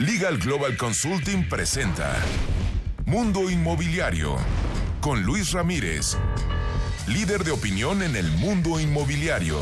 Legal 0.00 0.38
Global 0.38 0.78
Consulting 0.78 1.46
presenta 1.46 2.16
Mundo 3.04 3.50
Inmobiliario 3.50 4.36
con 4.98 5.22
Luis 5.24 5.52
Ramírez, 5.52 6.16
líder 7.06 7.44
de 7.44 7.50
opinión 7.50 8.02
en 8.02 8.16
el 8.16 8.30
mundo 8.38 8.80
inmobiliario. 8.80 9.58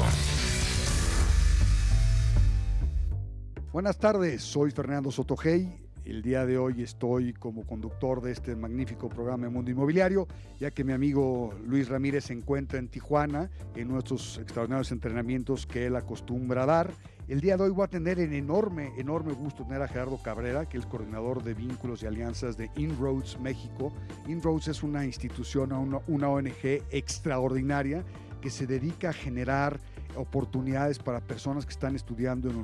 Buenas 3.72 3.98
tardes, 3.98 4.44
soy 4.44 4.70
Fernando 4.70 5.10
Sotogey. 5.10 5.88
El 6.04 6.22
día 6.22 6.46
de 6.46 6.56
hoy 6.56 6.82
estoy 6.82 7.32
como 7.32 7.66
conductor 7.66 8.22
de 8.22 8.30
este 8.30 8.54
magnífico 8.54 9.08
programa 9.08 9.46
de 9.46 9.50
Mundo 9.50 9.72
Inmobiliario, 9.72 10.28
ya 10.60 10.70
que 10.70 10.84
mi 10.84 10.92
amigo 10.92 11.52
Luis 11.66 11.88
Ramírez 11.88 12.26
se 12.26 12.34
encuentra 12.34 12.78
en 12.78 12.86
Tijuana 12.86 13.50
en 13.74 13.88
nuestros 13.88 14.38
extraordinarios 14.38 14.92
entrenamientos 14.92 15.66
que 15.66 15.86
él 15.86 15.96
acostumbra 15.96 16.64
dar 16.64 16.92
el 17.28 17.42
día 17.42 17.58
de 17.58 17.64
hoy 17.64 17.70
voy 17.70 17.84
a 17.84 17.88
tener 17.88 18.18
en 18.20 18.32
enorme, 18.32 18.92
enorme 18.96 19.34
gusto 19.34 19.64
tener 19.64 19.82
a 19.82 19.88
Gerardo 19.88 20.16
Cabrera, 20.22 20.66
que 20.66 20.78
es 20.78 20.86
coordinador 20.86 21.42
de 21.42 21.52
vínculos 21.52 22.02
y 22.02 22.06
alianzas 22.06 22.56
de 22.56 22.70
Inroads 22.76 23.38
México. 23.38 23.92
Inroads 24.26 24.68
es 24.68 24.82
una 24.82 25.04
institución, 25.04 25.72
una 26.06 26.28
ONG 26.28 26.82
extraordinaria 26.90 28.02
que 28.40 28.48
se 28.48 28.66
dedica 28.66 29.10
a 29.10 29.12
generar 29.12 29.78
oportunidades 30.18 30.98
para 30.98 31.20
personas 31.20 31.64
que 31.64 31.72
están 31.72 31.94
estudiando 31.96 32.50
en 32.50 32.56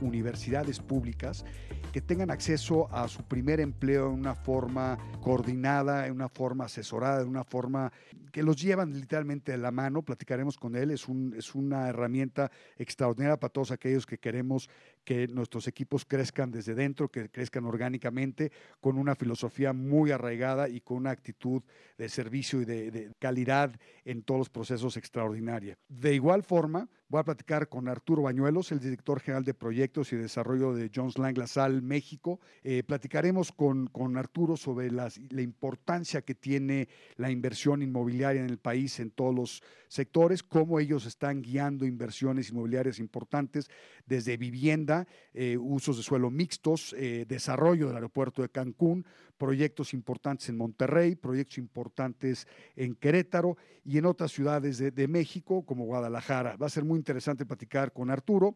universidades 0.00 0.80
públicas, 0.80 1.44
que 1.92 2.00
tengan 2.00 2.30
acceso 2.30 2.92
a 2.92 3.06
su 3.08 3.22
primer 3.22 3.60
empleo 3.60 4.08
en 4.08 4.14
una 4.14 4.34
forma 4.34 4.98
coordinada, 5.20 6.06
en 6.06 6.12
una 6.12 6.28
forma 6.28 6.64
asesorada, 6.64 7.22
en 7.22 7.28
una 7.28 7.44
forma 7.44 7.92
que 8.32 8.42
los 8.42 8.56
llevan 8.56 8.92
literalmente 8.92 9.52
de 9.52 9.58
la 9.58 9.70
mano. 9.70 10.02
Platicaremos 10.02 10.56
con 10.56 10.74
él, 10.74 10.90
es, 10.90 11.06
un, 11.06 11.34
es 11.36 11.54
una 11.54 11.88
herramienta 11.88 12.50
extraordinaria 12.78 13.38
para 13.38 13.52
todos 13.52 13.70
aquellos 13.70 14.06
que 14.06 14.18
queremos 14.18 14.70
que 15.04 15.28
nuestros 15.28 15.68
equipos 15.68 16.04
crezcan 16.06 16.50
desde 16.50 16.74
dentro, 16.74 17.10
que 17.10 17.28
crezcan 17.28 17.66
orgánicamente, 17.66 18.52
con 18.80 18.96
una 18.96 19.14
filosofía 19.14 19.72
muy 19.72 20.12
arraigada 20.12 20.68
y 20.68 20.80
con 20.80 20.96
una 20.98 21.10
actitud 21.10 21.62
de 21.98 22.08
servicio 22.08 22.62
y 22.62 22.64
de, 22.64 22.90
de 22.90 23.12
calidad 23.18 23.78
en 24.04 24.22
todos 24.22 24.38
los 24.38 24.50
procesos 24.50 24.96
extraordinaria. 24.96 25.76
De 25.88 26.14
igual 26.14 26.42
forma, 26.42 26.88
Voy 27.12 27.20
a 27.20 27.24
platicar 27.24 27.68
con 27.68 27.88
Arturo 27.88 28.22
Bañuelos, 28.22 28.72
el 28.72 28.80
director 28.80 29.20
general 29.20 29.44
de 29.44 29.52
proyectos 29.52 30.14
y 30.14 30.16
desarrollo 30.16 30.72
de 30.72 30.90
Jones 30.94 31.18
Lang 31.18 31.36
LaSalle 31.36 31.82
México. 31.82 32.40
Eh, 32.64 32.82
platicaremos 32.84 33.52
con, 33.52 33.88
con, 33.88 34.16
Arturo 34.16 34.56
sobre 34.56 34.90
la 34.90 35.10
importancia 35.42 36.22
que 36.22 36.34
tiene 36.34 36.88
la 37.16 37.30
inversión 37.30 37.82
inmobiliaria 37.82 38.40
en 38.40 38.48
el 38.48 38.56
país 38.56 38.98
en 38.98 39.10
todos 39.10 39.34
los 39.34 39.62
sectores, 39.88 40.42
cómo 40.42 40.80
ellos 40.80 41.04
están 41.04 41.42
guiando 41.42 41.84
inversiones 41.84 42.48
inmobiliarias 42.48 42.98
importantes 42.98 43.68
desde 44.06 44.38
vivienda, 44.38 45.06
eh, 45.34 45.58
usos 45.58 45.98
de 45.98 46.02
suelo 46.02 46.30
mixtos, 46.30 46.94
eh, 46.96 47.26
desarrollo 47.28 47.88
del 47.88 47.96
aeropuerto 47.96 48.40
de 48.40 48.48
Cancún, 48.48 49.04
proyectos 49.42 49.92
importantes 49.92 50.48
en 50.50 50.56
Monterrey, 50.56 51.16
proyectos 51.16 51.58
importantes 51.58 52.46
en 52.76 52.94
Querétaro 52.94 53.56
y 53.84 53.98
en 53.98 54.06
otras 54.06 54.30
ciudades 54.30 54.78
de, 54.78 55.08
México 55.08 55.66
como 55.66 55.84
Guadalajara. 55.84 56.56
Va 56.56 56.66
a 56.66 56.70
ser 56.70 56.84
muy 56.84 56.96
interesante 56.96 57.44
platicar 57.44 57.92
con 57.92 58.08
Arturo. 58.08 58.54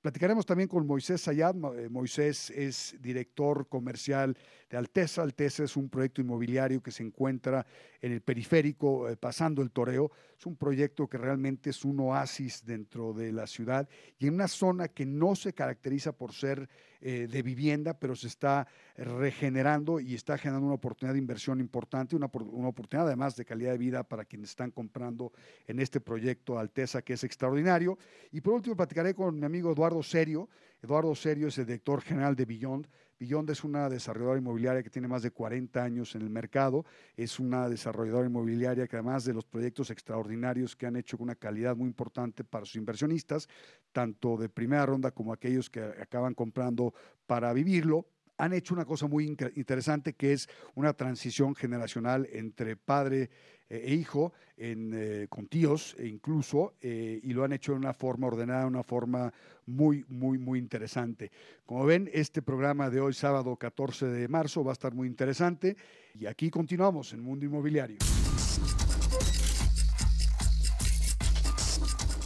Platicaremos 0.00 0.46
también 0.46 0.68
con 0.68 0.86
Moisés 0.86 1.22
Sayad. 1.22 1.56
Eh, 1.76 1.88
Moisés 1.88 2.50
es 2.50 2.96
director 3.00 3.68
comercial 3.68 4.36
de 4.70 4.76
Alteza. 4.76 5.22
Alteza 5.22 5.64
es 5.64 5.76
un 5.76 5.88
proyecto 5.88 6.20
inmobiliario 6.20 6.82
que 6.82 6.90
se 6.90 7.02
encuentra 7.02 7.66
en 8.00 8.12
el 8.12 8.20
periférico, 8.20 9.08
eh, 9.08 9.16
pasando 9.16 9.62
el 9.62 9.70
toreo. 9.70 10.12
Es 10.38 10.46
un 10.46 10.56
proyecto 10.56 11.08
que 11.08 11.18
realmente 11.18 11.70
es 11.70 11.84
un 11.84 11.98
oasis 12.00 12.64
dentro 12.64 13.12
de 13.12 13.32
la 13.32 13.46
ciudad 13.46 13.88
y 14.18 14.28
en 14.28 14.34
una 14.34 14.46
zona 14.46 14.88
que 14.88 15.04
no 15.04 15.34
se 15.34 15.52
caracteriza 15.52 16.12
por 16.12 16.32
ser 16.32 16.68
eh, 17.00 17.28
de 17.30 17.42
vivienda, 17.42 17.94
pero 17.98 18.14
se 18.14 18.26
está 18.26 18.66
regenerando 18.96 20.00
y 20.00 20.14
está 20.14 20.36
generando 20.36 20.66
una 20.66 20.74
oportunidad 20.74 21.14
de 21.14 21.20
inversión 21.20 21.60
importante, 21.60 22.16
una, 22.16 22.28
una 22.32 22.68
oportunidad 22.68 23.06
además 23.06 23.36
de 23.36 23.44
calidad 23.44 23.72
de 23.72 23.78
vida 23.78 24.02
para 24.02 24.24
quienes 24.24 24.50
están 24.50 24.72
comprando 24.72 25.32
en 25.66 25.78
este 25.78 26.00
proyecto 26.00 26.58
Alteza, 26.58 27.02
que 27.02 27.12
es 27.12 27.22
extraordinario. 27.22 27.98
Y 28.32 28.40
por 28.40 28.54
último, 28.54 28.76
platicaré 28.76 29.14
con 29.14 29.38
mi 29.38 29.46
amigo 29.46 29.72
Eduardo 29.72 29.87
Serio. 30.02 30.48
Eduardo 30.82 31.14
Serio 31.14 31.48
es 31.48 31.58
el 31.58 31.66
director 31.66 32.00
general 32.02 32.36
de 32.36 32.44
Beyond. 32.44 32.88
Beyond 33.18 33.50
es 33.50 33.64
una 33.64 33.88
desarrolladora 33.88 34.38
inmobiliaria 34.38 34.82
que 34.82 34.90
tiene 34.90 35.08
más 35.08 35.22
de 35.22 35.32
40 35.32 35.82
años 35.82 36.14
en 36.14 36.22
el 36.22 36.30
mercado. 36.30 36.84
Es 37.16 37.40
una 37.40 37.68
desarrolladora 37.68 38.28
inmobiliaria 38.28 38.86
que 38.86 38.96
además 38.96 39.24
de 39.24 39.34
los 39.34 39.44
proyectos 39.44 39.90
extraordinarios 39.90 40.76
que 40.76 40.86
han 40.86 40.96
hecho 40.96 41.16
con 41.16 41.24
una 41.24 41.34
calidad 41.34 41.74
muy 41.74 41.88
importante 41.88 42.44
para 42.44 42.64
sus 42.64 42.76
inversionistas, 42.76 43.48
tanto 43.90 44.36
de 44.36 44.48
primera 44.48 44.86
ronda 44.86 45.10
como 45.10 45.32
aquellos 45.32 45.68
que 45.68 45.80
acaban 45.80 46.34
comprando 46.34 46.94
para 47.26 47.52
vivirlo, 47.52 48.06
han 48.36 48.52
hecho 48.52 48.72
una 48.72 48.84
cosa 48.84 49.08
muy 49.08 49.26
interesante 49.26 50.12
que 50.12 50.32
es 50.32 50.48
una 50.76 50.92
transición 50.92 51.56
generacional 51.56 52.28
entre 52.32 52.76
padre 52.76 53.30
e 53.68 53.94
hijo, 53.94 54.32
eh, 54.56 55.26
con 55.28 55.46
tíos 55.46 55.94
e 55.98 56.06
incluso, 56.06 56.74
eh, 56.80 57.20
y 57.22 57.32
lo 57.32 57.44
han 57.44 57.52
hecho 57.52 57.72
de 57.72 57.78
una 57.78 57.92
forma 57.92 58.26
ordenada, 58.26 58.62
de 58.62 58.66
una 58.66 58.82
forma 58.82 59.32
muy, 59.66 60.04
muy, 60.08 60.38
muy 60.38 60.58
interesante. 60.58 61.30
Como 61.66 61.84
ven, 61.84 62.10
este 62.12 62.42
programa 62.42 62.90
de 62.90 63.00
hoy, 63.00 63.12
sábado 63.12 63.56
14 63.56 64.06
de 64.06 64.28
marzo, 64.28 64.64
va 64.64 64.72
a 64.72 64.74
estar 64.74 64.94
muy 64.94 65.06
interesante 65.06 65.76
y 66.18 66.26
aquí 66.26 66.50
continuamos 66.50 67.12
en 67.12 67.20
Mundo 67.20 67.44
Inmobiliario. 67.44 67.98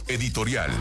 Editorial. 0.07 0.71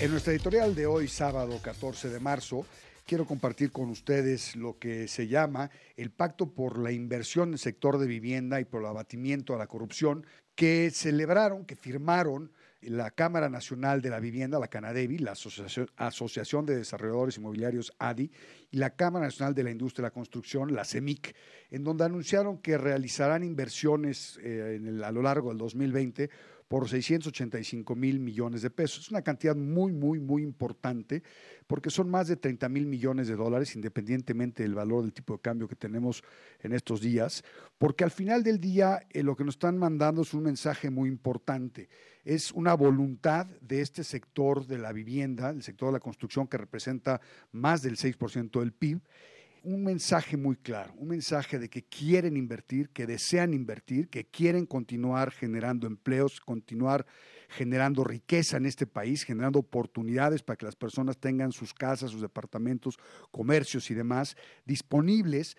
En 0.00 0.10
nuestra 0.10 0.32
editorial 0.32 0.74
de 0.74 0.86
hoy, 0.86 1.08
sábado 1.08 1.60
14 1.62 2.08
de 2.08 2.20
marzo, 2.20 2.64
quiero 3.04 3.26
compartir 3.26 3.70
con 3.70 3.90
ustedes 3.90 4.56
lo 4.56 4.78
que 4.78 5.06
se 5.08 5.28
llama 5.28 5.70
el 5.98 6.10
Pacto 6.10 6.54
por 6.54 6.78
la 6.78 6.90
Inversión 6.90 7.48
en 7.48 7.52
el 7.52 7.58
sector 7.58 7.98
de 7.98 8.06
vivienda 8.06 8.60
y 8.60 8.64
por 8.64 8.80
el 8.80 8.86
abatimiento 8.86 9.54
a 9.54 9.58
la 9.58 9.66
corrupción, 9.66 10.24
que 10.54 10.90
celebraron, 10.90 11.66
que 11.66 11.76
firmaron 11.76 12.50
la 12.82 13.10
Cámara 13.10 13.48
Nacional 13.48 14.00
de 14.00 14.10
la 14.10 14.20
Vivienda, 14.20 14.58
la 14.58 14.68
Canadevi, 14.68 15.18
la 15.18 15.32
Asociación, 15.32 16.66
de 16.66 16.76
Desarrolladores 16.76 17.36
Inmobiliarios 17.36 17.92
ADI, 17.98 18.30
y 18.70 18.76
la 18.78 18.90
Cámara 18.90 19.26
Nacional 19.26 19.54
de 19.54 19.64
la 19.64 19.70
Industria 19.70 20.04
de 20.04 20.08
la 20.08 20.14
Construcción, 20.14 20.74
la 20.74 20.84
CEMIC, 20.84 21.34
en 21.70 21.84
donde 21.84 22.04
anunciaron 22.04 22.58
que 22.58 22.78
realizarán 22.78 23.44
inversiones 23.44 24.38
eh, 24.42 24.80
a 25.04 25.12
lo 25.12 25.22
largo 25.22 25.50
del 25.50 25.58
2020 25.58 26.30
por 26.70 26.88
685 26.88 27.96
mil 27.96 28.20
millones 28.20 28.62
de 28.62 28.70
pesos. 28.70 29.00
Es 29.00 29.10
una 29.10 29.22
cantidad 29.22 29.56
muy, 29.56 29.92
muy, 29.92 30.20
muy 30.20 30.44
importante 30.44 31.24
porque 31.66 31.90
son 31.90 32.08
más 32.08 32.28
de 32.28 32.36
30 32.36 32.68
mil 32.68 32.86
millones 32.86 33.26
de 33.26 33.34
dólares, 33.34 33.74
independientemente 33.74 34.62
del 34.62 34.76
valor 34.76 35.02
del 35.02 35.12
tipo 35.12 35.34
de 35.34 35.40
cambio 35.40 35.66
que 35.66 35.74
tenemos 35.74 36.22
en 36.60 36.72
estos 36.72 37.00
días, 37.00 37.42
porque 37.76 38.04
al 38.04 38.12
final 38.12 38.44
del 38.44 38.60
día 38.60 39.00
eh, 39.10 39.24
lo 39.24 39.34
que 39.34 39.42
nos 39.42 39.56
están 39.56 39.78
mandando 39.78 40.22
es 40.22 40.32
un 40.32 40.44
mensaje 40.44 40.90
muy 40.90 41.08
importante. 41.08 41.88
Es 42.24 42.52
una 42.52 42.74
voluntad 42.74 43.46
de 43.60 43.80
este 43.80 44.04
sector 44.04 44.66
de 44.66 44.78
la 44.78 44.92
vivienda, 44.92 45.50
el 45.50 45.62
sector 45.62 45.88
de 45.88 45.94
la 45.94 46.00
construcción 46.00 46.46
que 46.46 46.58
representa 46.58 47.20
más 47.52 47.82
del 47.82 47.96
6% 47.96 48.60
del 48.60 48.72
PIB 48.72 49.00
un 49.62 49.84
mensaje 49.84 50.36
muy 50.36 50.56
claro, 50.56 50.94
un 50.96 51.08
mensaje 51.08 51.58
de 51.58 51.68
que 51.68 51.82
quieren 51.82 52.36
invertir, 52.36 52.90
que 52.90 53.06
desean 53.06 53.52
invertir, 53.52 54.08
que 54.08 54.24
quieren 54.24 54.66
continuar 54.66 55.30
generando 55.30 55.86
empleos, 55.86 56.40
continuar 56.40 57.06
generando 57.48 58.04
riqueza 58.04 58.56
en 58.56 58.66
este 58.66 58.86
país, 58.86 59.24
generando 59.24 59.58
oportunidades 59.58 60.42
para 60.42 60.56
que 60.56 60.66
las 60.66 60.76
personas 60.76 61.18
tengan 61.18 61.52
sus 61.52 61.74
casas, 61.74 62.10
sus 62.10 62.22
departamentos, 62.22 62.98
comercios 63.30 63.90
y 63.90 63.94
demás 63.94 64.36
disponibles. 64.64 65.56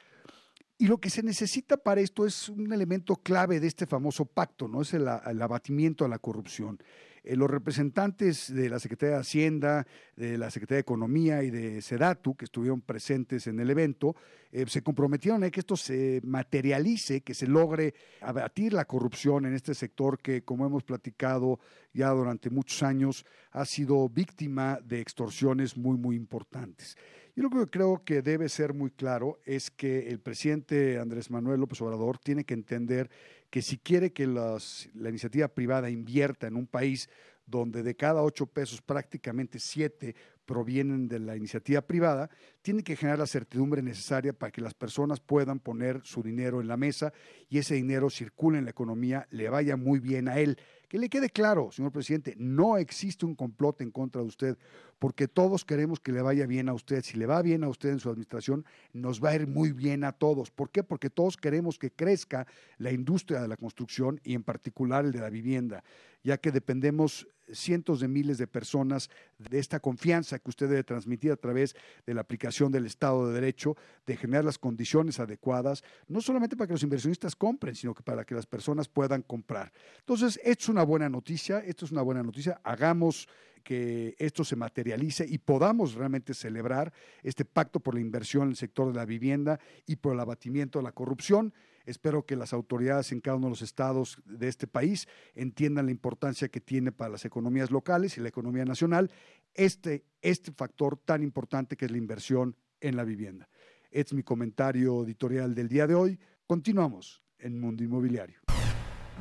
Y 0.81 0.87
lo 0.87 0.97
que 0.97 1.11
se 1.11 1.21
necesita 1.21 1.77
para 1.77 2.01
esto 2.01 2.25
es 2.25 2.49
un 2.49 2.73
elemento 2.73 3.15
clave 3.15 3.59
de 3.59 3.67
este 3.67 3.85
famoso 3.85 4.25
pacto, 4.25 4.67
¿no? 4.67 4.81
Es 4.81 4.95
el, 4.95 5.07
abatimiento 5.07 6.05
a 6.05 6.07
la 6.07 6.17
corrupción. 6.17 6.79
Eh, 7.23 7.35
los 7.35 7.51
representantes 7.51 8.51
de 8.51 8.67
la 8.67 8.79
Secretaría 8.79 9.13
de 9.13 9.21
Hacienda, 9.21 9.85
de 10.15 10.39
la 10.39 10.49
Secretaría 10.49 10.77
de 10.77 10.81
Economía 10.81 11.43
y 11.43 11.51
de 11.51 11.83
Sedatu, 11.83 12.35
que 12.35 12.45
estuvieron 12.45 12.81
presentes 12.81 13.45
en 13.45 13.59
el 13.59 13.69
evento, 13.69 14.15
eh, 14.51 14.65
se 14.67 14.81
comprometieron 14.81 15.43
a 15.43 15.51
que 15.51 15.59
esto 15.59 15.77
se 15.77 16.19
materialice, 16.23 17.21
que 17.21 17.35
se 17.35 17.45
logre 17.45 17.93
abatir 18.19 18.73
la 18.73 18.85
corrupción 18.85 19.45
en 19.45 19.53
este 19.53 19.75
sector 19.75 20.17
que, 20.17 20.43
como 20.43 20.65
hemos 20.65 20.81
platicado 20.81 21.59
ya 21.93 22.09
durante 22.09 22.49
muchos 22.49 22.81
años, 22.81 23.23
ha 23.51 23.65
sido 23.65 24.09
víctima 24.09 24.79
de 24.83 24.99
extorsiones 24.99 25.77
muy, 25.77 25.95
muy 25.95 26.15
importantes. 26.15 26.97
Y 27.35 27.41
lo 27.41 27.49
que 27.49 27.65
creo 27.67 28.03
que 28.03 28.21
debe 28.21 28.49
ser 28.49 28.73
muy 28.73 28.91
claro 28.91 29.39
es 29.45 29.71
que 29.71 30.09
el 30.09 30.19
presidente 30.19 30.99
Andrés 30.99 31.31
Manuel 31.31 31.59
López 31.61 31.81
Obrador 31.81 32.17
tiene 32.17 32.43
que 32.43 32.53
entender 32.53 33.09
que 33.49 33.61
si 33.61 33.77
quiere 33.77 34.11
que 34.11 34.27
la 34.27 35.09
iniciativa 35.09 35.47
privada 35.47 35.89
invierta 35.89 36.47
en 36.47 36.55
un 36.55 36.67
país 36.67 37.09
donde 37.45 37.83
de 37.83 37.95
cada 37.95 38.21
ocho 38.23 38.45
pesos 38.45 38.81
prácticamente 38.81 39.59
siete 39.59 40.15
provienen 40.45 41.07
de 41.07 41.19
la 41.19 41.35
iniciativa 41.35 41.81
privada, 41.81 42.29
tiene 42.61 42.83
que 42.83 42.95
generar 42.95 43.19
la 43.19 43.27
certidumbre 43.27 43.81
necesaria 43.81 44.33
para 44.33 44.51
que 44.51 44.61
las 44.61 44.73
personas 44.73 45.19
puedan 45.19 45.59
poner 45.59 46.01
su 46.03 46.23
dinero 46.23 46.61
en 46.61 46.67
la 46.67 46.77
mesa 46.77 47.13
y 47.49 47.57
ese 47.57 47.75
dinero 47.75 48.09
circule 48.09 48.57
en 48.57 48.65
la 48.65 48.71
economía, 48.71 49.27
le 49.31 49.49
vaya 49.49 49.75
muy 49.75 49.99
bien 49.99 50.27
a 50.27 50.39
él. 50.39 50.57
Que 50.87 50.97
le 50.97 51.09
quede 51.09 51.29
claro, 51.29 51.71
señor 51.71 51.91
presidente, 51.91 52.35
no 52.37 52.77
existe 52.77 53.25
un 53.25 53.35
complot 53.35 53.79
en 53.81 53.91
contra 53.91 54.21
de 54.21 54.27
usted, 54.27 54.57
porque 55.01 55.27
todos 55.27 55.65
queremos 55.65 55.99
que 55.99 56.11
le 56.11 56.21
vaya 56.21 56.45
bien 56.45 56.69
a 56.69 56.75
usted. 56.75 57.03
Si 57.03 57.17
le 57.17 57.25
va 57.25 57.41
bien 57.41 57.63
a 57.63 57.69
usted 57.69 57.89
en 57.89 57.99
su 57.99 58.07
administración, 58.07 58.65
nos 58.93 59.19
va 59.19 59.29
a 59.29 59.35
ir 59.35 59.47
muy 59.47 59.71
bien 59.71 60.03
a 60.03 60.11
todos. 60.11 60.51
¿Por 60.51 60.69
qué? 60.69 60.83
Porque 60.83 61.09
todos 61.09 61.37
queremos 61.37 61.79
que 61.79 61.89
crezca 61.89 62.45
la 62.77 62.91
industria 62.91 63.41
de 63.41 63.47
la 63.47 63.57
construcción 63.57 64.21
y 64.23 64.35
en 64.35 64.43
particular 64.43 65.03
el 65.03 65.11
de 65.11 65.19
la 65.19 65.31
vivienda, 65.31 65.83
ya 66.23 66.37
que 66.37 66.51
dependemos 66.51 67.27
cientos 67.51 67.99
de 67.99 68.07
miles 68.07 68.37
de 68.37 68.45
personas 68.45 69.09
de 69.39 69.57
esta 69.57 69.79
confianza 69.79 70.37
que 70.37 70.51
usted 70.51 70.69
debe 70.69 70.83
transmitir 70.83 71.31
a 71.31 71.35
través 71.35 71.75
de 72.05 72.13
la 72.13 72.21
aplicación 72.21 72.71
del 72.71 72.85
Estado 72.85 73.27
de 73.27 73.33
Derecho, 73.33 73.75
de 74.05 74.17
generar 74.17 74.45
las 74.45 74.59
condiciones 74.59 75.19
adecuadas, 75.19 75.83
no 76.07 76.21
solamente 76.21 76.55
para 76.55 76.67
que 76.67 76.73
los 76.73 76.83
inversionistas 76.83 77.35
compren, 77.35 77.73
sino 77.73 77.95
que 77.95 78.03
para 78.03 78.23
que 78.23 78.35
las 78.35 78.45
personas 78.45 78.87
puedan 78.87 79.23
comprar. 79.23 79.73
Entonces, 79.97 80.39
esto 80.43 80.65
es 80.65 80.69
una 80.69 80.83
buena 80.83 81.09
noticia, 81.09 81.57
esto 81.57 81.85
es 81.85 81.91
una 81.91 82.03
buena 82.03 82.21
noticia. 82.21 82.61
Hagamos 82.63 83.27
que 83.61 84.15
esto 84.19 84.43
se 84.43 84.55
materialice 84.55 85.25
y 85.27 85.37
podamos 85.37 85.93
realmente 85.93 86.33
celebrar 86.33 86.93
este 87.23 87.45
pacto 87.45 87.79
por 87.79 87.95
la 87.95 88.01
inversión 88.01 88.43
en 88.43 88.49
el 88.49 88.55
sector 88.55 88.87
de 88.87 88.95
la 88.95 89.05
vivienda 89.05 89.59
y 89.85 89.97
por 89.97 90.13
el 90.13 90.19
abatimiento 90.19 90.79
de 90.79 90.83
la 90.83 90.91
corrupción. 90.91 91.53
Espero 91.85 92.25
que 92.25 92.35
las 92.35 92.53
autoridades 92.53 93.11
en 93.11 93.21
cada 93.21 93.37
uno 93.37 93.47
de 93.47 93.51
los 93.51 93.61
estados 93.61 94.19
de 94.25 94.47
este 94.47 94.67
país 94.67 95.07
entiendan 95.33 95.85
la 95.85 95.91
importancia 95.91 96.49
que 96.49 96.61
tiene 96.61 96.91
para 96.91 97.11
las 97.11 97.25
economías 97.25 97.71
locales 97.71 98.17
y 98.17 98.21
la 98.21 98.29
economía 98.29 98.65
nacional 98.65 99.11
este, 99.53 100.05
este 100.21 100.51
factor 100.51 100.97
tan 100.97 101.23
importante 101.23 101.75
que 101.75 101.85
es 101.85 101.91
la 101.91 101.97
inversión 101.97 102.55
en 102.79 102.95
la 102.95 103.03
vivienda. 103.03 103.49
Es 103.89 104.13
mi 104.13 104.23
comentario 104.23 105.03
editorial 105.03 105.55
del 105.55 105.67
día 105.67 105.87
de 105.87 105.95
hoy. 105.95 106.19
Continuamos 106.45 107.23
en 107.39 107.59
Mundo 107.59 107.83
Inmobiliario 107.83 108.41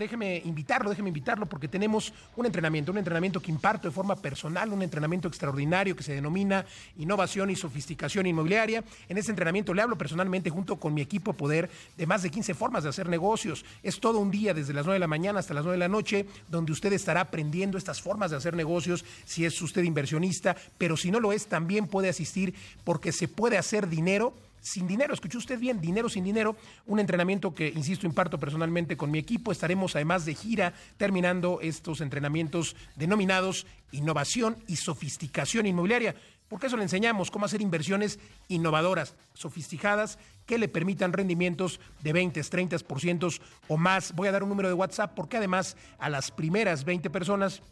déjeme 0.01 0.43
invitarlo, 0.45 0.91
déjeme 0.91 1.11
invitarlo 1.11 1.47
porque 1.47 1.69
tenemos 1.69 2.13
un 2.35 2.47
entrenamiento, 2.47 2.91
un 2.91 2.99
entrenamiento 2.99 3.41
que 3.41 3.51
imparto 3.51 3.87
de 3.87 3.93
forma 3.93 4.17
personal, 4.17 4.73
un 4.73 4.83
entrenamiento 4.83 5.29
extraordinario 5.29 5.95
que 5.95 6.03
se 6.03 6.15
denomina 6.15 6.65
Innovación 6.99 7.51
y 7.51 7.57
Sofisticación 7.57 8.27
Inmobiliaria. 8.27 8.83
En 9.09 9.19
ese 9.19 9.31
entrenamiento 9.31 9.75
le 9.75 9.83
hablo 9.83 9.99
personalmente 9.99 10.51
junto 10.51 10.77
con 10.77 10.95
mi 10.95 11.03
equipo 11.03 11.35
poder 11.35 11.71
de 11.97 12.07
más 12.07 12.23
de 12.23 12.31
15 12.31 12.55
formas 12.55 12.83
de 12.83 12.89
hacer 12.89 13.09
negocios. 13.09 13.65
Es 13.83 14.01
todo 14.01 14.19
un 14.19 14.31
día 14.31 14.55
desde 14.55 14.73
las 14.73 14.87
9 14.87 14.95
de 14.95 15.01
la 15.01 15.07
mañana 15.07 15.39
hasta 15.39 15.55
las 15.55 15.65
9 15.65 15.75
de 15.75 15.81
la 15.81 15.89
noche 15.89 16.27
donde 16.49 16.73
usted 16.73 16.93
estará 16.93 17.21
aprendiendo 17.21 17.77
estas 17.77 18.01
formas 18.01 18.31
de 18.31 18.39
hacer 18.39 18.57
negocios 18.57 19.05
si 19.27 19.45
es 19.45 19.61
usted 19.61 19.83
inversionista, 19.83 20.57
pero 20.79 20.97
si 20.97 21.11
no 21.11 21.21
lo 21.21 21.33
es 21.33 21.47
también 21.47 21.87
puede 21.87 22.09
asistir 22.09 22.55
porque 22.85 23.13
se 23.13 23.29
puede 23.29 23.59
hacer 23.59 23.89
dinero 23.89 24.33
sin 24.61 24.87
dinero. 24.87 25.15
Escuchó 25.15 25.39
usted 25.39 25.59
bien, 25.59 25.81
dinero 25.81 26.09
sin 26.09 26.25
dinero. 26.25 26.57
Un 26.87 27.01
entrenamiento 27.01 27.55
que, 27.55 27.69
insisto, 27.69 28.07
imparto 28.07 28.39
personalmente 28.39 28.97
con 28.97 29.11
mi 29.11 29.19
equipo. 29.19 29.53
Estaremos 29.53 29.97
además 29.97 30.25
de 30.25 30.35
gira 30.35 30.73
terminando 30.97 31.61
estos 31.61 32.01
entrenamientos 32.01 32.77
denominados 32.97 33.67
innovación 33.93 34.57
y 34.67 34.77
sofisticación 34.77 35.67
inmobiliaria. 35.67 36.15
Porque 36.49 36.67
eso 36.67 36.77
le 36.77 36.83
enseñamos 36.83 37.31
cómo 37.31 37.45
hacer 37.45 37.63
inversiones 37.63 38.19
innovadoras, 38.49 39.15
sofisticadas, 39.35 40.19
que 40.47 40.59
le 40.59 40.67
permitan 40.67 41.13
rendimientos 41.13 41.79
de 42.03 42.13
20, 42.13 42.41
30% 42.41 43.41
o 43.69 43.77
más. 43.77 44.13
Voy 44.17 44.27
a 44.27 44.33
dar 44.33 44.43
un 44.43 44.49
número 44.49 44.69
de 44.69 44.75
WhatsApp 44.75 45.13
porque 45.15 45.37
además 45.37 45.77
a 45.99 46.11
las 46.11 46.33
primeras 46.33 46.85
20 46.85 47.09
personas 47.09 47.63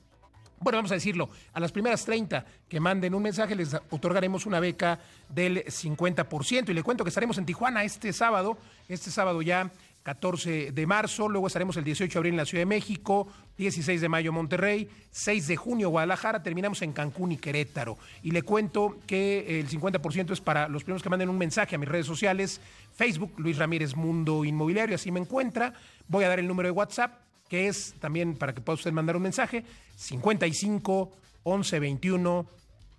bueno, 0.61 0.79
vamos 0.79 0.91
a 0.91 0.95
decirlo, 0.95 1.29
a 1.53 1.61
las 1.61 1.73
primeras 1.73 2.05
30 2.05 2.45
que 2.69 2.81
manden 2.81 3.15
un 3.15 3.23
mensaje 3.23 3.55
les 3.55 3.75
otorgaremos 3.91 4.47
una 4.47 4.61
beca 4.61 4.99
del 5.29 5.65
50%. 5.65 6.71
Y 6.71 6.75
le 6.75 6.83
cuento 6.83 7.05
que 7.05 7.09
estaremos 7.09 7.39
en 7.39 7.47
Tijuana 7.47 7.85
este 7.85 8.13
sábado, 8.13 8.59
este 8.89 9.11
sábado 9.11 9.43
ya 9.43 9.71
14 10.03 10.73
de 10.73 10.87
marzo, 10.87 11.29
luego 11.29 11.49
estaremos 11.49 11.77
el 11.77 11.85
18 11.85 12.11
de 12.11 12.19
abril 12.19 12.33
en 12.33 12.39
la 12.39 12.47
Ciudad 12.47 12.63
de 12.63 12.67
México, 12.67 13.29
16 13.59 14.01
de 14.01 14.09
mayo 14.09 14.33
Monterrey, 14.33 14.89
6 15.11 15.49
de 15.49 15.57
junio 15.57 15.91
Guadalajara, 15.91 16.43
terminamos 16.43 16.81
en 16.83 16.93
Cancún 16.93 17.33
y 17.33 17.37
Querétaro. 17.37 17.99
Y 18.23 18.31
le 18.31 18.43
cuento 18.43 18.97
que 19.07 19.61
el 19.61 19.69
50% 19.69 20.33
es 20.33 20.41
para 20.41 20.67
los 20.69 20.85
primeros 20.85 21.03
que 21.03 21.11
manden 21.11 21.29
un 21.29 21.37
mensaje 21.37 21.75
a 21.75 21.79
mis 21.79 21.89
redes 21.89 22.07
sociales, 22.07 22.61
Facebook, 22.95 23.35
Luis 23.37 23.59
Ramírez 23.59 23.97
Mundo 23.97 24.45
Inmobiliario, 24.45 24.95
así 24.95 25.13
me 25.13 25.21
encuentra. 25.21 25.75
Voy 26.07 26.25
a 26.25 26.29
dar 26.29 26.39
el 26.39 26.49
número 26.49 26.69
de 26.69 26.73
WhatsApp 26.73 27.28
que 27.49 27.69
es 27.69 27.95
también 28.01 28.37
para 28.37 28.55
que 28.55 28.61
pueda 28.61 28.75
usted 28.75 28.93
mandar 28.93 29.17
un 29.17 29.23
mensaje, 29.23 29.65
55 29.97 31.13
11 31.45 31.79
21 31.79 32.47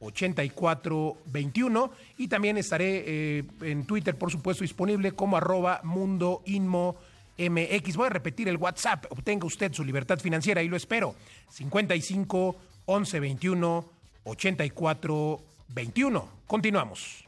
84 0.01 1.17
21 1.25 1.91
y 2.17 2.27
también 2.27 2.57
estaré 2.57 3.03
eh, 3.05 3.43
en 3.61 3.85
Twitter, 3.85 4.17
por 4.17 4.31
supuesto, 4.31 4.63
disponible 4.63 5.11
como 5.11 5.37
arroba 5.37 5.81
mundo 5.83 6.41
inmo 6.45 6.95
MX. 7.37 7.95
Voy 7.95 8.07
a 8.07 8.09
repetir 8.09 8.47
el 8.49 8.57
WhatsApp, 8.57 9.05
obtenga 9.09 9.45
usted 9.45 9.73
su 9.73 9.83
libertad 9.83 10.19
financiera 10.19 10.61
y 10.61 10.67
lo 10.67 10.77
espero. 10.77 11.15
55 11.49 12.55
11 12.85 13.19
21 13.19 13.85
84 14.23 15.43
21. 15.69 16.29
Continuamos. 16.47 17.25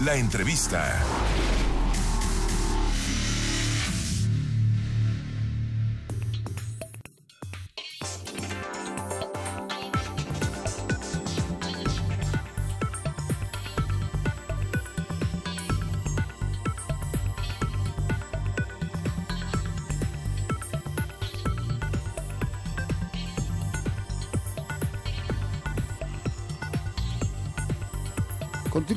La 0.00 0.16
entrevista. 0.16 1.02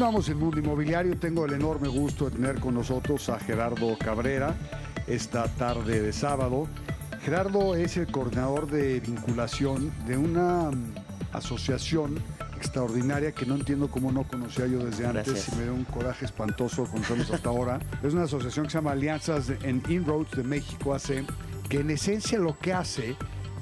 Continuamos 0.01 0.29
en 0.29 0.39
Mundo 0.39 0.57
Inmobiliario. 0.57 1.15
Tengo 1.19 1.45
el 1.45 1.53
enorme 1.53 1.87
gusto 1.87 2.25
de 2.25 2.31
tener 2.31 2.59
con 2.59 2.73
nosotros 2.73 3.29
a 3.29 3.37
Gerardo 3.37 3.95
Cabrera 3.99 4.55
esta 5.05 5.43
tarde 5.43 6.01
de 6.01 6.11
sábado. 6.11 6.67
Gerardo 7.23 7.75
es 7.75 7.97
el 7.97 8.07
coordinador 8.07 8.65
de 8.65 8.99
vinculación 8.99 9.93
de 10.07 10.17
una 10.17 10.71
mm, 10.71 10.95
asociación 11.33 12.15
extraordinaria 12.57 13.31
que 13.31 13.45
no 13.45 13.53
entiendo 13.53 13.91
cómo 13.91 14.11
no 14.11 14.23
conocía 14.23 14.65
yo 14.65 14.83
desde 14.83 15.05
antes 15.05 15.49
y 15.49 15.55
me 15.57 15.63
dio 15.65 15.75
un 15.75 15.83
coraje 15.83 16.25
espantoso 16.25 16.85
conocerlos 16.85 17.29
hasta 17.29 17.49
ahora. 17.49 17.79
Es 18.01 18.15
una 18.15 18.23
asociación 18.23 18.65
que 18.65 18.71
se 18.71 18.77
llama 18.79 18.93
Alianzas 18.93 19.51
en 19.61 19.83
Inroads 19.87 20.31
de 20.31 20.41
México 20.41 20.95
hace 20.95 21.25
que 21.69 21.81
en 21.81 21.91
esencia 21.91 22.39
lo 22.39 22.57
que 22.57 22.73
hace 22.73 23.15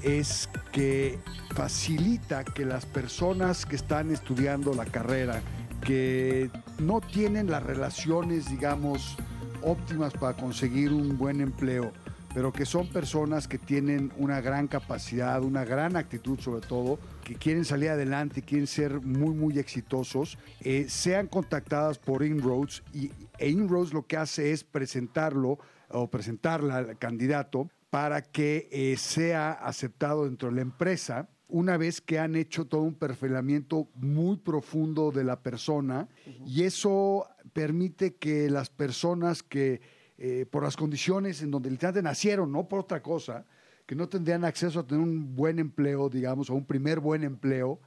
es 0.04 0.48
que 0.72 1.20
facilita 1.54 2.46
que 2.46 2.64
las 2.64 2.86
personas 2.86 3.66
que 3.66 3.76
están 3.76 4.10
estudiando 4.10 4.74
la 4.74 4.86
carrera 4.86 5.42
que 5.82 6.50
no 6.80 7.02
tienen 7.02 7.50
las 7.50 7.64
relaciones, 7.64 8.50
digamos, 8.50 9.18
óptimas 9.62 10.14
para 10.14 10.36
conseguir 10.38 10.92
un 10.94 11.18
buen 11.18 11.42
empleo, 11.42 11.92
pero 12.34 12.54
que 12.54 12.66
son 12.66 12.88
personas 12.88 13.48
que 13.48 13.58
tienen 13.58 14.12
una 14.18 14.42
gran 14.42 14.68
capacidad, 14.68 15.42
una 15.44 15.66
gran 15.66 15.96
actitud 15.96 16.40
sobre 16.40 16.66
todo, 16.66 17.00
que 17.24 17.36
quieren 17.36 17.66
salir 17.66 17.90
adelante, 17.90 18.42
quieren 18.42 18.68
ser 18.68 19.02
muy, 19.02 19.34
muy 19.34 19.60
exitosos, 19.60 20.38
eh, 20.62 20.86
sean 20.88 21.28
contactadas 21.28 21.98
por 21.98 22.24
Inroads 22.24 22.84
y 22.94 23.12
e 23.38 23.50
Inroads 23.50 23.94
lo 23.94 24.06
que 24.06 24.18
hace 24.18 24.52
es 24.52 24.64
presentarlo 24.64 25.60
o 25.90 26.10
presentarla 26.10 26.78
al 26.78 26.98
candidato 26.98 27.70
para 27.90 28.22
que 28.22 28.70
eh, 28.72 28.96
sea 28.98 29.52
aceptado 29.52 30.26
dentro 30.26 30.50
de 30.50 30.56
la 30.56 30.62
empresa 30.62 31.30
una 31.50 31.78
vez 31.78 32.00
que 32.00 32.20
han 32.20 32.36
hecho 32.36 32.66
todo 32.66 32.82
un 32.82 32.94
perfilamiento 32.94 33.90
muy 33.96 34.38
profundo 34.38 35.12
de 35.12 35.24
la 35.24 35.42
persona 35.42 36.08
y 36.46 36.64
eso 36.64 37.26
permite 37.54 38.16
que 38.16 38.50
las 38.50 38.70
personas 38.70 39.44
que 39.44 39.82
eh, 40.18 40.46
por 40.50 40.64
las 40.64 40.78
condiciones 40.78 41.42
en 41.42 41.50
donde 41.50 41.72
literalmente 41.72 42.04
nacieron, 42.04 42.52
no 42.52 42.68
por 42.68 42.82
otra 42.82 43.02
cosa, 43.02 43.46
que 43.86 43.96
no 43.96 44.08
tendrían 44.08 44.46
acceso 44.46 44.82
a 44.82 44.86
tener 44.86 45.02
un 45.02 45.36
buen 45.36 45.60
empleo, 45.60 46.10
digamos, 46.10 46.50
o 46.50 46.56
un 46.56 46.66
primer 46.66 47.00
buen 47.00 47.24
empleo, 47.24 47.80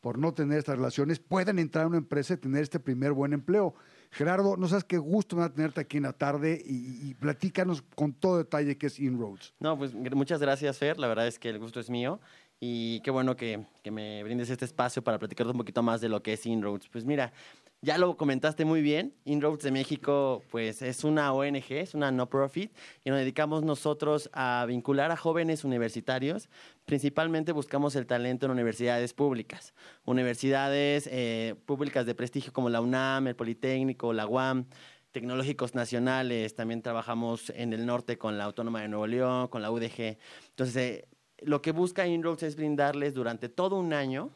por 0.00 0.16
no 0.16 0.32
tener 0.32 0.58
estas 0.58 0.76
relaciones, 0.76 1.18
puedan 1.18 1.58
entrar 1.58 1.84
a 1.84 1.88
una 1.88 1.98
empresa 1.98 2.32
y 2.32 2.36
tener 2.38 2.62
este 2.62 2.80
primer 2.80 3.12
buen 3.12 3.34
empleo. 3.34 3.74
Gerardo, 4.12 4.56
no 4.56 4.66
sabes 4.66 4.84
qué 4.84 4.96
gusto 4.96 5.36
me 5.36 5.40
va 5.40 5.46
a 5.46 5.52
tenerte 5.52 5.80
aquí 5.80 5.98
en 5.98 6.04
la 6.04 6.14
tarde 6.14 6.62
y, 6.64 7.10
y 7.10 7.14
platícanos 7.14 7.82
con 7.94 8.14
todo 8.14 8.38
detalle 8.38 8.78
qué 8.78 8.86
es 8.86 8.98
Inroads. 8.98 9.52
No, 9.60 9.76
pues 9.76 9.92
muchas 9.92 10.40
gracias, 10.40 10.78
Fer. 10.78 10.98
La 10.98 11.06
verdad 11.06 11.26
es 11.26 11.38
que 11.38 11.50
el 11.50 11.58
gusto 11.58 11.80
es 11.80 11.90
mío 11.90 12.20
y 12.60 13.00
qué 13.00 13.10
bueno 13.10 13.36
que, 13.36 13.64
que 13.82 13.90
me 13.90 14.22
brindes 14.22 14.50
este 14.50 14.66
espacio 14.66 15.02
para 15.02 15.18
platicar 15.18 15.46
un 15.46 15.56
poquito 15.56 15.82
más 15.82 16.02
de 16.02 16.10
lo 16.10 16.22
que 16.22 16.34
es 16.34 16.44
Inroads. 16.44 16.88
Pues 16.90 17.06
mira, 17.06 17.32
ya 17.80 17.96
lo 17.96 18.18
comentaste 18.18 18.66
muy 18.66 18.82
bien, 18.82 19.14
Inroads 19.24 19.62
de 19.62 19.70
México 19.70 20.42
pues 20.50 20.82
es 20.82 21.02
una 21.02 21.32
ONG, 21.32 21.64
es 21.70 21.94
una 21.94 22.12
no 22.12 22.28
profit 22.28 22.70
y 23.02 23.08
nos 23.08 23.18
dedicamos 23.18 23.62
nosotros 23.62 24.28
a 24.34 24.66
vincular 24.68 25.10
a 25.10 25.16
jóvenes 25.16 25.64
universitarios. 25.64 26.50
Principalmente 26.84 27.52
buscamos 27.52 27.96
el 27.96 28.06
talento 28.06 28.44
en 28.44 28.52
universidades 28.52 29.14
públicas, 29.14 29.72
universidades 30.04 31.08
eh, 31.10 31.54
públicas 31.64 32.04
de 32.04 32.14
prestigio 32.14 32.52
como 32.52 32.68
la 32.68 32.82
UNAM, 32.82 33.28
el 33.28 33.36
Politécnico, 33.36 34.12
la 34.12 34.26
UAM, 34.26 34.66
tecnológicos 35.10 35.74
nacionales, 35.74 36.54
también 36.54 36.82
trabajamos 36.82 37.48
en 37.56 37.72
el 37.72 37.86
norte 37.86 38.18
con 38.18 38.36
la 38.36 38.44
Autónoma 38.44 38.82
de 38.82 38.88
Nuevo 38.88 39.06
León, 39.06 39.48
con 39.48 39.62
la 39.62 39.70
UDG. 39.70 40.18
Entonces, 40.50 40.76
eh, 40.76 41.08
lo 41.42 41.62
que 41.62 41.72
busca 41.72 42.06
Inroads 42.06 42.42
es 42.42 42.56
brindarles 42.56 43.14
durante 43.14 43.48
todo 43.48 43.76
un 43.76 43.92
año 43.92 44.30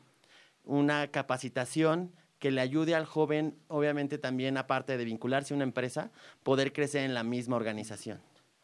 una 0.64 1.08
capacitación 1.11 2.12
que 2.38 2.50
le 2.50 2.61
ayude 2.61 2.94
al 2.94 3.06
joven, 3.06 3.56
obviamente 3.68 4.18
también 4.18 4.56
aparte 4.56 4.96
de 4.99 5.04
vincularse 5.04 5.54
a 5.54 5.56
una 5.56 5.64
empresa, 5.64 6.11
poder 6.42 6.73
crecer 6.73 7.04
en 7.04 7.14
la 7.14 7.23
misma 7.23 7.56
organización. 7.56 8.20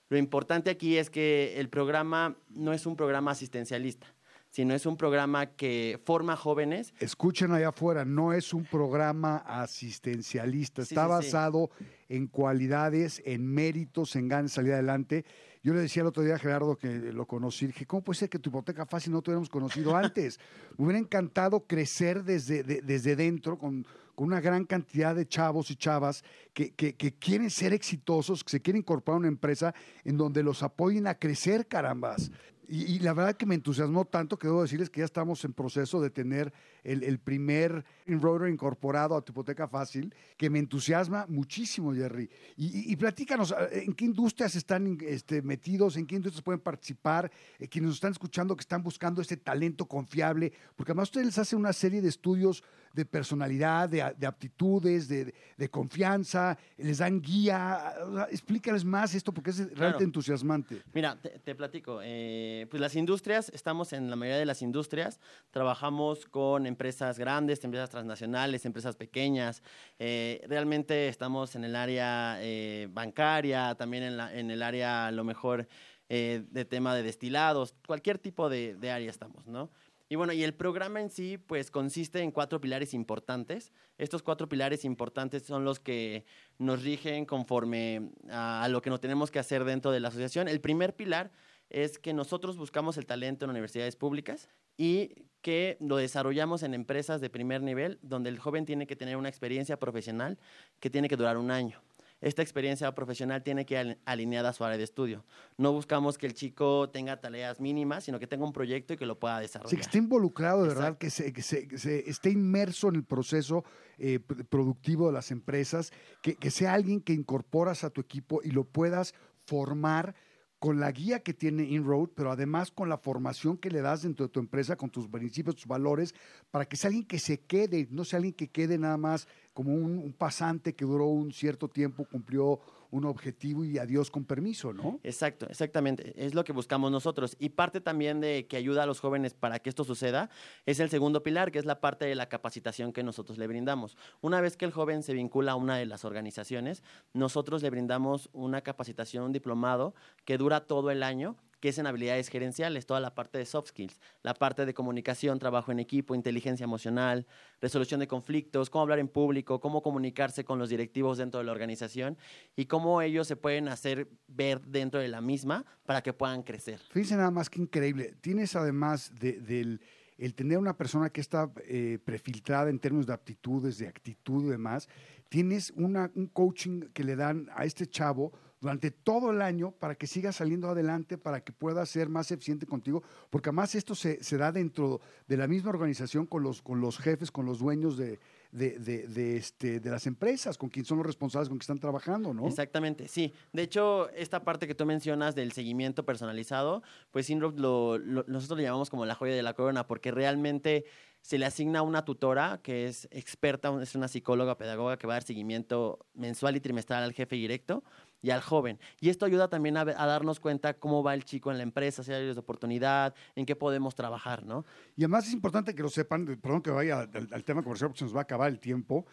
Lo 0.09 0.19
importante 0.19 0.71
aquí 0.71 0.99
es 0.99 1.09
que 1.09 1.59
el 1.59 1.69
programa 1.69 2.37
no 2.49 2.73
es 2.73 2.85
un 2.85 2.97
programa 2.97 3.31
asistencialista, 3.31 4.07
sino 4.51 4.75
es 4.75 4.85
un 4.85 4.97
programa 4.97 5.47
que 5.47 6.01
forma 6.05 6.37
jóvenes. 6.37 6.93
Escuchen 6.99 7.53
allá 7.53 7.69
afuera, 7.69 8.05
no 8.05 8.33
es 8.33 8.53
un 8.53 8.65
programa 8.65 9.37
asistencialista, 9.37 10.83
está 10.83 11.05
sí, 11.05 11.07
sí, 11.07 11.33
basado 11.33 11.71
sí. 11.79 11.85
en 12.09 12.27
cualidades, 12.27 13.23
en 13.25 13.47
méritos, 13.47 14.17
en 14.17 14.29
ganas 14.29 14.51
de 14.51 14.55
salir 14.57 14.73
adelante 14.73 15.25
yo 15.63 15.75
le 15.75 15.81
decía 15.81 16.01
el 16.01 16.09
otro 16.09 16.23
día 16.23 16.37
a 16.37 16.39
Gerardo 16.39 16.77
que 16.77 16.89
lo 17.13 17.27
conocí, 17.27 17.67
dije, 17.67 17.87
¿cómo 17.87 18.03
puede 18.03 18.19
ser 18.19 18.31
que 18.31 18.39
tu 18.39 18.49
hipoteca 18.49 18.87
fácil 18.87 19.13
no 19.13 19.21
te 19.21 19.31
hubiéramos 19.31 19.51
conocido 19.51 19.95
antes? 19.95 20.39
Me 20.79 20.85
hubiera 20.87 20.99
encantado 20.99 21.67
crecer 21.67 22.25
desde, 22.25 22.63
de, 22.63 22.81
desde 22.81 23.15
dentro 23.15 23.59
con, 23.59 23.87
con, 24.15 24.27
una 24.27 24.41
gran 24.41 24.65
cantidad 24.65 25.15
de 25.15 25.29
chavos 25.29 25.71
y 25.71 25.77
chavas 25.77 26.25
que, 26.55 26.73
que, 26.73 26.95
quieren 27.19 27.51
ser 27.51 27.75
exitosos, 27.75 28.43
que 28.43 28.51
se 28.51 28.63
quieren 28.63 28.81
incorporar 28.81 29.17
a 29.17 29.19
una 29.19 29.29
empresa 29.29 29.75
en 30.05 30.17
donde 30.17 30.43
los 30.43 30.63
apoyen 30.63 31.07
a 31.07 31.15
crecer, 31.15 31.67
carambas. 31.67 32.31
Y, 32.73 33.01
la 33.01 33.15
verdad 33.15 33.37
que 33.37 33.47
me 33.47 33.57
entusiasmó 33.57 34.05
tanto 34.05 34.39
que 34.39 34.47
debo 34.47 34.63
decirles 34.63 34.91
que 34.91 35.01
ya 35.01 35.05
estamos 35.05 35.45
en 35.45 35.53
proceso 35.53 36.01
de 36.01 36.09
tener 36.09 36.53
el, 36.85 37.19
primer 37.19 37.85
enroller 38.07 38.49
incorporado 38.49 39.17
a 39.17 39.23
tu 39.23 39.33
hipoteca 39.33 39.67
fácil, 39.67 40.15
que 40.37 40.49
me 40.49 40.61
entusiasma 40.61 41.27
muchísimo, 41.29 41.93
Jerry. 41.93 42.31
Y, 42.57 42.93
y, 42.93 42.95
platícanos, 42.95 43.53
¿en 43.73 43.93
qué 43.95 44.05
industrias 44.05 44.55
están 44.55 44.99
este, 45.01 45.43
metidos? 45.43 45.97
¿En 45.97 46.07
qué 46.07 46.15
industrias 46.15 46.45
pueden 46.45 46.61
participar? 46.61 47.29
Eh, 47.59 47.67
quienes 47.67 47.89
nos 47.89 47.97
están 47.97 48.13
escuchando 48.13 48.55
que 48.55 48.61
están 48.61 48.85
buscando 48.85 49.21
ese 49.21 49.37
talento 49.37 49.87
confiable, 49.87 50.53
porque 50.77 50.93
además 50.93 51.09
ustedes 51.09 51.39
hacen 51.39 51.59
una 51.59 51.73
serie 51.73 52.01
de 52.01 52.09
estudios 52.09 52.63
de 52.93 53.05
personalidad, 53.05 53.89
de, 53.89 54.15
de 54.19 54.27
aptitudes, 54.27 55.09
de, 55.09 55.33
de, 55.57 55.69
confianza, 55.71 56.59
les 56.77 56.99
dan 56.99 57.21
guía. 57.21 57.95
Explícales 58.31 58.85
más 58.85 59.15
esto 59.15 59.33
porque 59.33 59.51
es 59.51 59.59
realmente 59.59 59.75
claro. 59.77 60.05
entusiasmante. 60.05 60.83
Mira, 60.93 61.17
te, 61.21 61.31
te 61.39 61.55
platico. 61.55 62.01
Eh, 62.03 62.67
pues 62.71 62.81
las 62.81 62.97
industrias, 62.97 63.51
estamos 63.55 63.93
en 63.93 64.11
la 64.11 64.17
mayoría 64.17 64.39
de 64.39 64.47
las 64.47 64.63
industrias, 64.63 65.21
trabajamos 65.51 66.27
con 66.27 66.67
empresas 66.67 67.19
grandes, 67.19 67.63
empresas 67.65 67.91
transnacionales, 67.91 68.65
empresas 68.65 68.97
pequeñas. 68.97 69.63
Eh, 69.99 70.45
realmente 70.49 71.09
estamos 71.09 71.55
en 71.55 71.65
el 71.65 71.77
área 71.77 72.39
eh, 72.41 72.89
bancaria, 72.91 73.75
también 73.77 74.03
en, 74.03 74.17
la, 74.17 74.35
en, 74.35 74.51
el 74.51 74.63
área 74.63 75.07
a 75.07 75.13
lo 75.13 75.25
mejor 75.25 75.69
eh, 76.09 76.45
de 76.51 76.65
tema 76.65 76.95
de 76.95 77.03
destilados, 77.03 77.75
cualquier 77.87 78.19
tipo 78.19 78.49
de, 78.49 78.75
de 78.75 78.91
área 78.91 79.11
estamos, 79.11 79.47
¿no? 79.47 79.71
Y 80.13 80.17
bueno, 80.17 80.33
y 80.33 80.43
el 80.43 80.55
programa 80.55 81.01
en 81.01 81.09
sí, 81.09 81.39
pues 81.39 81.71
consiste 81.71 82.21
en 82.21 82.33
cuatro 82.33 82.61
pilares 82.61 82.95
importantes. 82.95 83.73
Estos 83.97 84.25
cuatro 84.25 84.49
pilares 84.49 84.85
importantes 84.85 85.45
son 85.45 85.65
los 85.65 85.79
que 85.79 86.25
nos 86.59 86.83
rigen 86.83 87.25
conforme 87.25 88.11
a, 88.29 88.67
lo 88.69 88.83
que 88.83 88.91
nos 88.91 88.99
tenemos 88.99 89.31
que 89.31 89.39
hacer 89.39 89.63
dentro 89.63 89.93
de 89.93 90.01
la 90.01 90.09
asociación. 90.09 90.49
El 90.49 90.61
primer 90.61 90.97
pilar 90.97 91.31
es 91.69 92.01
que 92.01 92.13
nosotros 92.13 92.57
buscamos 92.57 92.97
el 92.97 93.07
talento 93.07 93.45
en 93.45 93.53
universidades 93.53 93.95
públicas 93.95 94.49
y 94.77 95.27
que 95.43 95.77
lo 95.79 95.97
desarrollamos 95.97 96.65
en 96.65 96.75
empresas 96.75 97.21
de 97.21 97.31
primer 97.31 97.63
nivel, 97.63 98.01
donde 98.03 98.31
el 98.31 98.41
joven 98.41 98.67
tiene 98.67 98.89
que 98.89 98.97
tener 98.97 99.17
una 99.17 99.29
experiencia 99.29 99.79
profesional 99.79 100.41
que 100.81 100.91
tiene 100.91 101.09
que 101.09 101.17
durar 101.17 101.39
un 101.39 101.53
año 101.53 101.81
esta 102.21 102.43
experiencia 102.43 102.95
profesional 102.95 103.43
tiene 103.43 103.65
que 103.65 103.81
ir 103.81 103.99
alineada 104.05 104.51
a 104.51 104.53
su 104.53 104.65
área 104.65 104.77
de 104.77 104.85
estudio. 104.85 105.25
No 105.57 105.73
buscamos 105.73 106.19
que 106.19 106.27
el 106.27 106.35
chico 106.35 106.91
tenga 106.91 107.21
tareas 107.21 107.61
mínimas, 107.61 108.05
sino 108.05 108.19
que 108.19 108.27
tenga 108.27 108.45
un 108.45 108.53
proyecto 108.53 108.95
y 108.95 108.97
que 108.97 109.07
lo 109.07 109.19
pueda 109.19 109.41
desarrollar. 109.41 109.71
Sí, 109.71 109.77
que 109.77 109.83
esté 109.83 109.99
involucrado, 109.99 110.63
de 110.63 110.69
verdad, 110.69 110.99
que, 110.99 111.11
se, 111.11 111.33
que, 111.33 111.43
se, 111.43 111.67
que 111.67 111.79
se, 111.79 112.09
esté 112.11 112.31
inmerso 112.31 112.89
en 112.89 112.97
el 112.97 113.05
proceso 113.05 113.65
eh, 113.99 114.21
productivo 114.21 115.07
de 115.07 115.13
las 115.13 115.31
empresas, 115.31 115.93
que, 116.23 116.37
que 116.37 116.51
sea 116.51 116.75
alguien 116.75 117.01
que 117.01 117.13
incorporas 117.13 117.85
a 117.85 117.91
tu 117.91 118.01
equipo 118.01 118.41
y 118.43 118.51
lo 118.51 118.65
puedas 118.65 119.15
formar 119.47 120.15
con 120.61 120.79
la 120.79 120.93
guía 120.93 121.21
que 121.21 121.33
tiene 121.33 121.65
InRoad, 121.65 122.11
pero 122.15 122.31
además 122.31 122.71
con 122.71 122.91
la 122.91 122.99
formación 122.99 123.57
que 123.57 123.71
le 123.71 123.81
das 123.81 124.03
dentro 124.03 124.27
de 124.27 124.33
tu 124.33 124.41
empresa, 124.41 124.77
con 124.77 124.91
tus 124.91 125.09
principios, 125.09 125.57
tus 125.57 125.67
valores, 125.67 126.15
para 126.51 126.67
que 126.67 126.77
sea 126.77 126.89
alguien 126.89 127.07
que 127.07 127.19
se 127.19 127.41
quede, 127.41 127.89
no 127.91 128.05
sea 128.05 128.19
alguien 128.19 128.35
que 128.35 128.49
quede 128.49 128.77
nada 128.77 128.99
más 128.99 129.27
como 129.55 129.75
un, 129.75 129.97
un 129.99 130.13
pasante 130.13 130.75
que 130.75 130.85
duró 130.85 131.07
un 131.07 131.33
cierto 131.33 131.69
tiempo, 131.69 132.05
cumplió 132.05 132.61
un 132.91 133.05
objetivo 133.05 133.65
y 133.65 133.79
adiós 133.79 134.11
con 134.11 134.25
permiso, 134.25 134.73
¿no? 134.73 135.01
Exacto, 135.03 135.47
exactamente. 135.49 136.13
Es 136.17 136.35
lo 136.35 136.45
que 136.45 136.53
buscamos 136.53 136.91
nosotros. 136.91 137.37
Y 137.39 137.51
parte 137.51 137.81
también 137.81 138.21
de 138.21 138.47
que 138.47 138.57
ayuda 138.57 138.83
a 138.83 138.87
los 138.87 139.01
jóvenes 139.01 139.35
para 139.35 139.59
que 139.59 139.71
esto 139.71 139.85
suceda 139.85 140.31
es 140.67 140.81
el 140.81 140.91
segundo 140.91 141.23
pilar, 141.23 141.51
que 141.53 141.59
es 141.59 141.65
la 141.65 141.81
parte 141.81 142.05
de 142.05 142.15
la 142.15 142.29
capacitación 142.29 142.93
que 142.93 143.03
nosotros 143.03 143.39
le 143.39 143.47
brindamos. 143.47 143.97
Una 144.21 144.41
vez 144.41 144.57
que 144.57 144.65
el 144.65 144.73
joven 144.73 145.03
se 145.03 145.15
vincula 145.15 145.53
a 145.53 145.57
una 145.57 145.77
de 145.77 145.87
las 145.87 146.05
organizaciones, 146.05 146.83
nosotros 147.13 147.63
le 147.63 147.71
brindamos 147.71 148.29
una 148.33 148.63
capacitación, 148.63 149.25
un 149.25 149.33
diplomado 149.33 149.95
que 150.25 150.39
dura 150.39 150.61
todo 150.61 150.91
el 150.91 151.03
año 151.03 151.37
que 151.61 151.69
es 151.69 151.79
en 151.79 151.87
habilidades 151.87 152.29
gerenciales, 152.29 152.87
toda 152.87 153.01
la 153.01 153.15
parte 153.15 153.39
de 153.39 153.45
soft 153.45 153.69
skills, 153.69 154.01
la 154.23 154.35
parte 154.35 154.67
de 154.67 154.75
comunicación, 154.75 155.39
trabajo 155.39 155.71
en 155.71 155.79
equipo, 155.79 156.15
inteligencia 156.15 156.65
emocional, 156.65 157.27
resolución 157.61 158.01
de 158.01 158.09
conflictos, 158.09 158.71
cómo 158.71 158.83
hablar 158.83 158.99
en 158.99 159.09
público, 159.09 159.61
cómo 159.61 159.83
comunicarse 159.83 160.45
con 160.45 160.59
los 160.59 160.71
directivos 160.71 161.19
dentro 161.19 161.39
de 161.39 161.45
la 161.45 161.53
organización 161.53 162.17
y 162.57 162.67
cómo 162.67 163.03
ellos 163.03 163.27
se 163.27 163.37
pueden 163.37 163.69
hacer 163.69 164.09
ver 164.27 164.61
dentro 164.63 165.01
de 165.01 165.09
la 165.09 165.21
misma 165.21 165.65
para 165.85 166.03
que 166.03 166.13
puedan 166.13 166.43
crecer. 166.43 166.81
Fíjense 166.91 167.17
nada 167.17 167.31
más 167.31 167.51
que 167.51 167.61
increíble. 167.61 168.17
Tienes 168.21 168.57
además 168.57 169.13
de, 169.19 169.41
del 169.41 169.81
el 170.21 170.35
tener 170.35 170.59
una 170.59 170.77
persona 170.77 171.09
que 171.09 171.23
está 171.23 171.51
eh, 171.67 171.99
prefiltrada 172.05 172.69
en 172.69 172.79
términos 172.79 173.07
de 173.07 173.15
aptitudes, 173.15 173.79
de 173.79 173.89
actitud 173.89 174.45
y 174.45 174.51
demás, 174.51 174.87
tienes 175.31 175.73
una, 175.77 176.11
un 176.15 176.27
coaching 176.27 176.83
que 176.93 177.05
le 177.05 177.17
dan 177.17 177.49
a 177.55 177.65
este 177.65 177.87
chavo 177.87 178.31
durante 178.61 178.91
todo 178.91 179.31
el 179.31 179.41
año 179.41 179.73
para 179.73 179.95
que 179.95 180.07
siga 180.07 180.33
saliendo 180.33 180.69
adelante, 180.69 181.17
para 181.17 181.41
que 181.41 181.53
pueda 181.53 181.85
ser 181.87 182.09
más 182.09 182.31
eficiente 182.31 182.67
contigo, 182.67 183.03
porque 183.31 183.49
además 183.49 183.75
esto 183.75 183.95
se, 183.95 184.23
se 184.23 184.37
da 184.37 184.53
dentro 184.53 185.01
de 185.27 185.37
la 185.37 185.47
misma 185.47 185.71
organización 185.71 186.27
con 186.27 186.43
los, 186.43 186.61
con 186.61 186.81
los 186.81 186.99
jefes, 186.99 187.31
con 187.31 187.47
los 187.47 187.59
dueños 187.59 187.97
de, 187.97 188.19
de, 188.53 188.79
de, 188.79 189.37
este, 189.37 189.81
de 189.81 189.91
las 189.91 190.07
empresas, 190.07 190.59
con 190.59 190.69
quien 190.69 190.85
son 190.85 190.99
los 190.99 191.07
responsables, 191.07 191.49
con 191.49 191.57
quien 191.57 191.63
están 191.63 191.79
trabajando, 191.79 192.35
¿no? 192.35 192.47
Exactamente, 192.47 193.09
sí. 193.09 193.33
De 193.53 193.63
hecho, 193.63 194.11
esta 194.11 194.45
parte 194.45 194.67
que 194.67 194.75
tú 194.75 194.85
mencionas 194.85 195.35
del 195.35 195.53
seguimiento 195.53 196.05
personalizado, 196.05 196.83
pues 197.11 197.31
Inroad 197.31 197.55
lo, 197.55 197.97
lo, 197.97 198.25
nosotros 198.27 198.59
lo 198.59 198.65
llamamos 198.65 198.91
como 198.91 199.07
la 199.07 199.15
joya 199.15 199.35
de 199.35 199.43
la 199.43 199.55
corona, 199.55 199.87
porque 199.87 200.11
realmente 200.11 200.85
se 201.23 201.39
le 201.39 201.47
asigna 201.47 201.83
una 201.83 202.05
tutora 202.05 202.61
que 202.63 202.87
es 202.87 203.07
experta, 203.11 203.71
es 203.83 203.95
una 203.95 204.09
psicóloga 204.09 204.57
pedagoga 204.57 204.97
que 204.97 205.07
va 205.07 205.15
a 205.15 205.17
dar 205.17 205.23
seguimiento 205.23 205.99
mensual 206.15 206.57
y 206.57 206.61
trimestral 206.61 207.03
al 207.03 207.13
jefe 207.13 207.37
directo 207.37 207.85
y 208.23 208.31
al 208.31 208.41
joven. 208.41 208.79
Y 209.01 209.09
esto 209.09 209.27
ayuda 209.27 209.49
también 209.49 209.77
a, 209.77 209.85
darnos 209.85 210.41
cuenta 210.41 210.75
cómo 210.75 211.03
va 211.03 211.15
el 211.15 211.25
chico 211.25 211.51
en 211.51 211.57
la 211.57 211.63
empresa, 211.63 212.03
si 212.03 212.13
hay 212.13 212.19
áreas 212.19 212.37
de 212.37 212.41
oportunidad, 212.41 213.15
en 213.35 213.47
qué 213.47 213.57
podemos 213.57 213.95
trabajar, 213.95 214.45
¿no? 214.45 214.65
Y 214.97 215.03
además 215.03 215.27
es 215.27 215.33
importante 215.33 215.75
que 215.75 215.83
lo 215.83 215.89
sepan, 215.89 216.27
perdón 216.41 216.63
que 216.63 216.71
vaya 216.71 217.01
al, 217.01 217.45
tema 217.45 217.63
comercial 217.63 217.91
porque 217.91 218.01
se 218.01 218.05
nos 218.05 218.15
va 218.15 218.21
a 218.21 218.23
acabar 218.23 218.51
el 218.51 218.59
tiempo, 218.59 219.07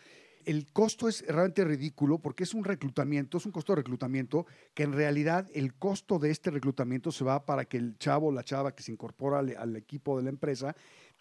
el 0.45 0.71
costo 0.71 1.09
es 1.09 1.25
realmente 1.27 1.65
ridículo 1.65 2.19
porque 2.19 2.43
es 2.43 2.53
un 2.53 2.63
reclutamiento, 2.63 3.37
es 3.37 3.45
un 3.45 3.51
costo 3.51 3.73
de 3.73 3.77
reclutamiento 3.77 4.45
que 4.73 4.83
en 4.83 4.93
realidad 4.93 5.49
el 5.53 5.73
costo 5.73 6.19
de 6.19 6.31
este 6.31 6.51
reclutamiento 6.51 7.11
se 7.11 7.25
va 7.25 7.45
para 7.45 7.65
que 7.65 7.75
el 7.75 7.97
chavo 7.97 8.27
o 8.27 8.31
la 8.31 8.43
chava 8.43 8.73
que 8.73 8.81
se 8.81 8.93
incorpora 8.93 9.39
al 9.39 9.75
equipo 9.75 10.15
de 10.17 10.23
la 10.23 10.29
empresa 10.29 10.73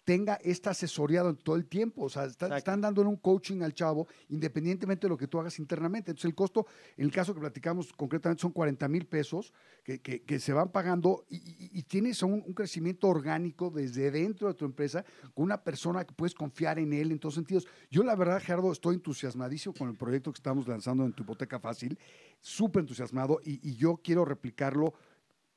tenga 0.07 0.35
esta 0.41 0.69
asesoreado 0.69 1.35
todo 1.35 1.57
el 1.57 1.65
tiempo. 1.65 2.03
O 2.05 2.09
sea, 2.09 2.23
está- 2.23 2.47
están 2.57 2.79
dándole 2.79 3.09
un 3.09 3.17
coaching 3.17 3.61
al 3.61 3.73
chavo 3.73 4.07
independientemente 4.29 5.05
de 5.05 5.09
lo 5.09 5.17
que 5.17 5.27
tú 5.27 5.37
hagas 5.37 5.59
internamente. 5.59 6.11
Entonces, 6.11 6.29
el 6.29 6.33
costo, 6.33 6.65
en 6.95 7.03
el 7.03 7.11
caso 7.11 7.33
que 7.33 7.41
platicamos 7.41 7.91
concretamente, 7.91 8.39
son 8.41 8.53
40 8.53 8.87
mil 8.87 9.05
pesos 9.05 9.51
que, 9.83 9.99
que- 9.99 10.21
que 10.21 10.39
se 10.39 10.53
van 10.53 10.71
pagando 10.71 11.25
y, 11.29 11.35
y- 11.35 11.69
y 11.79 11.83
tienes 11.83 12.23
un, 12.23 12.41
un 12.47 12.53
crecimiento 12.53 13.09
orgánico 13.09 13.69
desde 13.69 14.09
dentro 14.09 14.47
de 14.47 14.53
tu 14.53 14.63
empresa 14.63 15.03
con 15.33 15.43
una 15.43 15.61
persona 15.61 16.05
que 16.05 16.13
puedes 16.13 16.33
confiar 16.33 16.79
en 16.79 16.93
él 16.93 17.11
en 17.11 17.19
todos 17.19 17.35
sentidos. 17.35 17.67
Yo, 17.91 18.01
la 18.01 18.15
verdad, 18.15 18.41
Gerardo, 18.41 18.71
estoy 18.71 18.95
entusiasmadísimo 18.95 19.75
con 19.75 19.89
el 19.89 19.97
proyecto 19.97 20.31
que 20.31 20.37
estamos 20.39 20.65
lanzando 20.69 21.03
en 21.05 21.11
tu 21.11 21.23
hipoteca 21.23 21.59
fácil, 21.59 21.99
súper 22.39 22.79
entusiasmado 22.79 23.41
y, 23.43 23.59
y 23.61 23.75
yo 23.75 23.99
quiero 24.01 24.23
replicarlo 24.23 24.93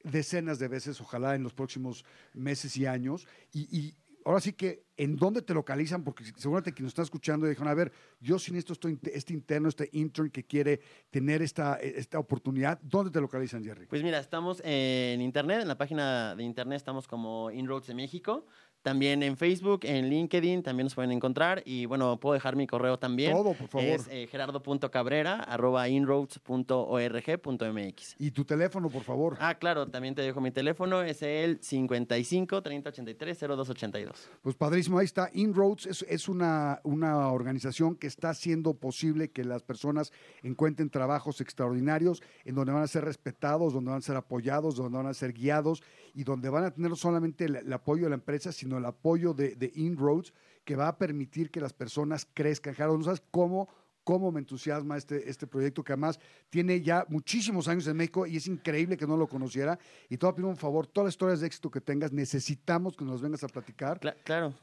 decenas 0.02 0.58
de 0.58 0.66
veces, 0.66 1.00
ojalá 1.00 1.36
en 1.36 1.44
los 1.44 1.54
próximos 1.54 2.04
meses 2.34 2.76
y 2.76 2.86
años. 2.86 3.28
Y, 3.52 3.60
y 3.70 3.94
ahora 4.24 4.40
sí 4.40 4.52
que, 4.52 4.84
¿en 4.96 5.16
dónde 5.16 5.42
te 5.42 5.54
localizan? 5.54 6.04
Porque 6.04 6.24
seguramente 6.36 6.72
quien 6.72 6.84
nos 6.84 6.92
está 6.92 7.02
escuchando 7.02 7.46
dijeron, 7.46 7.68
a 7.68 7.74
ver, 7.74 7.92
yo 8.20 8.38
sin 8.38 8.56
esto 8.56 8.72
estoy, 8.72 8.98
este 9.12 9.32
interno, 9.32 9.68
este 9.68 9.88
intern 9.92 10.30
que 10.30 10.44
quiere 10.44 10.80
tener 11.10 11.42
esta, 11.42 11.76
esta 11.76 12.18
oportunidad, 12.18 12.78
¿dónde 12.82 13.10
te 13.10 13.20
localizan, 13.20 13.64
Jerry? 13.64 13.86
Pues 13.86 14.02
mira, 14.02 14.18
estamos 14.18 14.60
en 14.64 15.20
internet, 15.20 15.62
en 15.62 15.68
la 15.68 15.78
página 15.78 16.34
de 16.34 16.42
internet 16.42 16.76
estamos 16.76 17.06
como 17.06 17.50
Inroads 17.50 17.86
de 17.86 17.94
México. 17.94 18.46
También 18.82 19.22
en 19.22 19.36
Facebook, 19.36 19.80
en 19.82 20.08
LinkedIn, 20.08 20.62
también 20.62 20.86
nos 20.86 20.94
pueden 20.94 21.12
encontrar. 21.12 21.62
Y 21.66 21.84
bueno, 21.84 22.18
puedo 22.18 22.32
dejar 22.34 22.56
mi 22.56 22.66
correo 22.66 22.98
también. 22.98 23.32
Todo, 23.32 23.52
por 23.52 23.68
favor. 23.68 23.86
Es 23.86 24.08
eh, 24.10 24.26
gerardo.cabrera, 24.30 25.36
arroba 25.36 25.86
inroads.org.mx. 25.88 28.16
Y 28.18 28.30
tu 28.30 28.44
teléfono, 28.44 28.88
por 28.88 29.02
favor. 29.02 29.36
Ah, 29.38 29.56
claro, 29.56 29.88
también 29.88 30.14
te 30.14 30.22
dejo 30.22 30.40
mi 30.40 30.50
teléfono, 30.50 31.02
es 31.02 31.22
el 31.22 31.62
55 31.62 32.62
30 32.62 32.88
83 32.88 33.38
0282. 33.38 34.30
Pues 34.40 34.56
padrísimo, 34.56 34.98
ahí 34.98 35.04
está. 35.04 35.28
Inroads 35.34 35.86
es, 35.86 36.04
es 36.08 36.28
una, 36.28 36.80
una 36.84 37.28
organización 37.28 37.96
que 37.96 38.06
está 38.06 38.30
haciendo 38.30 38.74
posible 38.74 39.30
que 39.30 39.44
las 39.44 39.62
personas 39.62 40.12
encuentren 40.42 40.88
trabajos 40.88 41.40
extraordinarios 41.40 42.22
en 42.44 42.54
donde 42.54 42.72
van 42.72 42.82
a 42.82 42.86
ser 42.86 43.04
respetados, 43.04 43.74
donde 43.74 43.90
van 43.90 43.98
a 43.98 44.02
ser 44.02 44.16
apoyados, 44.16 44.76
donde 44.76 44.96
van 44.96 45.06
a 45.06 45.14
ser 45.14 45.32
guiados 45.32 45.82
y 46.14 46.24
donde 46.24 46.48
van 46.48 46.64
a 46.64 46.70
tener 46.70 46.90
no 46.90 46.96
solamente 46.96 47.44
el, 47.44 47.56
el 47.56 47.72
apoyo 47.72 48.04
de 48.04 48.10
la 48.10 48.14
empresa, 48.16 48.52
sino 48.52 48.78
el 48.78 48.84
apoyo 48.84 49.34
de, 49.34 49.54
de 49.56 49.72
Inroads 49.74 50.32
que 50.64 50.76
va 50.76 50.88
a 50.88 50.98
permitir 50.98 51.50
que 51.50 51.60
las 51.60 51.72
personas 51.72 52.26
crezcan. 52.34 52.74
Gerardo, 52.74 52.96
¿no 52.98 53.04
sabes 53.04 53.22
cómo? 53.30 53.68
cómo 54.02 54.32
me 54.32 54.40
entusiasma 54.40 54.96
este, 54.96 55.28
este 55.28 55.46
proyecto 55.46 55.84
que 55.84 55.92
además 55.92 56.18
tiene 56.48 56.80
ya 56.80 57.04
muchísimos 57.10 57.68
años 57.68 57.86
en 57.86 57.96
México 57.96 58.26
y 58.26 58.36
es 58.38 58.46
increíble 58.48 58.96
que 58.96 59.06
no 59.06 59.16
lo 59.16 59.28
conociera. 59.28 59.78
Y 60.08 60.16
te 60.16 60.26
voy 60.26 60.32
a 60.32 60.34
pedir 60.34 60.46
un 60.48 60.56
favor, 60.56 60.86
todas 60.86 61.04
las 61.04 61.14
historias 61.14 61.40
de 61.40 61.46
éxito 61.46 61.70
que 61.70 61.80
tengas, 61.82 62.10
necesitamos 62.10 62.96
que 62.96 63.04
nos 63.04 63.20
vengas 63.20 63.44
a 63.44 63.48
platicar. 63.48 64.00
Cla- 64.00 64.16
claro. 64.24 64.54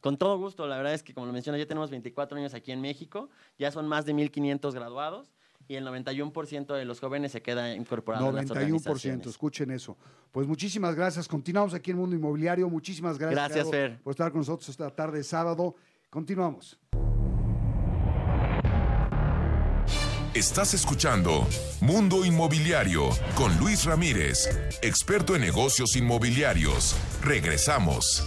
Con 0.00 0.18
todo 0.18 0.38
gusto, 0.38 0.66
la 0.68 0.76
verdad 0.76 0.92
es 0.92 1.02
que 1.02 1.14
como 1.14 1.26
lo 1.26 1.32
mencionas, 1.32 1.58
ya 1.60 1.66
tenemos 1.66 1.90
24 1.90 2.36
años 2.36 2.52
aquí 2.52 2.70
en 2.72 2.82
México, 2.82 3.30
ya 3.58 3.70
son 3.72 3.88
más 3.88 4.04
de 4.04 4.12
1.500 4.14 4.74
graduados 4.74 5.32
y 5.68 5.76
el 5.76 5.86
91% 5.86 6.74
de 6.74 6.84
los 6.84 7.00
jóvenes 7.00 7.32
se 7.32 7.42
queda 7.42 7.74
incorporado 7.74 8.28
en 8.30 8.36
las 8.36 8.46
91%, 8.46 8.50
organizaciones. 8.50 9.26
escuchen 9.26 9.70
eso. 9.70 9.96
Pues 10.32 10.46
muchísimas 10.46 10.94
gracias. 10.94 11.28
Continuamos 11.28 11.74
aquí 11.74 11.90
en 11.90 11.98
Mundo 11.98 12.16
Inmobiliario. 12.16 12.68
Muchísimas 12.68 13.18
gracias. 13.18 13.36
Gracias, 13.36 13.66
Gerardo, 13.66 13.94
Fer. 13.94 14.02
por 14.02 14.10
estar 14.12 14.30
con 14.30 14.40
nosotros 14.40 14.68
esta 14.68 14.90
tarde 14.90 15.18
de 15.18 15.24
sábado. 15.24 15.74
Continuamos. 16.10 16.78
Estás 20.34 20.74
escuchando 20.74 21.46
Mundo 21.80 22.24
Inmobiliario 22.24 23.08
con 23.36 23.56
Luis 23.58 23.84
Ramírez, 23.84 24.48
experto 24.82 25.36
en 25.36 25.42
negocios 25.42 25.94
inmobiliarios. 25.94 26.96
Regresamos. 27.22 28.26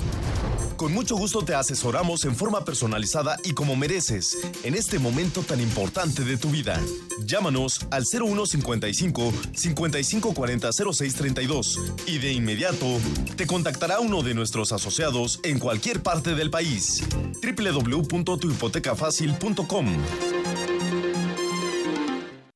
Con 0.80 0.94
mucho 0.94 1.16
gusto 1.18 1.44
te 1.44 1.54
asesoramos 1.56 2.24
en 2.24 2.38
forma 2.38 2.64
personalizada 2.64 3.38
y 3.44 3.54
como 3.54 3.76
mereces 3.76 4.38
en 4.64 4.76
este 4.76 4.98
momento 4.98 5.44
tan 5.44 5.60
importante 5.60 6.24
de 6.24 6.38
tu 6.38 6.52
vida. 6.52 6.80
Llámanos 7.26 7.86
al 7.92 8.06
0155 8.06 9.34
5540 9.54 10.72
0632 10.72 11.80
y 12.06 12.20
de 12.20 12.32
inmediato 12.32 12.86
te 13.36 13.46
contactará 13.46 14.00
uno 14.00 14.24
de 14.24 14.34
nuestros 14.34 14.72
asociados 14.72 15.42
en 15.44 15.60
cualquier 15.60 16.02
parte 16.02 16.34
del 16.34 16.50
país. 16.50 17.04
www.tuhipotecafacil.com 17.44 19.98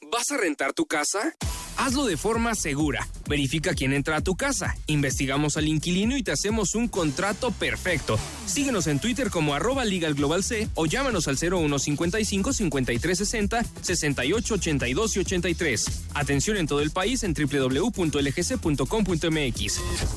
¿Vas 0.10 0.32
a 0.32 0.38
rentar 0.38 0.72
tu 0.72 0.86
casa? 0.86 1.36
Hazlo 1.78 2.06
de 2.06 2.18
forma 2.18 2.56
segura. 2.56 3.08
Verifica 3.28 3.74
quién 3.74 3.94
entra 3.94 4.18
a 4.18 4.22
tu 4.22 4.36
casa. 4.36 4.76
Investigamos 4.88 5.58
al 5.58 5.68
inquilino 5.68 6.18
y 6.18 6.24
te 6.24 6.32
hacemos 6.32 6.76
un 6.76 6.88
contrato 6.88 7.52
perfecto. 7.52 8.20
Síguenos 8.46 8.88
en 8.88 9.00
Twitter 9.00 9.30
como 9.30 9.54
arroba 9.54 9.86
Liga 9.86 10.10
Global 10.12 10.44
C 10.44 10.70
o 10.76 10.86
llámanos 10.86 11.28
al 11.28 11.38
0155 11.38 12.54
5360 12.54 13.66
68 13.82 14.54
82 14.54 15.16
y 15.16 15.20
83. 15.20 15.86
Atención 16.14 16.58
en 16.58 16.68
todo 16.68 16.82
el 16.82 16.92
país 16.92 17.24
en 17.24 17.34
www.lgc.com.mx. 17.34 17.94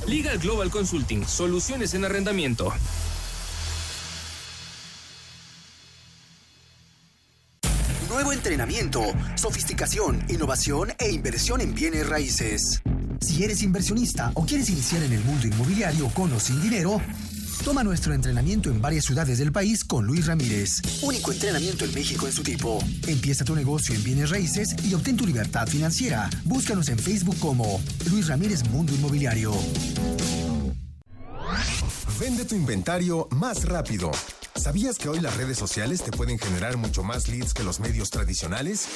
Legal 0.07 0.39
Global 0.39 0.71
Consulting, 0.71 1.27
soluciones 1.27 1.95
en 1.95 2.05
arrendamiento. 2.05 2.73
Entrenamiento, 8.47 9.03
sofisticación, 9.35 10.25
innovación 10.29 10.93
e 11.01 11.11
inversión 11.11 11.61
en 11.61 11.75
bienes 11.75 12.09
raíces. 12.09 12.81
Si 13.21 13.43
eres 13.43 13.61
inversionista 13.61 14.31
o 14.35 14.47
quieres 14.47 14.71
iniciar 14.71 15.03
en 15.03 15.15
el 15.15 15.25
mundo 15.25 15.49
inmobiliario 15.49 16.09
con 16.11 16.33
o 16.33 16.39
sin 16.39 16.63
dinero, 16.63 17.01
toma 17.65 17.83
nuestro 17.83 18.15
entrenamiento 18.15 18.71
en 18.71 18.81
varias 18.81 19.05
ciudades 19.05 19.39
del 19.39 19.51
país 19.51 19.85
con 19.85 20.07
Luis 20.07 20.27
Ramírez. 20.27 20.81
Único 21.03 21.33
entrenamiento 21.33 21.85
en 21.85 21.93
México 21.93 22.29
en 22.29 22.33
su 22.33 22.45
tipo. 22.45 22.79
Empieza 23.09 23.45
tu 23.45 23.57
negocio 23.57 23.97
en 23.97 24.05
bienes 24.05 24.31
raíces 24.31 24.77
y 24.85 24.95
obtén 24.95 25.17
tu 25.17 25.27
libertad 25.27 25.67
financiera. 25.67 26.31
Búscanos 26.45 26.89
en 26.89 27.01
Facebook 27.01 27.41
como 27.41 27.81
Luis 28.13 28.29
Ramírez 28.29 28.63
Mundo 28.71 28.95
Inmobiliario. 28.95 29.55
Vende 32.21 32.45
tu 32.45 32.55
inventario 32.55 33.27
más 33.33 33.65
rápido. 33.65 34.13
¿Sabías 34.59 34.99
que 34.99 35.09
hoy 35.09 35.21
las 35.21 35.37
redes 35.37 35.59
sociales 35.59 36.03
te 36.03 36.11
pueden 36.11 36.39
generar 36.39 36.77
mucho 36.77 37.03
más 37.03 37.29
leads 37.29 37.53
que 37.53 37.63
los 37.63 37.79
medios 37.79 38.11
tradicionales? 38.11 38.87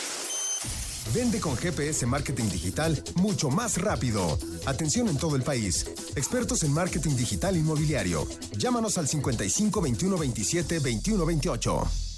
Vende 1.14 1.40
con 1.40 1.57
GPS 1.57 2.07
Marketing 2.07 2.49
Digital 2.49 3.03
mucho 3.16 3.51
más 3.51 3.79
rápido. 3.79 4.38
Atención 4.66 5.09
en 5.09 5.16
todo 5.16 5.37
el 5.37 5.42
país. 5.42 5.87
Expertos 6.16 6.62
en 6.62 6.73
marketing 6.73 7.16
digital 7.16 7.57
inmobiliario. 7.57 8.27
Llámanos 8.57 8.96
al 8.99 9.09
55 9.09 9.81
21 9.81 10.18
27 10.18 10.79
21 10.79 11.27
28. 11.27 12.10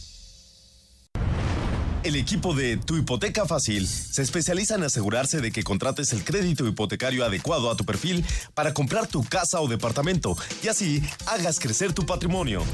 El 2.05 2.17
equipo 2.17 2.53
de 2.53 2.79
Tu 2.79 2.97
Hipoteca 2.97 3.47
Fácil 3.47 3.87
se 3.87 4.23
especializa 4.23 4.75
en 4.75 4.83
asegurarse 4.83 5.41
de 5.41 5.53
que 5.53 5.63
contrates 5.63 6.13
el 6.13 6.25
crédito 6.25 6.67
hipotecario 6.67 7.25
adecuado 7.25 7.71
a 7.71 7.77
tu 7.77 7.85
perfil 7.85 8.25
para 8.55 8.75
comprar 8.75 9.07
tu 9.07 9.23
casa 9.23 9.61
o 9.61 9.69
departamento 9.69 10.37
y 10.65 10.69
así 10.69 11.01
hagas 11.27 11.61
crecer 11.61 11.93
tu 11.93 12.05
patrimonio. 12.05 12.65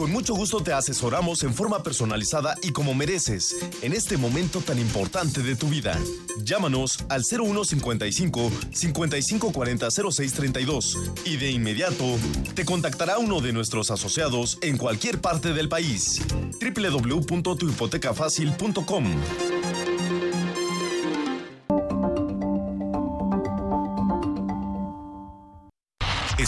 Con 0.00 0.10
mucho 0.12 0.34
gusto 0.34 0.62
te 0.62 0.72
asesoramos 0.72 1.42
en 1.42 1.52
forma 1.52 1.82
personalizada 1.82 2.56
y 2.62 2.72
como 2.72 2.94
mereces 2.94 3.54
en 3.82 3.92
este 3.92 4.16
momento 4.16 4.62
tan 4.62 4.78
importante 4.78 5.42
de 5.42 5.56
tu 5.56 5.68
vida. 5.68 5.94
Llámanos 6.42 7.04
al 7.10 7.22
0155 7.22 8.50
5540 8.72 9.90
0632 9.90 10.98
y 11.26 11.36
de 11.36 11.50
inmediato 11.50 12.16
te 12.54 12.64
contactará 12.64 13.18
uno 13.18 13.42
de 13.42 13.52
nuestros 13.52 13.90
asociados 13.90 14.56
en 14.62 14.78
cualquier 14.78 15.20
parte 15.20 15.52
del 15.52 15.68
país. 15.68 16.22
www.tuhipotecafacil.com 16.62 19.59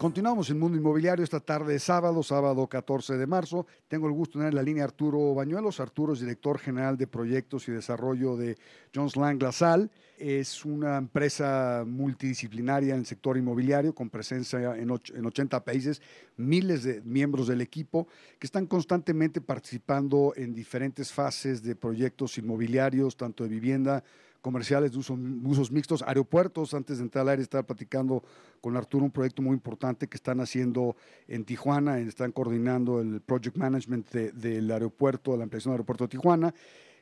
Continuamos 0.00 0.48
en 0.48 0.58
Mundo 0.58 0.78
Inmobiliario 0.78 1.22
esta 1.22 1.40
tarde 1.40 1.74
de 1.74 1.78
sábado, 1.78 2.22
sábado 2.22 2.66
14 2.66 3.18
de 3.18 3.26
marzo. 3.26 3.66
Tengo 3.86 4.06
el 4.06 4.14
gusto 4.14 4.38
de 4.38 4.44
tener 4.44 4.52
en 4.52 4.56
la 4.56 4.62
línea 4.62 4.84
Arturo 4.84 5.34
Bañuelos. 5.34 5.78
Arturo 5.78 6.14
es 6.14 6.20
director 6.20 6.58
general 6.58 6.96
de 6.96 7.06
proyectos 7.06 7.68
y 7.68 7.72
desarrollo 7.72 8.34
de 8.34 8.56
Jones 8.94 9.14
Lang 9.16 9.42
LaSalle. 9.42 9.90
Es 10.16 10.64
una 10.64 10.96
empresa 10.96 11.84
multidisciplinaria 11.86 12.94
en 12.94 13.00
el 13.00 13.06
sector 13.06 13.36
inmobiliario 13.36 13.94
con 13.94 14.08
presencia 14.08 14.74
en, 14.74 14.88
en 14.88 15.26
80 15.26 15.64
países, 15.64 16.00
miles 16.38 16.82
de 16.82 17.02
miembros 17.02 17.48
del 17.48 17.60
equipo 17.60 18.08
que 18.38 18.46
están 18.46 18.66
constantemente 18.66 19.42
participando 19.42 20.32
en 20.34 20.54
diferentes 20.54 21.12
fases 21.12 21.62
de 21.62 21.76
proyectos 21.76 22.38
inmobiliarios, 22.38 23.18
tanto 23.18 23.44
de 23.44 23.50
vivienda, 23.50 24.02
comerciales 24.40 24.92
de 24.92 24.98
uso- 24.98 25.18
usos 25.44 25.70
mixtos, 25.70 26.02
aeropuertos. 26.02 26.74
Antes 26.74 26.98
de 26.98 27.04
entrar 27.04 27.22
al 27.22 27.30
aire, 27.30 27.42
estaba 27.42 27.62
platicando 27.62 28.22
con 28.60 28.76
Arturo 28.76 29.04
un 29.04 29.10
proyecto 29.10 29.42
muy 29.42 29.54
importante 29.54 30.06
que 30.08 30.16
están 30.16 30.40
haciendo 30.40 30.96
en 31.28 31.44
Tijuana, 31.44 31.98
están 31.98 32.32
coordinando 32.32 33.00
el 33.00 33.20
project 33.20 33.56
management 33.56 34.10
de- 34.10 34.32
del 34.32 34.70
aeropuerto, 34.70 35.36
la 35.36 35.44
ampliación 35.44 35.72
del 35.72 35.76
aeropuerto 35.78 36.04
de 36.04 36.08
Tijuana. 36.08 36.54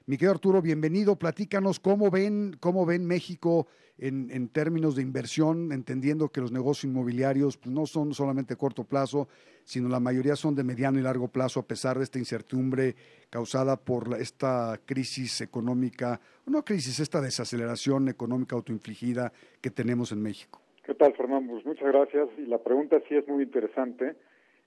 Mi 0.08 0.16
querido 0.16 0.32
Arturo, 0.32 0.62
bienvenido. 0.62 1.16
Platícanos 1.16 1.80
cómo 1.80 2.10
ven, 2.10 2.56
cómo 2.60 2.86
ven 2.86 3.04
México 3.04 3.66
en, 3.98 4.30
en 4.30 4.48
términos 4.48 4.96
de 4.96 5.02
inversión, 5.02 5.70
entendiendo 5.70 6.30
que 6.30 6.40
los 6.40 6.50
negocios 6.50 6.84
inmobiliarios 6.90 7.58
pues, 7.58 7.74
no 7.74 7.84
son 7.84 8.14
solamente 8.14 8.56
corto 8.56 8.84
plazo, 8.84 9.28
sino 9.64 9.90
la 9.90 10.00
mayoría 10.00 10.34
son 10.34 10.54
de 10.54 10.64
mediano 10.64 10.98
y 10.98 11.02
largo 11.02 11.28
plazo, 11.28 11.60
a 11.60 11.66
pesar 11.66 11.98
de 11.98 12.04
esta 12.04 12.18
incertidumbre 12.18 12.96
causada 13.28 13.76
por 13.76 14.08
la- 14.08 14.16
esta 14.16 14.80
crisis 14.86 15.42
económica, 15.42 16.22
no 16.46 16.64
crisis, 16.64 17.00
esta 17.00 17.20
desaceleración 17.20 18.08
económica 18.08 18.56
autoinfligida 18.56 19.30
que 19.60 19.68
tenemos 19.68 20.10
en 20.10 20.22
México. 20.22 20.62
¿Qué 20.86 20.94
tal, 20.94 21.14
Fernando? 21.16 21.52
Pues 21.52 21.66
muchas 21.66 21.86
gracias. 21.86 22.30
Y 22.38 22.46
la 22.46 22.56
pregunta 22.62 22.96
sí 23.10 23.14
es 23.14 23.28
muy 23.28 23.42
interesante. 23.44 24.16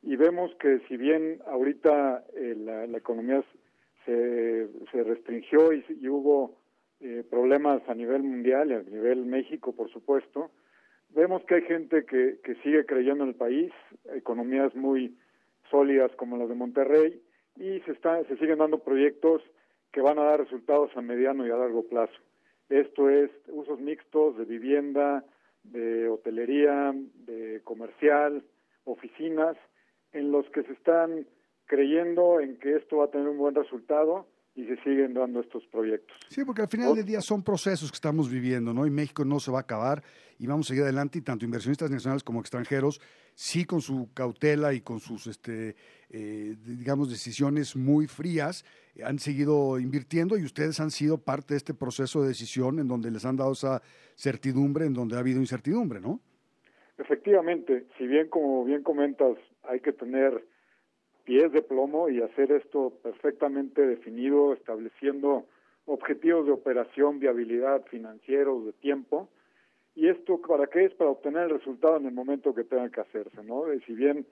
Y 0.04 0.18
vemos 0.18 0.52
que 0.60 0.82
si 0.88 0.98
bien 0.98 1.42
ahorita 1.48 2.26
eh, 2.36 2.56
la, 2.60 2.86
la 2.86 2.98
economía 3.00 3.44
se, 4.06 4.68
se 4.92 5.04
restringió 5.04 5.74
y, 5.74 5.84
hubo 6.08 6.58
eh, 7.00 7.24
problemas 7.30 7.82
a 7.88 7.94
nivel 7.94 8.24
mundial 8.24 8.72
y 8.72 8.74
a 8.74 8.82
nivel 8.82 9.26
México, 9.26 9.74
por 9.76 9.92
supuesto, 9.92 10.52
vemos 11.10 11.44
que 11.46 11.56
hay 11.56 11.62
gente 11.64 12.06
que, 12.06 12.40
que 12.44 12.56
sigue 12.56 12.86
creyendo 12.86 13.24
en 13.24 13.30
el 13.30 13.36
país, 13.36 13.72
economías 14.14 14.76
muy 14.76 15.16
sólidas 15.70 16.12
como 16.16 16.38
las 16.38 16.50
de 16.50 16.56
Monterrey, 16.56 17.22
y 17.56 17.80
se, 17.82 17.92
está, 17.92 18.24
se 18.26 18.38
siguen 18.38 18.60
dando 18.60 18.80
proyectos 18.80 19.42
que 19.92 20.02
van 20.02 20.20
a 20.20 20.24
dar 20.24 20.40
resultados 20.40 20.96
a 20.96 21.02
mediano 21.02 21.46
y 21.46 21.52
a 21.52 21.58
largo 21.58 21.84
plazo. 21.88 22.18
Esto 22.70 23.10
es 23.10 23.30
usos 23.50 23.80
mixtos 23.80 24.38
de 24.38 24.46
vivienda, 24.46 25.26
de 25.64 26.08
hotelería, 26.08 26.94
de 27.26 27.62
comercial, 27.64 28.44
oficinas, 28.86 29.58
en 30.14 30.32
los 30.32 30.50
que 30.50 30.64
se 30.64 30.74
están 30.74 31.26
creyendo 31.72 32.42
en 32.42 32.58
que 32.58 32.76
esto 32.76 32.98
va 32.98 33.06
a 33.06 33.08
tener 33.08 33.30
un 33.30 33.38
buen 33.38 33.56
resultado 33.56 34.28
y 34.56 34.66
se 34.66 34.76
siguen 34.84 35.14
dando 35.14 35.40
estos 35.40 35.66
proyectos. 35.68 36.18
Sí, 36.28 36.44
porque 36.44 36.64
al 36.64 36.68
final 36.68 36.94
del 36.94 37.06
día 37.06 37.22
son 37.22 37.44
procesos 37.44 37.90
que 37.90 37.96
estamos 37.96 38.30
viviendo, 38.30 38.74
¿no? 38.74 38.86
Y 38.86 38.90
México 38.90 39.24
no 39.24 39.40
se 39.40 39.52
va 39.52 39.60
a 39.60 39.62
acabar 39.62 40.04
y 40.38 40.48
vamos 40.48 40.68
a 40.68 40.70
seguir 40.70 40.84
adelante 40.84 41.20
y 41.20 41.22
tanto 41.22 41.46
inversionistas 41.46 41.90
nacionales 41.90 42.26
como 42.26 42.42
extranjeros, 42.42 43.00
sí 43.36 43.64
con 43.64 43.80
su 43.80 44.10
cautela 44.14 44.74
y 44.74 44.82
con 44.82 45.00
sus, 45.00 45.28
este, 45.28 45.78
eh, 46.10 46.58
digamos, 46.62 47.10
decisiones 47.10 47.78
muy 47.78 48.06
frías, 48.06 48.66
eh, 48.94 49.06
han 49.06 49.18
seguido 49.20 49.80
invirtiendo 49.80 50.38
y 50.38 50.44
ustedes 50.44 50.78
han 50.82 50.92
sido 50.92 51.20
parte 51.20 51.54
de 51.54 51.60
este 51.60 51.74
proceso 51.74 52.22
de 52.22 52.28
decisión 52.28 52.80
en 52.80 52.90
donde 52.90 53.12
les 53.12 53.24
han 53.24 53.38
dado 53.38 53.54
esa 53.54 53.82
certidumbre, 54.18 54.86
en 54.86 54.94
donde 54.94 55.16
ha 55.16 55.20
habido 55.20 55.40
incertidumbre, 55.40 56.02
¿no? 56.02 56.20
Efectivamente, 56.98 57.86
si 57.98 58.08
bien 58.08 58.28
como 58.28 58.66
bien 58.66 58.84
comentas, 58.84 59.38
hay 59.64 59.80
que 59.80 59.94
tener 59.94 60.44
pies 61.24 61.52
de 61.52 61.62
plomo 61.62 62.10
y 62.10 62.22
hacer 62.22 62.52
esto 62.52 62.94
perfectamente 63.04 63.86
definido, 63.86 64.54
estableciendo 64.54 65.46
objetivos 65.86 66.46
de 66.46 66.52
operación, 66.52 67.20
viabilidad, 67.20 67.86
financieros, 67.88 68.66
de 68.66 68.74
tiempo. 68.74 69.30
¿Y 69.96 70.08
esto 70.08 70.40
para 70.42 70.68
qué 70.68 70.86
es? 70.86 70.94
Para 70.94 71.10
obtener 71.10 71.44
el 71.44 71.50
resultado 71.58 71.98
en 71.98 72.06
el 72.06 72.14
momento 72.14 72.56
que 72.56 72.64
tenga 72.64 72.90
que 72.90 73.02
hacerse, 73.02 73.44
¿no? 73.44 73.66
Si 73.86 73.94
bien 73.94 74.26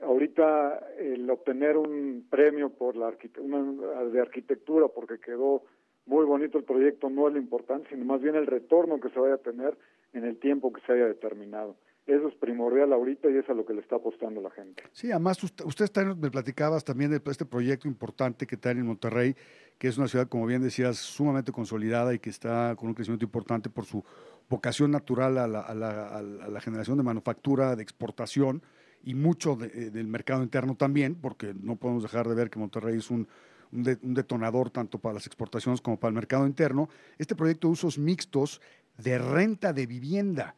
ahorita 0.00 0.78
el 0.98 1.28
obtener 1.30 1.76
un 1.76 2.26
premio 2.30 2.70
por 2.70 2.96
la 2.96 3.12
una- 3.38 4.04
de 4.04 4.20
arquitectura 4.20 4.88
porque 4.88 5.18
quedó 5.18 5.62
muy 6.06 6.24
bonito 6.24 6.58
el 6.58 6.64
proyecto 6.64 7.08
no 7.08 7.28
es 7.28 7.34
lo 7.34 7.40
importante, 7.40 7.90
sino 7.90 8.04
más 8.04 8.20
bien 8.20 8.34
el 8.34 8.46
retorno 8.46 9.00
que 9.00 9.10
se 9.10 9.20
vaya 9.20 9.34
a 9.34 9.38
tener 9.38 9.76
en 10.12 10.24
el 10.24 10.38
tiempo 10.38 10.72
que 10.72 10.80
se 10.82 10.92
haya 10.92 11.06
determinado. 11.06 11.76
Eso 12.06 12.26
es 12.28 12.34
primordial 12.34 12.92
ahorita 12.92 13.30
y 13.30 13.36
es 13.36 13.48
a 13.48 13.54
lo 13.54 13.64
que 13.64 13.74
le 13.74 13.80
está 13.80 13.96
apostando 13.96 14.40
la 14.42 14.50
gente. 14.50 14.82
Sí, 14.92 15.10
además 15.12 15.42
usted, 15.44 15.64
usted 15.64 15.84
está, 15.84 16.04
me 16.04 16.30
platicabas 16.30 16.84
también 16.84 17.10
de 17.12 17.20
este 17.30 17.44
proyecto 17.44 17.86
importante 17.86 18.46
que 18.46 18.56
está 18.56 18.72
en 18.72 18.84
Monterrey, 18.84 19.36
que 19.78 19.86
es 19.88 19.98
una 19.98 20.08
ciudad, 20.08 20.28
como 20.28 20.46
bien 20.46 20.62
decías, 20.62 20.96
sumamente 20.96 21.52
consolidada 21.52 22.12
y 22.12 22.18
que 22.18 22.30
está 22.30 22.74
con 22.76 22.88
un 22.88 22.94
crecimiento 22.94 23.24
importante 23.24 23.70
por 23.70 23.84
su 23.84 24.04
vocación 24.48 24.90
natural 24.90 25.38
a 25.38 25.46
la, 25.46 25.60
a 25.60 25.74
la- 25.74 26.08
a 26.08 26.22
la- 26.22 26.44
a 26.44 26.48
la 26.48 26.60
generación 26.60 26.96
de 26.98 27.04
manufactura, 27.04 27.76
de 27.76 27.82
exportación 27.84 28.62
y 29.04 29.14
mucho 29.14 29.54
de- 29.54 29.66
eh, 29.68 29.90
del 29.90 30.08
mercado 30.08 30.42
interno 30.42 30.74
también, 30.76 31.14
porque 31.14 31.54
no 31.54 31.76
podemos 31.76 32.02
dejar 32.02 32.26
de 32.28 32.34
ver 32.34 32.50
que 32.50 32.58
Monterrey 32.58 32.98
es 32.98 33.10
un, 33.10 33.28
un 33.70 33.82
de- 33.84 33.98
un 34.02 34.14
detonador 34.14 34.70
tanto 34.70 34.98
para 34.98 35.14
las 35.14 35.26
exportaciones 35.26 35.80
como 35.80 35.98
para 36.00 36.08
el 36.10 36.16
mercado 36.16 36.46
interno. 36.48 36.88
Este 37.16 37.36
proyecto 37.36 37.68
de 37.68 37.72
usos 37.72 37.96
mixtos 37.96 38.60
de 38.98 39.18
renta 39.18 39.72
de 39.72 39.86
vivienda. 39.86 40.56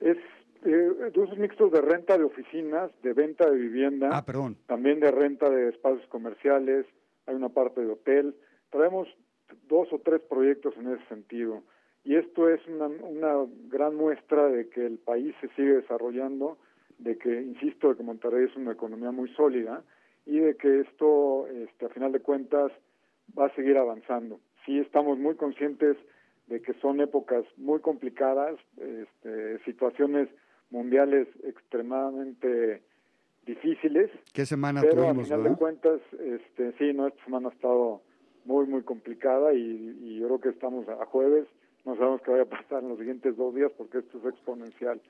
Es 0.00 0.16
eh, 0.64 1.12
usos 1.14 1.38
mixtos 1.38 1.70
de 1.72 1.80
renta 1.80 2.16
de 2.18 2.24
oficinas, 2.24 2.90
de 3.02 3.12
venta 3.12 3.48
de 3.48 3.56
vivienda, 3.56 4.10
ah, 4.12 4.24
perdón. 4.24 4.56
también 4.66 5.00
de 5.00 5.10
renta 5.10 5.48
de 5.48 5.70
espacios 5.70 6.06
comerciales, 6.08 6.86
hay 7.26 7.34
una 7.34 7.48
parte 7.48 7.80
de 7.80 7.92
hotel. 7.92 8.34
Traemos 8.70 9.08
dos 9.68 9.92
o 9.92 9.98
tres 9.98 10.20
proyectos 10.22 10.74
en 10.76 10.92
ese 10.92 11.04
sentido. 11.08 11.62
Y 12.04 12.16
esto 12.16 12.48
es 12.48 12.60
una, 12.66 12.86
una 12.86 13.46
gran 13.68 13.94
muestra 13.94 14.48
de 14.48 14.68
que 14.68 14.86
el 14.86 14.98
país 14.98 15.34
se 15.40 15.48
sigue 15.48 15.76
desarrollando, 15.76 16.58
de 16.98 17.18
que, 17.18 17.42
insisto, 17.42 17.90
de 17.90 17.96
que 17.96 18.02
Monterrey 18.02 18.46
es 18.46 18.56
una 18.56 18.72
economía 18.72 19.10
muy 19.10 19.28
sólida 19.34 19.82
y 20.26 20.38
de 20.38 20.56
que 20.56 20.80
esto, 20.80 21.46
este, 21.48 21.86
a 21.86 21.88
final 21.90 22.12
de 22.12 22.20
cuentas, 22.20 22.72
va 23.38 23.46
a 23.46 23.54
seguir 23.54 23.76
avanzando. 23.76 24.40
Sí 24.64 24.78
estamos 24.78 25.18
muy 25.18 25.34
conscientes 25.36 25.96
de 26.46 26.60
que 26.60 26.74
son 26.74 27.00
épocas 27.00 27.44
muy 27.56 27.80
complicadas, 27.80 28.56
este, 28.76 29.62
situaciones 29.64 30.28
mundiales 30.70 31.28
extremadamente 31.44 32.82
difíciles. 33.46 34.10
¿Qué 34.32 34.46
semana 34.46 34.80
pero 34.80 35.02
tuvimos, 35.02 35.30
a 35.30 35.36
final 35.36 35.44
de 35.44 35.58
cuentas, 35.58 36.00
este, 36.12 36.72
sí, 36.78 36.92
no, 36.92 37.06
esta 37.06 37.24
semana 37.24 37.48
ha 37.48 37.52
estado 37.52 38.02
muy, 38.44 38.66
muy 38.66 38.82
complicada 38.82 39.52
y, 39.52 39.98
y 40.02 40.18
yo 40.20 40.26
creo 40.26 40.40
que 40.40 40.48
estamos 40.50 40.88
a 40.88 41.04
jueves, 41.06 41.46
no 41.84 41.96
sabemos 41.96 42.20
qué 42.22 42.30
vaya 42.30 42.44
a 42.44 42.46
pasar 42.46 42.82
en 42.82 42.90
los 42.90 42.98
siguientes 42.98 43.36
dos 43.36 43.54
días 43.54 43.70
porque 43.76 43.98
esto 43.98 44.18
es 44.18 44.24
exponencial. 44.26 45.00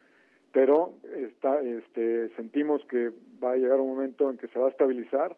Pero 0.52 0.94
está, 1.16 1.60
este, 1.60 2.34
sentimos 2.36 2.82
que 2.86 3.12
va 3.42 3.52
a 3.52 3.56
llegar 3.56 3.80
un 3.80 3.88
momento 3.88 4.30
en 4.30 4.36
que 4.36 4.48
se 4.48 4.58
va 4.58 4.66
a 4.66 4.70
estabilizar 4.70 5.36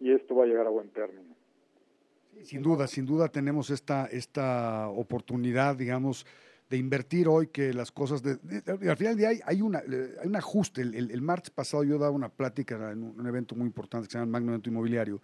y 0.00 0.12
esto 0.12 0.34
va 0.34 0.44
a 0.44 0.46
llegar 0.46 0.66
a 0.66 0.70
buen 0.70 0.88
término. 0.88 1.34
Sin 2.42 2.62
duda, 2.62 2.86
sin 2.86 3.06
duda 3.06 3.28
tenemos 3.28 3.70
esta, 3.70 4.06
esta 4.06 4.88
oportunidad, 4.88 5.76
digamos, 5.76 6.26
de 6.70 6.76
invertir 6.76 7.28
hoy 7.28 7.48
que 7.48 7.72
las 7.72 7.92
cosas... 7.92 8.22
De, 8.22 8.38
al 8.66 8.96
final 8.96 9.16
del 9.16 9.16
día 9.16 9.44
hay, 9.44 9.60
una, 9.60 9.80
hay 9.80 10.26
un 10.26 10.36
ajuste. 10.36 10.82
El, 10.82 11.10
el, 11.10 11.22
martes 11.22 11.50
pasado 11.50 11.84
yo 11.84 11.98
daba 11.98 12.10
una 12.10 12.28
plática 12.28 12.90
en 12.90 13.02
un, 13.02 13.26
evento 13.26 13.54
muy 13.54 13.66
importante 13.66 14.08
que 14.08 14.12
se 14.12 14.18
llama 14.18 14.32
Magno 14.32 14.52
Evento 14.52 14.70
Inmobiliario. 14.70 15.20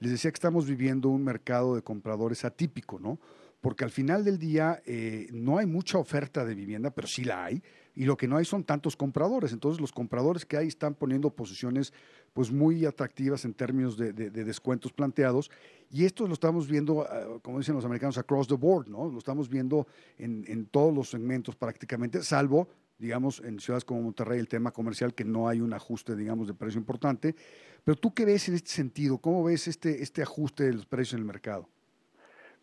Les 0.00 0.10
decía 0.10 0.30
que 0.30 0.36
estamos 0.36 0.66
viviendo 0.66 1.08
un 1.08 1.24
mercado 1.24 1.74
de 1.74 1.82
compradores 1.82 2.44
atípico, 2.44 2.98
¿no? 2.98 3.20
Porque 3.60 3.84
al 3.84 3.90
final 3.90 4.24
del 4.24 4.38
día 4.38 4.82
eh, 4.84 5.28
no 5.32 5.58
hay 5.58 5.66
mucha 5.66 5.96
oferta 5.96 6.44
de 6.44 6.54
vivienda, 6.54 6.90
pero 6.90 7.06
sí 7.06 7.24
la 7.24 7.44
hay 7.44 7.62
y 7.94 8.04
lo 8.04 8.16
que 8.16 8.26
no 8.26 8.36
hay 8.36 8.44
son 8.44 8.64
tantos 8.64 8.96
compradores. 8.96 9.52
Entonces 9.52 9.80
los 9.80 9.92
compradores 9.92 10.44
que 10.44 10.56
hay 10.56 10.66
están 10.66 10.94
poniendo 10.94 11.30
posiciones 11.30 11.92
pues 12.32 12.50
muy 12.50 12.84
atractivas 12.86 13.44
en 13.44 13.54
términos 13.54 13.96
de, 13.96 14.12
descuentos 14.12 14.92
planteados 14.92 15.50
y 15.90 16.04
esto 16.04 16.26
lo 16.26 16.32
estamos 16.32 16.68
viendo, 16.68 17.02
ah, 17.02 17.38
como 17.42 17.58
dicen 17.58 17.74
los 17.74 17.84
americanos, 17.84 18.16
across 18.18 18.48
the 18.48 18.54
board, 18.54 18.88
¿no? 18.88 19.10
Lo 19.10 19.18
estamos 19.18 19.48
viendo 19.48 19.86
en, 20.18 20.44
en 20.48 20.66
todos 20.66 20.94
los 20.94 21.10
segmentos 21.10 21.54
prácticamente, 21.56 22.22
salvo 22.22 22.68
digamos, 23.02 23.42
en 23.44 23.58
ciudades 23.58 23.84
como 23.84 24.00
Monterrey, 24.00 24.38
el 24.38 24.46
tema 24.46 24.70
comercial, 24.70 25.12
que 25.12 25.24
no 25.24 25.48
hay 25.48 25.60
un 25.60 25.72
ajuste, 25.72 26.14
digamos, 26.14 26.46
de 26.46 26.54
precio 26.54 26.78
importante. 26.78 27.34
Pero 27.82 27.96
tú 27.96 28.14
qué 28.14 28.24
ves 28.24 28.48
en 28.48 28.54
este 28.54 28.70
sentido? 28.70 29.18
¿Cómo 29.18 29.42
ves 29.42 29.66
este, 29.66 30.02
este 30.02 30.22
ajuste 30.22 30.64
de 30.64 30.74
los 30.74 30.86
precios 30.86 31.14
en 31.14 31.18
el 31.18 31.24
mercado? 31.24 31.68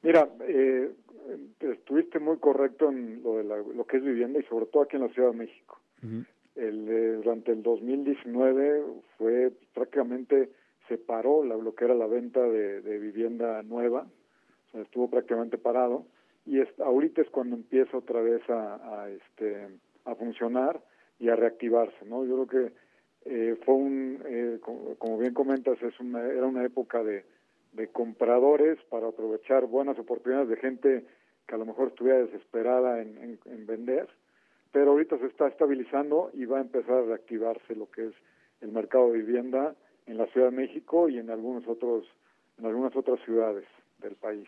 Mira, 0.01 0.29
eh, 0.47 0.93
estuviste 1.59 2.19
muy 2.19 2.37
correcto 2.37 2.89
en 2.89 3.21
lo 3.21 3.37
de 3.37 3.43
lo 3.43 3.85
que 3.85 3.97
es 3.97 4.03
vivienda 4.03 4.39
y 4.39 4.43
sobre 4.43 4.65
todo 4.67 4.83
aquí 4.83 4.95
en 4.95 5.03
la 5.03 5.09
Ciudad 5.09 5.31
de 5.31 5.37
México. 5.37 5.77
El, 6.55 6.87
eh, 6.89 7.11
durante 7.23 7.51
el 7.51 7.63
2019 7.63 8.83
fue 9.17 9.51
prácticamente 9.73 10.49
se 10.87 10.97
paró 10.97 11.43
la, 11.43 11.55
lo 11.55 11.75
que 11.75 11.85
era 11.85 11.93
la 11.93 12.07
venta 12.07 12.41
de, 12.41 12.99
vivienda 12.99 13.61
nueva, 13.63 14.07
o 14.67 14.71
sea, 14.71 14.81
estuvo 14.81 15.09
prácticamente 15.09 15.57
parado 15.57 16.05
y 16.45 16.59
ahorita 16.81 17.21
es 17.21 17.29
cuando 17.29 17.55
empieza 17.55 17.97
otra 17.97 18.21
vez 18.21 18.41
a, 18.49 19.07
este 19.09 19.67
a 20.05 20.15
funcionar 20.15 20.81
y 21.19 21.29
a 21.29 21.35
reactivarse, 21.35 22.05
¿no? 22.05 22.25
Yo 22.25 22.45
creo 22.45 22.47
que 22.47 22.73
eh, 23.25 23.55
fue 23.63 23.75
un, 23.75 24.23
eh, 24.25 24.59
como, 24.97 25.17
bien 25.17 25.33
comentas, 25.33 25.79
es 25.83 25.99
una, 25.99 26.25
era 26.25 26.45
una 26.45 26.65
época 26.65 27.03
de, 27.03 27.23
de 27.73 27.87
compradores 27.89 28.79
para 28.89 29.07
aprovechar 29.07 29.65
buenas 29.65 29.99
oportunidades 29.99 30.49
de 30.49 30.57
gente 30.57 31.05
que 31.47 31.55
a 31.55 31.57
lo 31.57 31.65
mejor 31.65 31.89
estuviera 31.89 32.19
desesperada 32.19 33.01
en, 33.01 33.65
vender, 33.65 34.07
pero 34.71 34.91
ahorita 34.91 35.17
se 35.17 35.25
está 35.25 35.47
estabilizando 35.47 36.31
y 36.33 36.45
va 36.45 36.59
a 36.59 36.61
empezar 36.61 36.95
a 36.95 37.01
reactivarse 37.01 37.75
lo 37.75 37.89
que 37.89 38.07
es 38.07 38.13
el 38.61 38.71
mercado 38.71 39.11
de 39.11 39.19
vivienda 39.19 39.75
en 40.05 40.17
la 40.17 40.27
Ciudad 40.27 40.49
de 40.49 40.57
México 40.57 41.09
y 41.09 41.17
en 41.17 41.29
algunos 41.29 41.67
otros 41.67 42.05
en 42.59 42.65
algunas 42.65 42.95
otras 42.95 43.19
ciudades 43.23 43.65
del 44.01 44.15
país. 44.15 44.47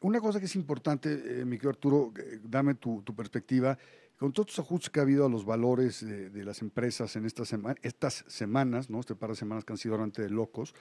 Una 0.00 0.20
cosa 0.20 0.38
que 0.38 0.46
es 0.46 0.56
importante, 0.56 1.12
eh, 1.12 1.44
mi 1.44 1.56
querido 1.56 1.70
Arturo, 1.70 2.12
eh, 2.18 2.40
dame 2.42 2.74
tu, 2.74 3.02
perspectiva, 3.16 3.78
con 4.18 4.32
todos 4.32 4.48
los 4.48 4.58
ajustes 4.58 4.90
que 4.90 5.00
ha 5.00 5.02
habido 5.02 5.24
a 5.24 5.28
los 5.28 5.44
valores 5.44 6.04
de, 6.04 6.44
las 6.44 6.62
empresas 6.62 7.14
en 7.16 7.24
estas, 7.24 7.54
estas 7.82 8.24
semanas, 8.28 8.90
¿no? 8.90 9.00
este 9.00 9.14
par 9.14 9.30
de 9.30 9.36
semanas 9.36 9.64
que 9.64 9.72
han 9.72 9.78
sido 9.78 9.96
realmente 9.96 10.22
de 10.22 10.30
locos, 10.30 10.74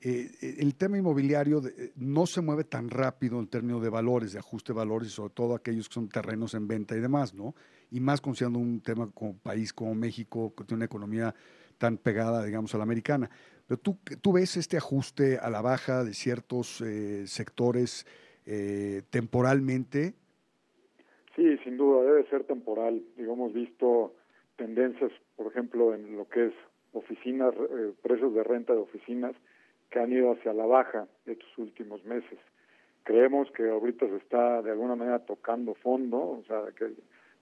eh, 0.00 0.30
el 0.58 0.74
tema 0.74 0.98
inmobiliario 0.98 1.60
no 1.96 2.26
se 2.26 2.40
mueve 2.40 2.64
tan 2.64 2.88
rápido 2.88 3.38
en 3.38 3.46
términos 3.46 3.82
de 3.82 3.88
valores, 3.88 4.32
de 4.32 4.38
ajuste 4.38 4.72
de 4.72 4.78
valores, 4.78 5.08
y 5.08 5.10
sobre 5.10 5.34
todo 5.34 5.54
aquellos 5.54 5.88
que 5.88 5.94
son 5.94 6.08
terrenos 6.08 6.54
en 6.54 6.66
venta 6.66 6.96
y 6.96 7.00
demás, 7.00 7.34
¿no? 7.34 7.54
Y 7.92 8.00
más 8.00 8.20
considerando 8.20 8.58
un 8.58 8.80
tema 8.80 9.08
como 9.12 9.38
país 9.38 9.72
como 9.72 9.94
México, 9.94 10.52
que 10.56 10.64
tiene 10.64 10.78
una 10.78 10.86
economía 10.86 11.34
tan 11.78 11.98
pegada, 11.98 12.44
digamos, 12.44 12.74
a 12.74 12.78
la 12.78 12.84
americana. 12.84 13.30
Pero 13.68 13.78
tú, 13.78 13.98
tú 14.20 14.32
ves 14.32 14.56
este 14.56 14.76
ajuste 14.76 15.38
a 15.38 15.50
la 15.50 15.62
baja 15.62 16.02
de 16.02 16.14
ciertos 16.14 16.80
eh, 16.80 17.26
sectores 17.26 18.06
temporalmente. 19.10 20.14
Sí, 21.36 21.56
sin 21.58 21.76
duda, 21.76 22.02
debe 22.02 22.28
ser 22.28 22.42
temporal. 22.42 23.00
Digo, 23.16 23.34
hemos 23.34 23.52
visto 23.52 24.16
tendencias, 24.56 25.12
por 25.36 25.46
ejemplo, 25.46 25.94
en 25.94 26.16
lo 26.16 26.28
que 26.28 26.46
es 26.46 26.54
oficinas, 26.92 27.54
precios 28.02 28.34
de 28.34 28.42
renta 28.42 28.72
de 28.72 28.80
oficinas, 28.80 29.36
que 29.90 30.00
han 30.00 30.12
ido 30.12 30.32
hacia 30.32 30.52
la 30.52 30.66
baja 30.66 31.06
estos 31.26 31.58
últimos 31.58 32.04
meses. 32.04 32.38
Creemos 33.04 33.50
que 33.52 33.68
ahorita 33.68 34.06
se 34.08 34.16
está 34.16 34.62
de 34.62 34.70
alguna 34.70 34.96
manera 34.96 35.20
tocando 35.20 35.74
fondo, 35.74 36.18
o 36.18 36.44
sea, 36.46 36.62
que 36.76 36.92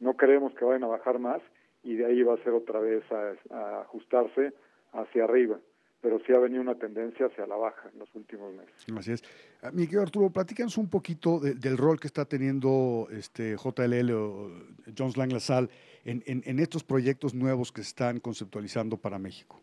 no 0.01 0.15
creemos 0.15 0.55
que 0.55 0.65
vayan 0.65 0.85
a 0.85 0.89
bajar 0.89 1.19
más 1.19 1.41
y 1.83 1.95
de 1.95 2.07
ahí 2.07 2.23
va 2.23 2.35
a 2.35 2.43
ser 2.43 2.53
otra 2.53 2.81
vez 2.81 3.05
a, 3.13 3.81
ajustarse 3.83 4.53
hacia 4.93 5.25
arriba 5.25 5.59
pero 6.03 6.19
sí 6.21 6.33
ha 6.33 6.39
venido 6.39 6.63
una 6.63 6.77
tendencia 6.77 7.27
hacia 7.27 7.47
la 7.47 7.57
baja 7.57 7.91
en 7.93 7.99
los 7.99 8.09
últimos 8.15 8.55
meses. 8.55 8.75
Así 8.97 9.13
es. 9.13 9.23
Ah, 9.63 9.71
mi 9.71 9.85
querido 9.85 10.01
Arturo, 10.01 10.31
platícanos 10.31 10.79
un 10.79 10.89
poquito 10.89 11.39
del 11.41 11.77
rol 11.77 12.01
que 12.01 12.07
está 12.07 12.25
teniendo 12.25 13.07
este 13.11 13.55
JLL 13.55 14.11
o 14.13 14.51
Jones 14.97 15.19
Lang 15.19 15.31
LaSalle 15.31 15.69
en, 16.07 16.23
en, 16.25 16.43
en, 16.47 16.59
estos 16.59 16.85
proyectos 16.85 17.35
nuevos 17.35 17.71
que 17.71 17.83
se 17.83 17.89
están 17.89 18.19
conceptualizando 18.19 18.97
para 18.97 19.19
México. 19.19 19.61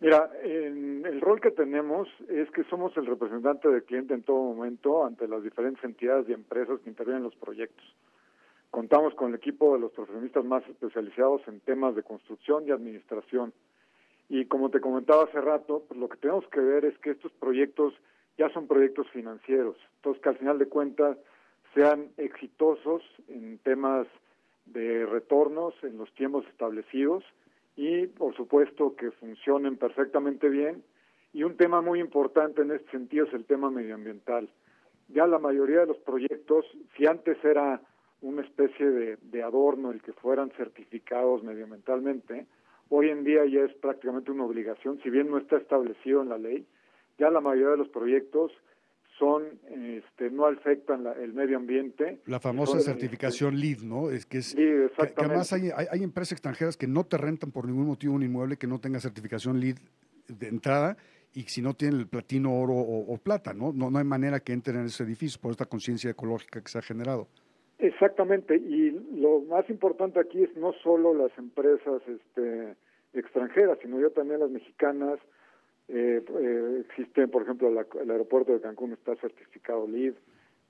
Mira, 0.00 0.30
el 0.42 1.20
rol 1.20 1.40
que 1.40 1.52
tenemos 1.52 2.08
es 2.28 2.50
que 2.50 2.64
somos 2.64 2.96
el 2.96 3.06
representante 3.06 3.68
del 3.68 3.84
cliente 3.84 4.14
en 4.14 4.22
todo 4.22 4.36
momento 4.36 5.06
ante 5.06 5.28
las 5.28 5.42
diferentes 5.42 5.82
entidades 5.84 6.28
y 6.28 6.32
empresas 6.32 6.80
que 6.80 6.90
intervienen 6.90 7.18
en 7.18 7.24
los 7.24 7.36
proyectos. 7.36 7.84
Contamos 8.74 9.14
con 9.14 9.28
el 9.28 9.36
equipo 9.36 9.72
de 9.72 9.78
los 9.78 9.92
profesionistas 9.92 10.44
más 10.44 10.68
especializados 10.68 11.46
en 11.46 11.60
temas 11.60 11.94
de 11.94 12.02
construcción 12.02 12.66
y 12.66 12.72
administración. 12.72 13.52
Y 14.28 14.46
como 14.46 14.68
te 14.68 14.80
comentaba 14.80 15.22
hace 15.22 15.40
rato, 15.40 15.84
pues 15.86 16.00
lo 16.00 16.08
que 16.08 16.16
tenemos 16.16 16.44
que 16.48 16.58
ver 16.58 16.84
es 16.84 16.98
que 16.98 17.10
estos 17.10 17.30
proyectos 17.34 17.94
ya 18.36 18.48
son 18.48 18.66
proyectos 18.66 19.08
financieros. 19.10 19.76
Entonces, 19.98 20.20
que 20.20 20.28
al 20.28 20.38
final 20.38 20.58
de 20.58 20.66
cuentas 20.66 21.16
sean 21.72 22.08
exitosos 22.16 23.04
en 23.28 23.58
temas 23.58 24.08
de 24.66 25.06
retornos 25.06 25.72
en 25.84 25.96
los 25.96 26.12
tiempos 26.14 26.44
establecidos 26.48 27.22
y 27.76 28.08
por 28.08 28.34
supuesto 28.34 28.96
que 28.96 29.12
funcionen 29.12 29.76
perfectamente 29.76 30.48
bien. 30.48 30.82
Y 31.32 31.44
un 31.44 31.56
tema 31.56 31.80
muy 31.80 32.00
importante 32.00 32.62
en 32.62 32.72
este 32.72 32.90
sentido 32.90 33.26
es 33.26 33.34
el 33.34 33.44
tema 33.44 33.70
medioambiental. 33.70 34.48
Ya 35.10 35.28
la 35.28 35.38
mayoría 35.38 35.78
de 35.78 35.86
los 35.86 35.98
proyectos, 35.98 36.66
si 36.96 37.06
antes 37.06 37.36
era 37.44 37.80
una 38.24 38.42
especie 38.42 38.90
de, 38.90 39.18
de 39.20 39.42
adorno 39.42 39.90
el 39.90 40.02
que 40.02 40.12
fueran 40.14 40.50
certificados 40.56 41.42
medioambientalmente, 41.42 42.46
hoy 42.88 43.10
en 43.10 43.22
día 43.22 43.44
ya 43.46 43.60
es 43.60 43.74
prácticamente 43.74 44.30
una 44.30 44.44
obligación, 44.44 44.98
si 45.02 45.10
bien 45.10 45.30
no 45.30 45.38
está 45.38 45.58
establecido 45.58 46.22
en 46.22 46.30
la 46.30 46.38
ley, 46.38 46.66
ya 47.18 47.30
la 47.30 47.40
mayoría 47.40 47.70
de 47.70 47.76
los 47.76 47.88
proyectos 47.88 48.50
son 49.18 49.44
este, 49.68 50.30
no 50.30 50.46
afectan 50.46 51.06
el 51.20 51.34
medio 51.34 51.56
ambiente. 51.56 52.20
La 52.26 52.40
famosa 52.40 52.80
certificación 52.80 53.60
LEED, 53.60 53.82
¿no? 53.82 54.10
Es 54.10 54.26
que 54.26 54.38
es 54.38 54.56
además 55.16 55.52
hay, 55.52 55.70
hay, 55.70 56.02
empresas 56.02 56.32
extranjeras 56.32 56.76
que 56.76 56.88
no 56.88 57.04
te 57.04 57.16
rentan 57.16 57.52
por 57.52 57.66
ningún 57.66 57.86
motivo 57.86 58.14
un 58.14 58.22
inmueble 58.22 58.56
que 58.56 58.66
no 58.66 58.80
tenga 58.80 58.98
certificación 58.98 59.60
LEED 59.60 59.76
de 60.26 60.48
entrada 60.48 60.96
y 61.32 61.42
si 61.42 61.62
no 61.62 61.74
tiene 61.74 61.98
el 61.98 62.06
platino, 62.06 62.56
oro 62.56 62.74
o, 62.74 63.18
plata, 63.18 63.52
¿no? 63.52 63.72
¿no? 63.72 63.90
No 63.90 63.98
hay 63.98 64.04
manera 64.04 64.40
que 64.40 64.52
entren 64.52 64.78
en 64.78 64.86
ese 64.86 65.02
edificio 65.02 65.40
por 65.40 65.50
esta 65.50 65.66
conciencia 65.66 66.10
ecológica 66.10 66.60
que 66.60 66.68
se 66.68 66.78
ha 66.78 66.82
generado. 66.82 67.28
Exactamente, 67.78 68.56
y 68.56 68.90
lo 69.16 69.40
más 69.40 69.68
importante 69.68 70.20
aquí 70.20 70.44
es 70.44 70.56
no 70.56 70.72
solo 70.74 71.12
las 71.12 71.36
empresas 71.36 72.02
este, 72.06 72.76
extranjeras, 73.12 73.78
sino 73.82 74.00
yo 74.00 74.10
también 74.10 74.40
las 74.40 74.50
mexicanas, 74.50 75.18
eh, 75.88 76.22
eh, 76.40 76.84
existe, 76.88 77.26
por 77.28 77.42
ejemplo, 77.42 77.68
el 77.68 78.10
aeropuerto 78.10 78.52
de 78.52 78.60
Cancún 78.60 78.92
está 78.92 79.16
certificado 79.16 79.86
LEED, 79.86 80.14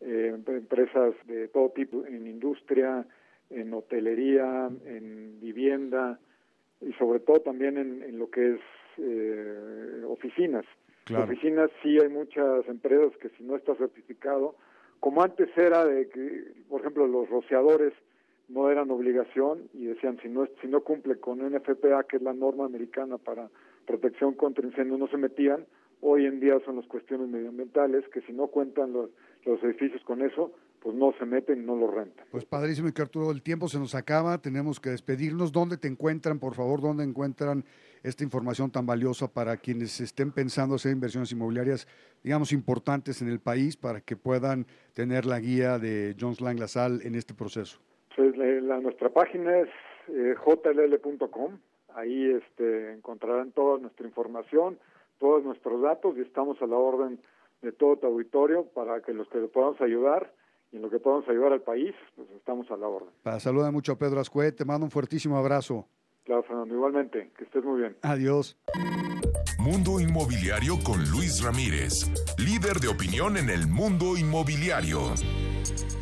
eh, 0.00 0.34
empresas 0.48 1.14
de 1.26 1.48
todo 1.48 1.70
tipo, 1.70 2.04
en 2.06 2.26
industria, 2.26 3.06
en 3.50 3.72
hotelería, 3.72 4.70
en 4.86 5.40
vivienda 5.40 6.18
y 6.80 6.92
sobre 6.94 7.20
todo 7.20 7.40
también 7.40 7.78
en, 7.78 8.18
lo 8.18 8.30
que 8.30 8.54
es 8.54 8.60
eh, 8.98 10.02
oficinas. 10.08 10.64
Oficinas 11.14 11.70
sí 11.82 11.98
hay 12.00 12.08
muchas 12.08 12.66
empresas 12.66 13.16
que 13.18 13.28
si 13.30 13.44
no 13.44 13.56
está 13.56 13.74
certificado, 13.76 14.56
como 15.00 15.22
antes 15.22 15.48
era 15.56 15.84
de 15.84 16.08
que, 16.08 16.52
por 16.68 16.80
ejemplo, 16.80 17.06
los 17.06 17.28
rociadores 17.28 17.92
no 18.48 18.70
eran 18.70 18.90
obligación 18.90 19.68
y 19.72 19.86
decían 19.86 20.18
si 20.22 20.28
no 20.28 20.46
si 20.60 20.68
no 20.68 20.82
cumple 20.82 21.16
con 21.16 21.38
NFPA 21.38 22.04
que 22.04 22.16
es 22.16 22.22
la 22.22 22.34
norma 22.34 22.66
americana 22.66 23.18
para 23.18 23.48
protección 23.86 24.34
contra 24.34 24.66
incendios 24.66 24.98
no 24.98 25.08
se 25.08 25.16
metían. 25.16 25.64
Hoy 26.00 26.26
en 26.26 26.40
día 26.40 26.60
son 26.64 26.76
las 26.76 26.86
cuestiones 26.86 27.28
medioambientales 27.28 28.06
que 28.08 28.20
si 28.22 28.32
no 28.32 28.48
cuentan 28.48 28.92
los, 28.92 29.10
los 29.44 29.62
edificios 29.62 30.02
con 30.04 30.22
eso 30.22 30.52
pues 30.84 30.94
no 30.94 31.12
se 31.18 31.24
meten 31.24 31.66
no 31.66 31.74
lo 31.74 31.90
rentan. 31.90 32.26
Pues 32.30 32.44
padrísimo 32.44 32.88
y 32.88 32.92
que 32.92 33.02
Arturo 33.02 33.30
el 33.30 33.42
tiempo 33.42 33.68
se 33.68 33.78
nos 33.78 33.94
acaba 33.94 34.38
tenemos 34.38 34.78
que 34.78 34.90
despedirnos. 34.90 35.50
Dónde 35.50 35.78
te 35.78 35.88
encuentran 35.88 36.38
por 36.38 36.54
favor 36.54 36.80
dónde 36.80 37.02
encuentran 37.02 37.64
esta 38.02 38.22
información 38.22 38.70
tan 38.70 38.84
valiosa 38.84 39.26
para 39.26 39.56
quienes 39.56 39.98
estén 40.00 40.30
pensando 40.30 40.74
hacer 40.74 40.92
inversiones 40.92 41.32
inmobiliarias 41.32 41.88
digamos 42.22 42.52
importantes 42.52 43.22
en 43.22 43.28
el 43.28 43.40
país 43.40 43.76
para 43.76 44.00
que 44.02 44.14
puedan 44.14 44.66
tener 44.92 45.24
la 45.24 45.40
guía 45.40 45.78
de 45.78 46.14
Jones 46.20 46.40
Lang 46.40 46.60
LaSalle 46.60 47.06
en 47.06 47.14
este 47.14 47.32
proceso 47.32 47.80
pues 48.34 48.62
la, 48.62 48.80
nuestra 48.80 49.08
página 49.10 49.60
es 49.60 49.68
eh, 50.08 50.34
jll.com. 50.36 51.58
Ahí 51.94 52.30
este, 52.30 52.92
encontrarán 52.92 53.52
toda 53.52 53.78
nuestra 53.78 54.06
información, 54.06 54.78
todos 55.18 55.44
nuestros 55.44 55.80
datos 55.82 56.16
y 56.16 56.22
estamos 56.22 56.60
a 56.60 56.66
la 56.66 56.76
orden 56.76 57.18
de 57.62 57.72
todo 57.72 57.96
tu 57.96 58.06
auditorio 58.06 58.64
para 58.74 59.00
que 59.00 59.12
los 59.12 59.28
que 59.28 59.38
le 59.38 59.48
podamos 59.48 59.80
ayudar 59.80 60.32
y 60.74 60.76
en 60.76 60.82
lo 60.82 60.90
que 60.90 60.98
podamos 60.98 61.28
ayudar 61.28 61.52
al 61.52 61.62
país, 61.62 61.94
pues 62.16 62.28
estamos 62.36 62.68
a 62.68 62.76
la 62.76 62.88
orden. 62.88 63.10
Para 63.22 63.38
saluda 63.38 63.70
mucho 63.70 63.92
a 63.92 63.96
Pedro 63.96 64.18
Ascue, 64.18 64.50
te 64.50 64.64
mando 64.64 64.84
un 64.84 64.90
fuertísimo 64.90 65.36
abrazo. 65.36 65.86
Claro, 66.24 66.42
Fernando, 66.42 66.74
igualmente, 66.74 67.30
que 67.38 67.44
estés 67.44 67.62
muy 67.62 67.80
bien. 67.82 67.96
Adiós. 68.02 68.58
Mundo 69.60 70.00
Inmobiliario 70.00 70.78
con 70.82 70.98
Luis 71.10 71.44
Ramírez, 71.44 72.10
líder 72.38 72.80
de 72.80 72.88
opinión 72.88 73.36
en 73.36 73.50
el 73.50 73.68
mundo 73.68 74.16
inmobiliario. 74.16 74.98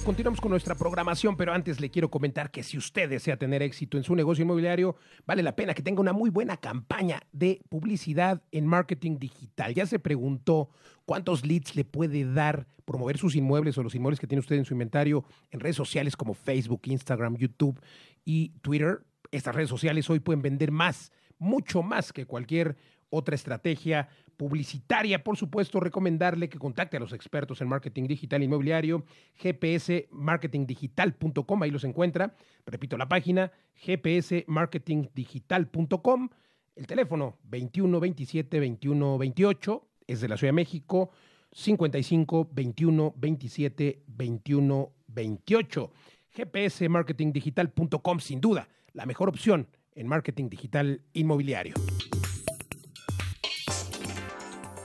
Continuamos 0.05 0.41
con 0.41 0.51
nuestra 0.51 0.75
programación, 0.75 1.37
pero 1.37 1.53
antes 1.53 1.81
le 1.81 1.89
quiero 1.89 2.11
comentar 2.11 2.51
que 2.51 2.65
si 2.65 2.77
usted 2.77 3.09
desea 3.09 3.37
tener 3.37 3.63
éxito 3.63 3.97
en 3.97 4.03
su 4.03 4.17
negocio 4.17 4.43
inmobiliario, 4.43 4.97
vale 5.27 5.45
la 5.45 5.55
pena 5.55 5.75
que 5.75 5.83
tenga 5.83 6.01
una 6.01 6.13
muy 6.13 6.29
buena 6.29 6.57
campaña 6.57 7.21
de 7.31 7.63
publicidad 7.69 8.43
en 8.51 8.67
marketing 8.67 9.19
digital. 9.19 9.75
Ya 9.75 9.87
se 9.87 10.01
preguntó 10.01 10.71
cuántos 11.05 11.47
leads 11.47 11.77
le 11.77 11.85
puede 11.85 12.25
dar 12.25 12.67
promover 12.85 13.17
sus 13.17 13.37
inmuebles 13.37 13.79
o 13.79 13.85
los 13.85 13.95
inmuebles 13.95 14.19
que 14.19 14.27
tiene 14.27 14.41
usted 14.41 14.57
en 14.57 14.65
su 14.65 14.75
inventario 14.75 15.25
en 15.53 15.61
redes 15.61 15.77
sociales 15.77 16.17
como 16.17 16.35
Facebook, 16.35 16.83
Instagram, 16.87 17.37
YouTube 17.37 17.81
y 18.25 18.49
Twitter. 18.61 19.05
Estas 19.31 19.55
redes 19.55 19.71
sociales 19.71 20.11
hoy 20.11 20.19
pueden 20.19 20.43
vender 20.43 20.73
más, 20.73 21.13
mucho 21.39 21.85
más 21.85 22.13
que 22.13 22.27
cualquier 22.27 22.77
otra 23.13 23.35
estrategia 23.35 24.09
publicitaria. 24.37 25.23
Por 25.23 25.37
supuesto, 25.37 25.79
recomendarle 25.79 26.49
que 26.49 26.59
contacte 26.59 26.97
a 26.97 27.01
los 27.01 27.13
expertos 27.13 27.61
en 27.61 27.69
marketing 27.69 28.09
digital 28.09 28.43
inmobiliario, 28.43 29.05
gpsmarketingdigital.com, 29.41 31.63
ahí 31.63 31.71
los 31.71 31.85
encuentra. 31.85 32.35
Repito 32.67 32.97
la 32.97 33.09
página, 33.09 33.53
gpsmarketingdigital.com. 33.87 36.31
El 36.75 36.87
teléfono 36.87 37.39
21 37.45 38.01
27 38.01 38.59
21 38.59 39.19
28 39.19 39.89
es 40.07 40.23
de 40.23 40.29
la 40.29 40.39
Ciudad 40.39 40.49
de 40.49 40.57
México, 40.57 41.11
55 41.53 42.49
21 42.51 43.15
27 43.17 44.05
21 44.07 44.93
28. 45.09 45.93
gpsmarketingdigital.com, 46.35 48.21
sin 48.21 48.41
duda, 48.41 48.69
la 48.95 49.05
mejor 49.05 49.29
opción 49.29 49.69
en 49.95 50.07
marketing 50.07 50.49
digital 50.49 51.03
inmobiliario. 51.13 51.75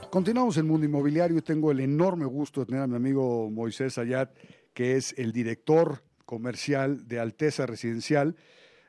Continuamos 0.10 0.56
en 0.58 0.68
Mundo 0.68 0.86
Inmobiliario 0.86 1.44
tengo 1.44 1.70
el 1.70 1.82
enorme 1.82 2.26
gusto 2.26 2.62
de 2.62 2.68
tener 2.68 2.82
a 2.82 2.88
mi 2.88 2.96
amigo 2.96 3.50
Moisés 3.52 3.98
Ayat, 3.98 4.32
que 4.74 4.96
es 4.96 5.14
el 5.18 5.34
director 5.34 6.02
comercial 6.26 7.10
de 7.10 7.20
Alteza 7.20 7.66
Residencial. 7.66 8.38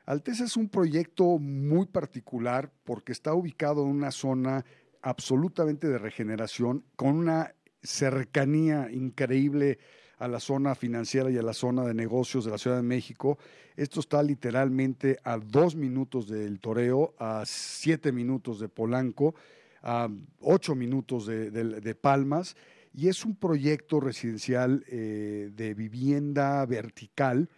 Alteza 0.05 0.45
es 0.45 0.55
un 0.55 0.69
proyecto 0.69 1.37
muy 1.37 1.87
particular 1.87 2.71
porque 2.85 3.11
está 3.11 3.33
ubicado 3.33 3.83
en 3.83 3.89
una 3.89 4.11
zona 4.11 4.63
absolutamente 5.01 5.89
de 5.89 5.97
regeneración, 5.97 6.85
con 6.95 7.17
una 7.17 7.53
cercanía 7.83 8.89
increíble 8.89 9.77
a 10.19 10.29
la 10.29 10.39
zona 10.39 10.73
financiera 10.73 11.29
y 11.29 11.37
a 11.37 11.43
la 11.43 11.53
zona 11.53 11.83
de 11.83 11.93
negocios 11.93 12.45
de 12.45 12.51
la 12.51 12.57
Ciudad 12.57 12.77
de 12.77 12.83
México. 12.83 13.37
Esto 13.75 13.99
está 13.99 14.23
literalmente 14.23 15.17
a 15.25 15.37
dos 15.37 15.75
minutos 15.75 16.29
del 16.29 16.61
Toreo, 16.61 17.13
a 17.19 17.43
siete 17.45 18.13
minutos 18.13 18.61
de 18.61 18.69
Polanco 18.69 19.35
ocho 20.39 20.75
minutos 20.75 21.25
de, 21.25 21.95
Palmas 21.95 22.55
y 22.93 23.07
es 23.07 23.23
un 23.25 23.35
proyecto 23.35 23.99
residencial 23.99 24.83
eh, 24.87 25.51
de 25.53 25.73
vivienda 25.73 26.65
vertical 26.65 27.49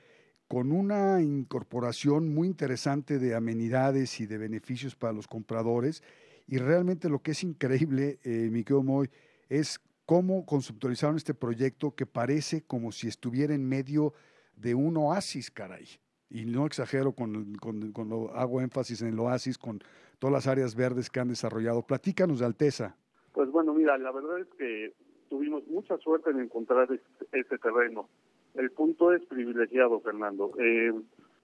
con 0.47 0.71
una 0.73 1.21
incorporación 1.21 2.33
muy 2.33 2.47
interesante 2.47 3.19
de 3.19 3.35
amenidades 3.35 4.19
y 4.19 4.25
de 4.25 4.37
beneficios 4.37 4.95
para 4.95 5.13
los 5.13 5.25
compradores. 5.27 6.03
Y 6.45 6.57
realmente 6.57 7.07
lo 7.07 7.21
que 7.21 7.31
es 7.31 7.43
increíble, 7.43 8.19
eh, 8.23 8.49
mi 8.51 8.65
Moy, 8.83 9.09
es 9.47 9.79
cómo 10.05 10.45
conceptualizaron 10.45 11.15
este 11.15 11.33
proyecto 11.33 11.95
que 11.95 12.05
parece 12.05 12.63
como 12.63 12.91
si 12.91 13.07
estuviera 13.07 13.53
en 13.53 13.65
medio 13.65 14.13
de 14.57 14.75
un 14.75 14.97
oasis, 14.97 15.49
caray. 15.49 15.87
Y 16.31 16.45
no 16.45 16.65
exagero 16.65 17.11
con, 17.11 17.55
cuando 17.59 18.31
hago 18.33 18.61
énfasis 18.61 19.01
en 19.01 19.09
el 19.09 19.19
oasis, 19.19 19.57
con 19.57 19.79
todas 20.17 20.33
las 20.33 20.47
áreas 20.47 20.75
verdes 20.75 21.09
que 21.09 21.19
han 21.19 21.27
desarrollado. 21.27 21.81
Platícanos 21.81 22.39
de 22.39 22.45
Alteza. 22.45 22.95
Pues 23.33 23.51
bueno, 23.51 23.73
mira, 23.73 23.97
la 23.97 24.11
verdad 24.11 24.39
es 24.39 24.47
que 24.57 24.93
tuvimos 25.29 25.67
mucha 25.67 25.97
suerte 25.97 26.29
en 26.29 26.39
encontrar 26.39 26.87
este, 27.31 27.57
terreno. 27.57 28.09
El 28.53 28.71
punto 28.71 29.13
es 29.13 29.25
privilegiado, 29.25 29.99
Fernando. 29.99 30.51
Eh, 30.59 30.93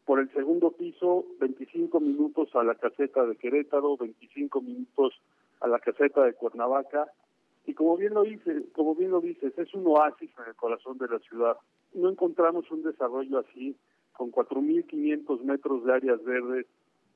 por 0.06 0.19
el 0.19 0.32
segundo 0.32 0.71
piso, 0.71 1.26
25 1.41 2.00
minutos 2.00 2.56
a 2.56 2.63
la 2.63 2.76
caseta 2.76 3.26
de 3.26 3.36
Querétaro, 3.36 3.97
25 3.97 4.62
minutos 4.62 5.13
a 5.60 5.67
la 5.67 5.80
caseta 5.80 6.23
de 6.23 6.34
Cuernavaca. 6.34 7.12
Y 7.65 7.73
como 7.73 7.97
bien 7.97 8.13
lo 8.13 8.23
dices, 8.23 8.63
como 8.73 8.95
bien 8.95 9.12
lo 9.12 9.19
dices, 9.19 9.52
es 9.58 9.73
un 9.73 9.86
oasis 9.86 10.30
en 10.38 10.45
el 10.47 10.56
corazón 10.56 10.97
de 10.97 11.10
la 11.10 11.19
ciudad. 11.19 11.58
No 11.93 12.10
encontramos 12.10 12.71
un 12.71 12.84
desarrollo 12.84 13.39
así, 13.39 13.76
con 14.17 14.32
4.500 14.32 15.43
metros 15.43 15.86
de 15.86 15.93
áreas 15.93 16.23
verdes, 16.23 16.65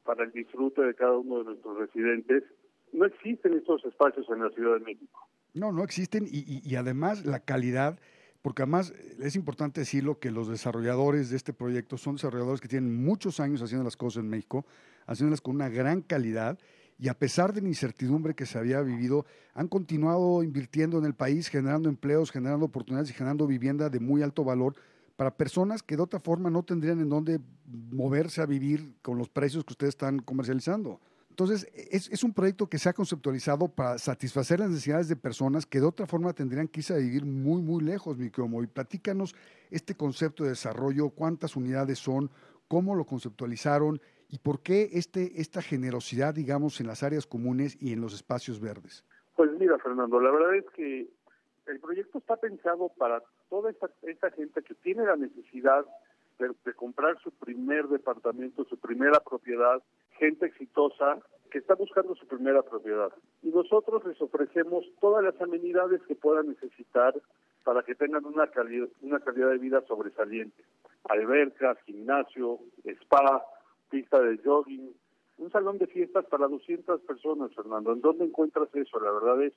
para 0.04 0.24
el 0.24 0.32
disfrute 0.32 0.82
de 0.82 0.96
cada 0.96 1.18
uno 1.18 1.40
de 1.40 1.46
nuestros 1.46 1.78
residentes. 1.78 2.44
No 2.94 3.06
existen 3.06 3.54
estos 3.54 3.84
espacios 3.86 4.26
en 4.30 4.44
la 4.44 4.50
Ciudad 4.50 4.80
de 4.80 4.86
México. 4.86 5.28
No, 5.54 5.72
no 5.72 5.84
existen 5.84 6.26
y, 6.30 6.62
y, 6.64 6.76
además 6.76 7.26
la 7.26 7.40
calidad, 7.40 8.00
porque 8.42 8.64
además 8.64 8.94
es 9.20 9.36
importante 9.36 9.82
decirlo 9.82 10.20
que 10.20 10.32
los 10.32 10.48
desarrolladores 10.48 11.30
de 11.30 11.38
este 11.38 11.54
proyecto 11.54 11.98
son 11.98 12.16
desarrolladores 12.16 12.62
que 12.62 12.68
tienen 12.68 13.04
muchos 13.04 13.40
años 13.40 13.62
haciendo 13.62 13.84
las 13.84 13.98
cosas 13.98 14.24
en 14.24 14.30
México, 14.30 14.66
haciéndolas 15.08 15.42
con 15.42 15.56
una 15.56 15.70
gran 15.70 16.02
calidad 16.02 16.58
y 16.98 17.08
a 17.08 17.18
pesar 17.18 17.52
de 17.52 17.62
la 17.62 17.68
incertidumbre 17.68 18.36
que 18.36 18.46
se 18.46 18.60
había 18.60 18.82
vivido, 18.82 19.26
han 19.56 19.68
continuado 19.68 20.44
invirtiendo 20.44 21.00
en 21.00 21.06
el 21.06 21.16
país, 21.16 21.50
generando 21.50 21.90
empleos, 21.90 22.32
generando 22.32 22.68
oportunidades 22.68 23.10
y 23.10 23.14
generando 23.14 23.48
vivienda 23.48 23.90
de 23.90 24.00
muy 24.00 24.22
alto 24.22 24.44
valor 24.44 24.76
para 25.22 25.30
personas 25.30 25.84
que 25.84 25.96
de 25.96 26.02
otra 26.02 26.20
forma 26.20 26.50
no 26.50 26.64
tendrían 26.64 27.00
en 27.00 27.08
dónde 27.08 27.40
moverse 27.92 28.42
a 28.42 28.48
vivir 28.48 28.96
con 29.04 29.20
los 29.20 29.30
precios 29.30 29.64
que 29.64 29.74
ustedes 29.74 29.92
están 29.94 30.18
comercializando. 30.18 31.00
Entonces, 31.30 31.70
es, 31.76 32.24
un 32.24 32.34
proyecto 32.34 32.66
que 32.66 32.80
se 32.80 32.90
ha 32.90 32.94
conceptualizado 32.94 33.68
para 33.68 34.00
satisfacer 34.00 34.60
las 34.60 34.72
necesidades 34.72 35.10
de 35.10 35.16
personas 35.16 35.68
que 35.68 35.80
de 35.80 35.86
otra 35.86 36.08
forma 36.08 36.34
tendrían 36.34 36.72
a 36.90 36.94
vivir 36.96 37.24
muy, 37.24 37.62
muy 37.62 37.84
lejos, 37.84 38.18
mi 38.18 38.32
Y 38.32 38.68
platícanos 38.68 39.36
este 39.70 39.94
concepto 39.94 40.44
de 40.44 40.50
desarrollo, 40.50 41.12
cuántas 41.12 41.56
unidades 41.56 42.00
son, 42.00 42.32
cómo 42.68 42.96
lo 42.96 43.06
conceptualizaron 43.06 44.02
y 44.28 44.40
por 44.40 44.64
qué 44.64 44.90
este, 44.94 45.40
esta 45.40 45.62
generosidad, 45.62 46.34
digamos, 46.34 46.82
en 46.82 46.88
las 46.88 47.04
áreas 47.04 47.28
comunes 47.28 47.78
y 47.80 47.94
en 47.94 48.02
los 48.02 48.16
espacios 48.16 48.60
verdes. 48.60 49.06
Pues 49.36 49.52
mira, 49.60 49.78
Fernando, 49.78 50.20
la 50.20 50.32
verdad 50.32 50.56
es 50.56 50.66
que 50.76 51.12
el 51.68 51.80
proyecto 51.80 52.18
está 52.18 52.38
pensado 52.38 52.90
para 52.98 53.22
toda 53.52 53.70
esta, 53.70 53.90
esta 54.04 54.32
gente 54.32 54.64
que 54.64 54.74
tiene 54.76 55.06
la 55.06 55.18
necesidad 55.18 55.86
de, 56.40 56.74
comprar 56.74 57.20
su 57.22 57.32
primer 57.32 57.88
departamento, 57.90 58.64
su 58.64 58.78
primera 58.78 59.20
propiedad, 59.20 59.84
gente 60.18 60.46
exitosa 60.48 61.20
que 61.52 61.58
está 61.58 61.76
buscando 61.76 62.16
su 62.16 62.26
primera 62.26 62.64
propiedad. 62.64 63.12
Y 63.44 63.50
nosotros 63.50 64.06
les 64.06 64.20
ofrecemos 64.22 64.86
todas 65.02 65.24
las 65.24 65.40
amenidades 65.42 66.02
que 66.08 66.16
puedan 66.16 66.48
necesitar 66.48 67.14
para 67.66 67.84
que 67.84 67.94
tengan 67.94 68.26
una 68.26 68.48
calidad, 68.48 68.88
una 69.02 69.20
calidad 69.20 69.50
de 69.50 69.58
vida 69.58 69.82
sobresaliente. 69.86 70.64
Albercas, 71.10 71.78
gimnasio, 71.86 72.60
spa, 72.86 73.44
pista 73.90 74.22
de 74.22 74.38
jogging, 74.38 74.96
un 75.40 75.52
salón 75.52 75.78
de 75.78 75.88
fiestas 75.88 76.26
para 76.28 76.48
200 76.48 77.02
personas, 77.02 77.54
Fernando. 77.54 77.92
¿En 77.92 78.02
dónde 78.02 78.24
encuentras 78.26 78.74
eso? 78.74 79.00
La 79.02 79.12
verdad 79.12 79.44
es 79.44 79.54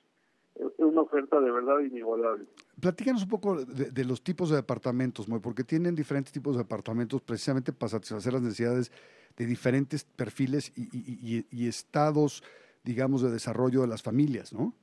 una 0.77 1.01
oferta 1.01 1.39
de 1.39 1.51
verdad 1.51 1.79
inigualable. 1.79 2.45
Platícanos 2.79 3.23
un 3.23 3.29
poco 3.29 3.65
de, 3.65 4.05
los 4.05 4.23
tipos 4.23 4.49
de 4.49 4.57
departamentos, 4.57 5.27
porque 5.41 5.63
tienen 5.63 5.95
diferentes 5.95 6.31
tipos 6.31 6.55
de 6.55 6.63
departamentos 6.63 7.21
precisamente 7.21 7.73
para 7.73 7.89
satisfacer 7.89 8.33
las 8.33 8.41
necesidades 8.41 8.91
de 9.37 9.45
diferentes 9.45 10.05
perfiles 10.05 10.71
y, 10.75 11.67
estados, 11.67 12.43
digamos, 12.83 13.21
de 13.21 13.31
desarrollo 13.31 13.81
de 13.81 13.87
las 13.87 14.01
familias, 14.01 14.53
¿no? 14.53 14.73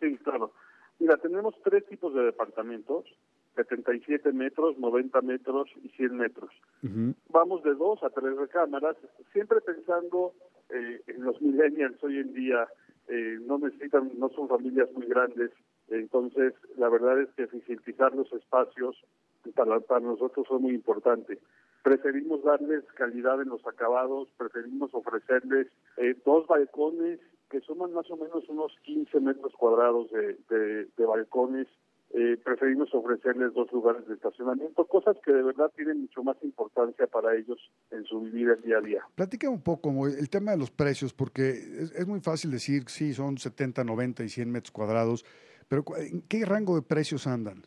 Sí, 0.00 0.16
claro. 0.18 0.52
Mira, 0.98 1.16
tenemos 1.18 1.54
tres 1.62 1.84
tipos 1.86 2.14
de 2.14 2.22
departamentos, 2.22 3.04
77 3.56 4.32
metros, 4.32 4.78
90 4.78 5.20
metros 5.22 5.68
y 5.82 5.88
100 5.90 6.16
metros. 6.16 6.50
Vamos 7.28 7.62
de 7.64 7.74
dos 7.74 8.02
a 8.02 8.10
tres 8.10 8.36
recámaras, 8.36 8.96
siempre 9.32 9.60
pensando 9.60 10.32
eh, 10.70 11.02
en 11.06 11.22
los 11.22 11.40
millennials 11.42 12.02
hoy 12.02 12.18
en 12.18 12.32
día, 12.32 12.68
eh, 13.08 13.38
no 13.46 13.58
necesitan, 13.58 14.10
no 14.18 14.28
son 14.30 14.48
familias 14.48 14.90
muy 14.92 15.06
grandes, 15.06 15.50
entonces 15.88 16.54
la 16.76 16.88
verdad 16.88 17.20
es 17.20 17.28
que 17.30 17.44
eficientizar 17.44 18.14
los 18.14 18.32
espacios 18.32 18.96
para, 19.54 19.80
para 19.80 20.00
nosotros 20.00 20.46
es 20.50 20.60
muy 20.60 20.74
importante. 20.74 21.38
Preferimos 21.82 22.42
darles 22.42 22.84
calidad 22.94 23.40
en 23.40 23.48
los 23.48 23.66
acabados, 23.66 24.28
preferimos 24.36 24.90
ofrecerles 24.92 25.68
eh, 25.96 26.14
dos 26.24 26.46
balcones 26.46 27.20
que 27.50 27.60
suman 27.60 27.94
más 27.94 28.10
o 28.10 28.16
menos 28.16 28.46
unos 28.48 28.72
15 28.82 29.20
metros 29.20 29.52
cuadrados 29.54 30.10
de, 30.10 30.86
de 30.96 31.06
balcones 31.06 31.66
eh, 32.10 32.38
preferimos 32.42 32.94
ofrecerles 32.94 33.52
dos 33.52 33.70
lugares 33.70 34.06
de 34.08 34.14
estacionamiento, 34.14 34.86
cosas 34.86 35.16
que 35.22 35.30
de 35.30 35.42
verdad 35.42 35.70
tienen 35.76 36.00
mucho 36.00 36.22
más 36.22 36.36
importancia 36.42 37.06
para 37.06 37.36
ellos 37.36 37.58
en 37.90 38.04
su 38.04 38.20
vivir 38.22 38.48
el 38.48 38.62
día 38.62 38.78
a 38.78 38.80
día. 38.80 39.02
Platica 39.14 39.50
un 39.50 39.62
poco 39.62 40.06
el 40.06 40.30
tema 40.30 40.52
de 40.52 40.56
los 40.56 40.70
precios, 40.70 41.12
porque 41.12 41.50
es, 41.50 42.06
muy 42.06 42.20
fácil 42.20 42.50
decir, 42.50 42.84
sí, 42.88 43.12
son 43.12 43.36
70, 43.36 43.84
90 43.84 44.24
y 44.24 44.28
100 44.30 44.50
metros 44.50 44.70
cuadrados, 44.70 45.26
pero 45.68 45.84
¿en 45.98 46.22
qué 46.22 46.46
rango 46.46 46.76
de 46.76 46.82
precios 46.82 47.26
andan? 47.26 47.62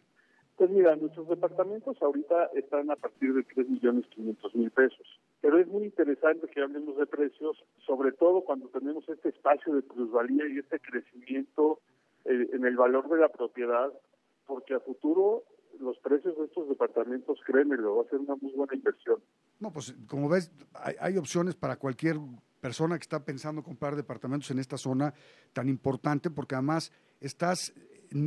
Pues 0.58 0.72
mira, 0.72 0.96
nuestros 0.96 1.28
departamentos 1.28 2.02
ahorita 2.02 2.50
están 2.56 2.90
a 2.90 2.96
partir 2.96 3.34
de 3.34 3.44
3 3.44 3.70
millones 3.70 4.06
500 4.08 4.56
mil 4.56 4.72
pesos. 4.72 5.20
Pero 5.42 5.60
es 5.60 5.68
muy 5.68 5.86
interesante 5.86 6.48
que 6.48 6.62
hablemos 6.62 6.98
de 6.98 7.06
precios, 7.06 7.64
sobre 7.86 8.12
todo 8.12 8.42
cuando 8.42 8.68
tenemos 8.70 9.08
este 9.08 9.30
espacio 9.30 9.74
de 9.74 9.82
plusvalía 9.82 10.48
y 10.48 10.60
este 10.60 10.80
crecimiento 10.80 11.80
eh, 12.26 12.48
en 12.54 12.66
el 12.66 12.76
valor 12.76 13.10
de 13.10 13.18
la 13.18 13.30
propiedad 13.30 13.92
porque 14.52 14.74
a 14.74 14.82
futuro 14.82 15.46
los 15.80 15.98
precios 16.00 16.38
de 16.38 16.44
estos 16.44 16.68
departamentos, 16.68 17.40
créemelo, 17.46 17.96
va 17.96 18.04
a 18.04 18.10
ser 18.10 18.20
una 18.20 18.36
muy 18.36 18.52
buena 18.52 18.76
inversión. 18.76 19.24
No, 19.62 19.72
pues 19.72 19.96
como 20.08 20.28
ves, 20.28 20.52
hay, 21.00 21.16
opciones 21.16 21.56
para 21.56 21.78
cualquier 21.78 22.18
persona 22.60 22.98
que 22.98 23.04
está 23.04 23.24
pensando 23.24 23.64
comprar 23.64 23.96
departamentos 23.96 24.52
en 24.52 24.60
esta 24.60 24.78
zona 24.78 25.14
tan 25.54 25.70
importante, 25.70 26.30
porque 26.30 26.56
además 26.56 26.92
estás, 27.22 27.74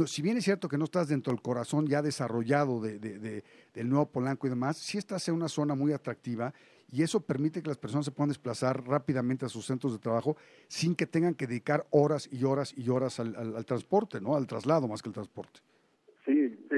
si 0.07 0.23
bien 0.23 0.39
es 0.39 0.45
cierto 0.45 0.67
que 0.67 0.79
no 0.79 0.85
estás 0.85 1.09
dentro 1.09 1.31
del 1.31 1.43
corazón 1.43 1.87
ya 1.87 2.01
desarrollado 2.01 2.81
de, 2.81 3.45
del 3.75 3.89
nuevo 3.91 4.07
Polanco 4.07 4.47
y 4.47 4.51
demás, 4.51 4.79
sí 4.79 4.97
estás 4.97 5.29
en 5.29 5.35
una 5.35 5.49
zona 5.49 5.75
muy 5.75 5.93
atractiva 5.93 6.55
y 6.91 7.03
eso 7.03 7.21
permite 7.21 7.63
que 7.63 7.69
las 7.69 7.77
personas 7.77 8.07
se 8.07 8.13
puedan 8.13 8.31
desplazar 8.31 8.83
rápidamente 8.87 9.45
a 9.45 9.51
sus 9.51 9.67
centros 9.67 9.93
de 9.93 9.99
trabajo 9.99 10.39
sin 10.69 10.95
que 10.95 11.07
tengan 11.07 11.35
que 11.35 11.47
dedicar 11.47 11.87
horas 11.91 12.31
y 12.33 12.45
horas 12.45 12.73
y 12.75 12.89
horas 12.89 13.21
al, 13.21 13.37
al 13.37 13.67
transporte, 13.67 14.23
¿no? 14.23 14.37
Al 14.37 14.47
traslado 14.47 14.89
más 14.89 15.03
que 15.03 15.11
el 15.11 15.15
transporte. 15.15 15.61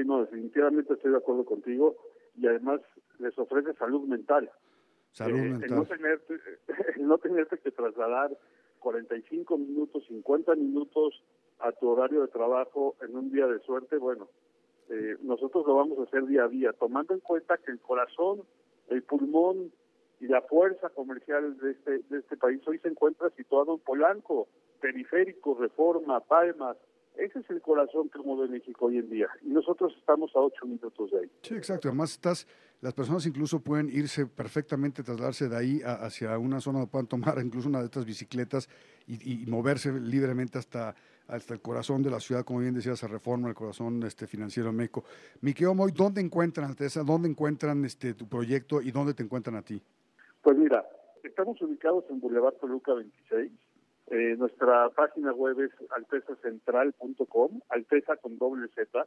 No, 0.07 0.21
definitivamente 0.21 0.93
estoy 0.93 1.11
de 1.11 1.17
acuerdo 1.17 1.43
contigo 1.43 1.97
y 2.37 2.47
además 2.47 2.79
les 3.19 3.37
ofrece 3.37 3.73
salud 3.73 4.07
mental. 4.07 4.49
Salud 5.11 5.37
mental. 5.37 5.63
Eh, 5.63 5.65
el 5.65 5.75
no, 5.75 5.85
tenerte, 5.85 6.33
no 7.01 7.17
tenerte 7.17 7.57
que 7.57 7.71
trasladar 7.71 8.31
45 8.79 9.57
minutos, 9.57 10.05
50 10.07 10.55
minutos 10.55 11.21
a 11.59 11.73
tu 11.73 11.89
horario 11.89 12.21
de 12.21 12.29
trabajo 12.29 12.95
en 13.01 13.17
un 13.17 13.29
día 13.33 13.47
de 13.47 13.59
suerte, 13.59 13.97
bueno, 13.97 14.29
eh, 14.89 15.17
nosotros 15.23 15.67
lo 15.67 15.75
vamos 15.75 15.99
a 15.99 16.03
hacer 16.03 16.25
día 16.25 16.45
a 16.45 16.47
día, 16.47 16.71
tomando 16.71 17.13
en 17.13 17.19
cuenta 17.19 17.57
que 17.57 17.71
el 17.71 17.81
corazón, 17.81 18.43
el 18.87 19.03
pulmón 19.03 19.73
y 20.21 20.27
la 20.27 20.41
fuerza 20.43 20.87
comercial 20.87 21.57
de 21.57 21.71
este, 21.71 21.99
de 22.09 22.19
este 22.19 22.37
país 22.37 22.65
hoy 22.65 22.79
se 22.79 22.87
encuentra 22.87 23.29
situado 23.31 23.73
en 23.73 23.79
Polanco, 23.79 24.47
periférico, 24.79 25.57
Reforma, 25.59 26.21
Palmas, 26.21 26.77
ese 27.17 27.39
es 27.39 27.49
el 27.49 27.61
corazón 27.61 28.09
que 28.09 28.19
mueve 28.19 28.47
México 28.47 28.85
hoy 28.85 28.97
en 28.97 29.09
día. 29.09 29.27
Y 29.41 29.49
nosotros 29.49 29.93
estamos 29.97 30.35
a 30.35 30.39
ocho 30.39 30.65
minutos 30.65 31.11
de 31.11 31.19
ahí. 31.19 31.31
Sí, 31.41 31.55
exacto. 31.55 31.87
Además, 31.87 32.11
estás, 32.11 32.47
las 32.81 32.93
personas 32.93 33.25
incluso 33.25 33.59
pueden 33.59 33.89
irse 33.89 34.25
perfectamente, 34.25 35.03
trasladarse 35.03 35.49
de 35.49 35.55
ahí 35.55 35.81
hacia 35.83 36.37
una 36.37 36.59
zona 36.59 36.79
donde 36.79 36.91
puedan 36.91 37.07
tomar 37.07 37.39
incluso 37.43 37.69
una 37.69 37.79
de 37.79 37.85
estas 37.85 38.05
bicicletas 38.05 38.69
y, 39.07 39.45
moverse 39.47 39.91
libremente 39.93 40.57
hasta, 40.57 40.95
hasta 41.27 41.53
el 41.53 41.61
corazón 41.61 42.03
de 42.03 42.11
la 42.11 42.19
ciudad, 42.19 42.43
como 42.43 42.59
bien 42.59 42.73
decías, 42.73 43.03
a 43.03 43.07
Reforma, 43.07 43.49
el 43.49 43.55
corazón 43.55 44.03
este, 44.03 44.27
financiero 44.27 44.69
de 44.69 44.75
México. 44.75 45.03
Miquel 45.41 45.73
Moy, 45.75 45.91
¿dónde 45.91 46.21
encuentran, 46.21 46.69
Alteza, 46.69 47.03
dónde 47.03 47.29
encuentran 47.29 47.83
este, 47.85 48.13
tu 48.13 48.27
proyecto 48.27 48.81
y 48.81 48.91
dónde 48.91 49.13
te 49.13 49.23
encuentran 49.23 49.55
a 49.55 49.61
ti? 49.61 49.81
Pues 50.41 50.57
mira, 50.57 50.85
estamos 51.23 51.61
ubicados 51.61 52.05
en 52.09 52.19
Boulevard 52.19 52.55
Toluca 52.55 52.93
26 52.93 53.51
eh, 54.09 54.35
nuestra 54.37 54.89
página 54.89 55.33
web 55.33 55.59
es 55.59 55.71
altezacentral.com, 55.91 57.61
alteza 57.69 58.15
con 58.17 58.37
doble 58.37 58.67
Z. 58.69 59.05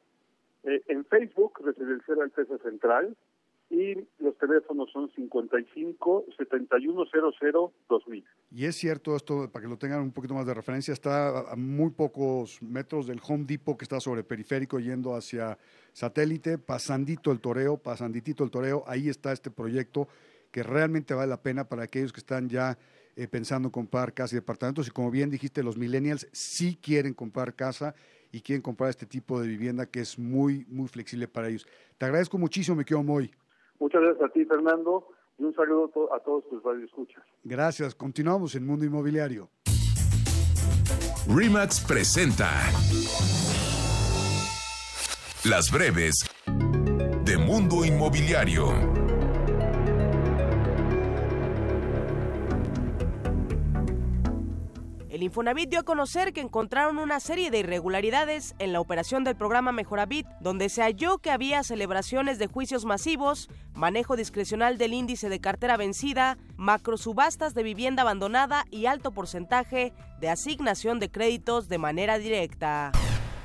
Eh, 0.65 0.83
en 0.89 1.05
Facebook, 1.07 1.61
Residencial 1.65 2.21
Alteza 2.21 2.59
Central, 2.59 3.17
y 3.71 3.95
los 4.19 4.37
teléfonos 4.37 4.91
son 4.91 5.11
55 5.13 6.27
7100 6.37 7.71
2000. 7.89 8.25
Y 8.51 8.65
es 8.65 8.75
cierto 8.75 9.15
esto, 9.15 9.49
para 9.51 9.63
que 9.63 9.69
lo 9.69 9.79
tengan 9.79 10.01
un 10.01 10.11
poquito 10.11 10.35
más 10.35 10.45
de 10.45 10.55
referencia, 10.55 10.93
está 10.93 11.53
a 11.53 11.57
muy 11.57 11.91
pocos 11.91 12.61
metros 12.61 13.07
del 13.07 13.21
Home 13.27 13.45
Depot 13.47 13.79
que 13.79 13.85
está 13.85 14.01
sobre 14.01 14.25
periférico 14.25 14.81
yendo 14.81 15.15
hacia 15.15 15.57
satélite, 15.93 16.59
pasandito 16.59 17.31
el 17.31 17.41
toreo, 17.41 17.77
pasanditito 17.77 18.43
el 18.43 18.51
toreo, 18.51 18.83
ahí 18.89 19.09
está 19.09 19.33
este 19.33 19.53
proyecto 19.53 20.09
que 20.51 20.65
realmente 20.65 21.15
vale 21.15 21.29
la 21.29 21.41
pena 21.41 21.69
para 21.69 21.85
aquellos 21.85 22.13
que 22.13 22.21
están 22.21 22.49
ya 22.49 22.77
eh, 23.17 23.29
pensando 23.29 23.71
comprar 23.71 24.13
casa 24.15 24.35
y 24.35 24.39
departamentos. 24.39 24.89
Y 24.89 24.91
como 24.91 25.11
bien 25.11 25.31
dijiste, 25.31 25.63
los 25.63 25.77
millennials 25.77 26.29
sí 26.33 26.79
quieren 26.81 27.15
comprar 27.15 27.55
casa 27.55 27.95
y 28.33 28.41
quieren 28.41 28.63
comprar 28.63 28.91
este 28.91 29.07
tipo 29.07 29.41
de 29.41 29.49
vivienda 29.49 29.87
que 29.87 30.01
es 30.01 30.19
muy, 30.19 30.65
muy 30.69 30.89
flexible 30.89 31.29
para 31.29 31.49
ellos. 31.49 31.67
Te 31.99 32.07
agradezco 32.07 32.39
muchísimo, 32.39 32.77
me 32.77 32.85
quedo 32.85 33.03
muy. 33.03 33.31
Muchas 33.79 34.03
gracias 34.03 34.31
a 34.31 34.33
ti, 34.33 34.45
Fernando, 34.45 35.09
y 35.39 35.45
un 35.45 35.55
saludo 35.55 35.91
a 36.15 36.21
todos 36.21 36.49
tus 36.49 36.63
radioescuchas. 36.63 37.25
Gracias. 37.45 37.95
Continuamos 37.95 38.55
en 38.55 38.67
Mundo 38.67 38.85
Inmobiliario. 38.85 39.49
Remax 41.29 41.85
presenta 41.87 42.51
Las 45.45 45.71
breves 45.71 46.15
de 47.25 47.39
Mundo 47.39 47.85
Inmobiliario. 47.85 49.00
El 55.21 55.25
Infonavit 55.25 55.69
dio 55.69 55.81
a 55.81 55.83
conocer 55.83 56.33
que 56.33 56.41
encontraron 56.41 56.99
una 56.99 57.21
serie 57.21 57.51
de 57.51 57.59
irregularidades 57.59 58.55
en 58.59 58.73
la 58.73 58.81
operación 58.81 59.23
del 59.23 59.37
programa 59.37 59.71
Mejoravit, 59.71 60.27
donde 60.41 60.71
se 60.71 60.81
halló 60.81 61.19
que 61.19 61.31
había 61.31 61.63
celebraciones 61.63 62.39
de 62.39 62.47
juicios 62.47 62.87
masivos, 62.87 63.51
manejo 63.75 64.17
discrecional 64.17 64.79
del 64.79 64.95
índice 64.95 65.29
de 65.29 65.39
cartera 65.39 65.77
vencida, 65.77 66.39
macrosubastas 66.57 67.53
de 67.53 67.63
vivienda 67.63 68.01
abandonada 68.01 68.65
y 68.71 68.87
alto 68.87 69.11
porcentaje 69.11 69.93
de 70.21 70.31
asignación 70.31 70.99
de 71.01 71.11
créditos 71.11 71.69
de 71.69 71.77
manera 71.77 72.17
directa. 72.17 72.91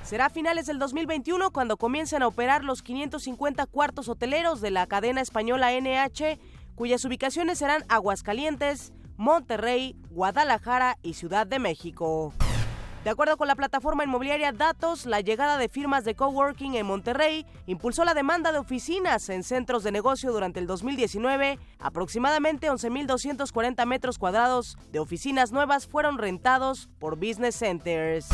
Será 0.01 0.27
a 0.27 0.29
finales 0.29 0.67
del 0.67 0.79
2021 0.79 1.51
cuando 1.51 1.75
comiencen 1.75 2.23
a 2.23 2.27
operar 2.27 2.63
los 2.63 2.83
550 2.83 3.65
cuartos 3.65 4.07
hoteleros 4.07 4.61
de 4.61 4.71
la 4.71 4.87
cadena 4.87 5.19
española 5.19 5.73
NH, 5.73 6.39
cuyas 6.75 7.03
ubicaciones 7.03 7.59
serán 7.59 7.83
Aguascalientes, 7.89 8.93
Monterrey, 9.17 9.95
Guadalajara 10.09 10.97
y 11.01 11.13
Ciudad 11.13 11.47
de 11.47 11.59
México. 11.59 12.33
De 13.05 13.11
acuerdo 13.11 13.37
con 13.37 13.47
la 13.47 13.55
plataforma 13.55 14.03
inmobiliaria 14.03 14.51
Datos, 14.51 15.05
la 15.05 15.21
llegada 15.21 15.59
de 15.59 15.69
firmas 15.69 16.05
de 16.05 16.15
coworking 16.15 16.73
en 16.73 16.87
Monterrey 16.87 17.45
impulsó 17.67 18.03
la 18.03 18.15
demanda 18.15 18.51
de 18.51 18.57
oficinas 18.57 19.29
en 19.29 19.43
centros 19.43 19.83
de 19.83 19.91
negocio 19.91 20.31
durante 20.31 20.59
el 20.59 20.65
2019. 20.65 21.59
Aproximadamente 21.77 22.67
11.240 22.67 23.85
metros 23.85 24.17
cuadrados 24.17 24.75
de 24.91 24.97
oficinas 24.97 25.51
nuevas 25.51 25.85
fueron 25.85 26.17
rentados 26.17 26.89
por 26.97 27.15
business 27.15 27.57
centers. 27.57 28.27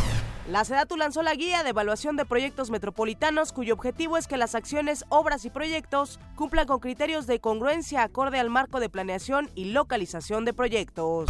La 0.50 0.66
SEDATU 0.66 0.98
lanzó 0.98 1.22
la 1.22 1.36
guía 1.36 1.62
de 1.64 1.70
evaluación 1.70 2.16
de 2.16 2.26
proyectos 2.26 2.72
metropolitanos 2.72 3.54
cuyo 3.54 3.76
objetivo 3.76 4.18
es 4.18 4.28
que 4.28 4.38
las 4.38 4.56
acciones, 4.56 5.06
obras 5.10 5.46
y 5.46 5.52
proyectos 5.52 6.20
cumplan 6.36 6.66
con 6.66 6.80
criterios 6.80 7.28
de 7.28 7.40
congruencia 7.40 8.02
acorde 8.02 8.40
al 8.40 8.50
marco 8.50 8.80
de 8.80 8.90
planeación 8.90 9.52
y 9.54 9.66
localización 9.66 10.44
de 10.44 10.54
proyectos. 10.54 11.30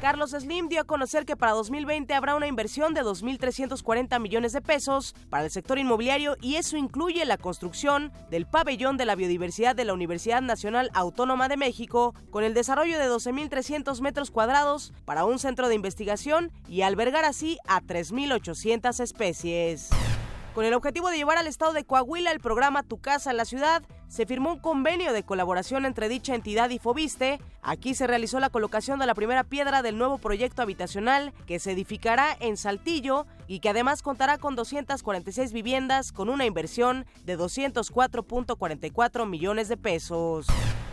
Carlos 0.00 0.30
Slim 0.30 0.68
dio 0.68 0.80
a 0.80 0.84
conocer 0.84 1.26
que 1.26 1.36
para 1.36 1.52
2020 1.52 2.14
habrá 2.14 2.34
una 2.34 2.46
inversión 2.46 2.94
de 2.94 3.02
2.340 3.02 4.18
millones 4.18 4.54
de 4.54 4.62
pesos 4.62 5.14
para 5.28 5.44
el 5.44 5.50
sector 5.50 5.78
inmobiliario 5.78 6.36
y 6.40 6.56
eso 6.56 6.78
incluye 6.78 7.22
la 7.26 7.36
construcción 7.36 8.10
del 8.30 8.46
pabellón 8.46 8.96
de 8.96 9.04
la 9.04 9.14
biodiversidad 9.14 9.76
de 9.76 9.84
la 9.84 9.92
Universidad 9.92 10.40
Nacional 10.40 10.90
Autónoma 10.94 11.48
de 11.48 11.58
México, 11.58 12.14
con 12.30 12.44
el 12.44 12.54
desarrollo 12.54 12.98
de 12.98 13.10
12.300 13.10 14.00
metros 14.00 14.30
cuadrados 14.30 14.94
para 15.04 15.26
un 15.26 15.38
centro 15.38 15.68
de 15.68 15.74
investigación 15.74 16.50
y 16.66 16.80
albergar 16.80 17.26
así 17.26 17.58
a 17.68 17.82
3.800 17.82 19.00
especies. 19.00 19.90
Con 20.54 20.64
el 20.64 20.74
objetivo 20.74 21.10
de 21.10 21.16
llevar 21.16 21.38
al 21.38 21.46
estado 21.46 21.72
de 21.72 21.84
Coahuila 21.84 22.32
el 22.32 22.40
programa 22.40 22.82
Tu 22.82 23.00
Casa 23.00 23.30
en 23.30 23.36
la 23.36 23.44
Ciudad, 23.44 23.84
se 24.08 24.26
firmó 24.26 24.54
un 24.54 24.58
convenio 24.58 25.12
de 25.12 25.22
colaboración 25.22 25.86
entre 25.86 26.08
dicha 26.08 26.34
entidad 26.34 26.70
y 26.70 26.80
Fobiste. 26.80 27.40
Aquí 27.62 27.94
se 27.94 28.08
realizó 28.08 28.40
la 28.40 28.50
colocación 28.50 28.98
de 28.98 29.06
la 29.06 29.14
primera 29.14 29.44
piedra 29.44 29.82
del 29.82 29.96
nuevo 29.96 30.18
proyecto 30.18 30.62
habitacional 30.62 31.32
que 31.46 31.60
se 31.60 31.70
edificará 31.70 32.36
en 32.40 32.56
Saltillo 32.56 33.26
y 33.46 33.60
que 33.60 33.68
además 33.68 34.02
contará 34.02 34.38
con 34.38 34.56
246 34.56 35.52
viviendas 35.52 36.10
con 36.10 36.28
una 36.28 36.46
inversión 36.46 37.06
de 37.24 37.38
204.44 37.38 39.28
millones 39.28 39.68
de 39.68 39.76
pesos. 39.76 40.48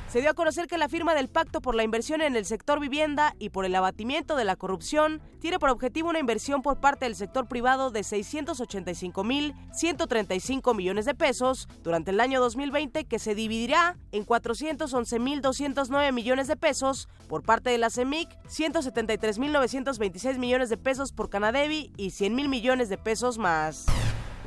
Se 0.08 0.22
dio 0.22 0.30
a 0.30 0.34
conocer 0.34 0.68
que 0.68 0.78
la 0.78 0.88
firma 0.88 1.14
del 1.14 1.28
Pacto 1.28 1.60
por 1.60 1.76
la 1.76 1.84
Inversión 1.84 2.22
en 2.22 2.38
el 2.38 2.46
sector 2.46 2.80
vivienda 2.80 3.36
y 3.40 3.50
por 3.50 3.66
el 3.66 3.76
abatimiento 3.76 4.38
de 4.38 4.46
la 4.46 4.56
corrupción 4.56 5.22
tiene 5.42 5.60
por 5.60 5.70
objetivo 5.70 6.10
una 6.10 6.20
inversión 6.20 6.62
por 6.62 6.80
parte 6.80 7.04
del 7.04 7.16
sector 7.16 7.50
privado 7.50 7.92
de 7.92 8.00
685.135 8.00 10.74
millones 10.74 11.04
de 11.04 11.14
pesos 11.14 11.68
durante 11.84 12.12
el 12.12 12.22
año 12.22 12.40
2020 12.40 13.04
que 13.04 13.20
se 13.20 13.36
dividirá 13.36 13.98
en 14.14 14.26
411.209 14.26 16.14
millones 16.14 16.48
de 16.48 16.56
pesos 16.56 17.10
por 17.28 17.44
parte 17.44 17.70
de 17.70 17.78
la 17.78 17.90
CEMIC, 17.90 18.30
173.926 18.46 20.38
millones 20.38 20.70
de 20.70 20.78
pesos 20.78 21.12
por 21.12 21.30
Canadevi 21.30 21.92
y 21.98 22.12
100.000 22.12 22.48
millones 22.48 22.88
de 22.88 22.98
pesos 22.98 23.38
más. 23.38 23.86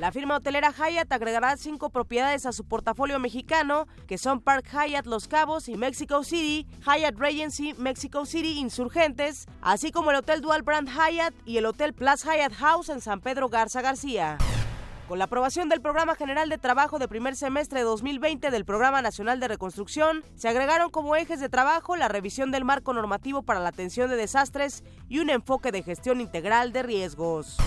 La 0.01 0.13
firma 0.13 0.37
hotelera 0.37 0.73
Hyatt 0.73 1.13
agregará 1.13 1.55
cinco 1.59 1.91
propiedades 1.91 2.47
a 2.47 2.53
su 2.53 2.65
portafolio 2.65 3.19
mexicano, 3.19 3.87
que 4.07 4.17
son 4.17 4.41
Park 4.41 4.65
Hyatt 4.73 5.05
Los 5.05 5.29
Cabos 5.29 5.69
y 5.69 5.77
Mexico 5.77 6.25
City, 6.25 6.67
Hyatt 6.87 7.19
Regency 7.19 7.75
Mexico 7.75 8.25
City 8.25 8.59
Insurgentes, 8.59 9.47
así 9.61 9.93
como 9.93 10.11
el 10.11 10.17
Hotel 10.17 10.41
Dual 10.41 10.63
Brand 10.63 10.89
Hyatt 10.89 11.35
y 11.45 11.59
el 11.59 11.67
Hotel 11.67 11.93
Plus 11.93 12.23
Hyatt 12.25 12.55
House 12.55 12.89
en 12.89 13.03
San 13.03 13.21
Pedro 13.21 13.51
Garza 13.51 13.83
García. 13.83 14.39
Con 15.07 15.19
la 15.19 15.27
aprobación 15.27 15.69
del 15.69 15.83
Programa 15.83 16.15
General 16.15 16.49
de 16.49 16.57
Trabajo 16.57 16.99
de 16.99 17.07
primer 17.07 17.37
semestre 17.37 17.81
de 17.81 17.85
2020 17.85 18.51
del 18.51 18.65
Programa 18.65 19.03
Nacional 19.03 19.39
de 19.39 19.49
Reconstrucción, 19.49 20.25
se 20.35 20.49
agregaron 20.49 20.91
como 20.91 21.15
ejes 21.15 21.41
de 21.41 21.51
trabajo 21.51 21.95
la 21.97 22.09
revisión 22.09 22.53
del 22.53 22.65
marco 22.65 22.95
normativo 22.95 23.43
para 23.43 23.61
la 23.61 23.69
atención 23.69 24.09
de 24.09 24.17
desastres 24.17 24.83
y 25.11 25.19
un 25.19 25.29
enfoque 25.29 25.73
de 25.73 25.83
gestión 25.83 26.23
integral 26.23 26.73
de 26.73 26.85
riesgos. 26.85 27.59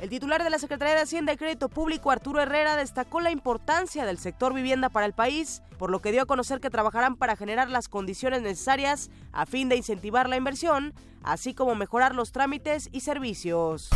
El 0.00 0.10
titular 0.10 0.42
de 0.42 0.50
la 0.50 0.58
Secretaría 0.58 0.94
de 0.94 1.02
Hacienda 1.02 1.32
y 1.32 1.36
Crédito 1.36 1.68
Público, 1.68 2.10
Arturo 2.10 2.40
Herrera, 2.40 2.76
destacó 2.76 3.20
la 3.20 3.30
importancia 3.30 4.04
del 4.04 4.18
sector 4.18 4.52
vivienda 4.52 4.88
para 4.90 5.06
el 5.06 5.12
país, 5.12 5.62
por 5.78 5.90
lo 5.90 6.00
que 6.00 6.12
dio 6.12 6.22
a 6.22 6.26
conocer 6.26 6.60
que 6.60 6.68
trabajarán 6.68 7.16
para 7.16 7.36
generar 7.36 7.70
las 7.70 7.88
condiciones 7.88 8.42
necesarias 8.42 9.10
a 9.32 9.46
fin 9.46 9.68
de 9.68 9.76
incentivar 9.76 10.28
la 10.28 10.36
inversión, 10.36 10.92
así 11.22 11.54
como 11.54 11.74
mejorar 11.74 12.14
los 12.14 12.32
trámites 12.32 12.88
y 12.92 13.00
servicios. 13.00 13.90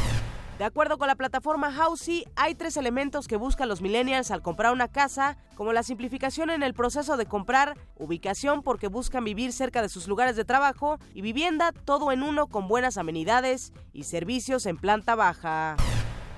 De 0.59 0.64
acuerdo 0.64 0.98
con 0.98 1.06
la 1.06 1.14
plataforma 1.14 1.70
Housey, 1.70 2.24
hay 2.34 2.56
tres 2.56 2.76
elementos 2.76 3.28
que 3.28 3.36
buscan 3.36 3.68
los 3.68 3.80
millennials 3.80 4.32
al 4.32 4.42
comprar 4.42 4.72
una 4.72 4.88
casa, 4.88 5.36
como 5.54 5.72
la 5.72 5.84
simplificación 5.84 6.50
en 6.50 6.64
el 6.64 6.74
proceso 6.74 7.16
de 7.16 7.26
comprar, 7.26 7.78
ubicación 7.96 8.64
porque 8.64 8.88
buscan 8.88 9.22
vivir 9.22 9.52
cerca 9.52 9.82
de 9.82 9.88
sus 9.88 10.09
lugares 10.09 10.34
de 10.34 10.44
trabajo 10.44 10.98
y 11.14 11.22
vivienda 11.22 11.70
todo 11.70 12.11
en 12.11 12.24
uno 12.24 12.48
con 12.48 12.66
buenas 12.66 12.98
amenidades 12.98 13.72
y 13.92 14.02
servicios 14.02 14.66
en 14.66 14.78
planta 14.78 15.14
baja. 15.14 15.76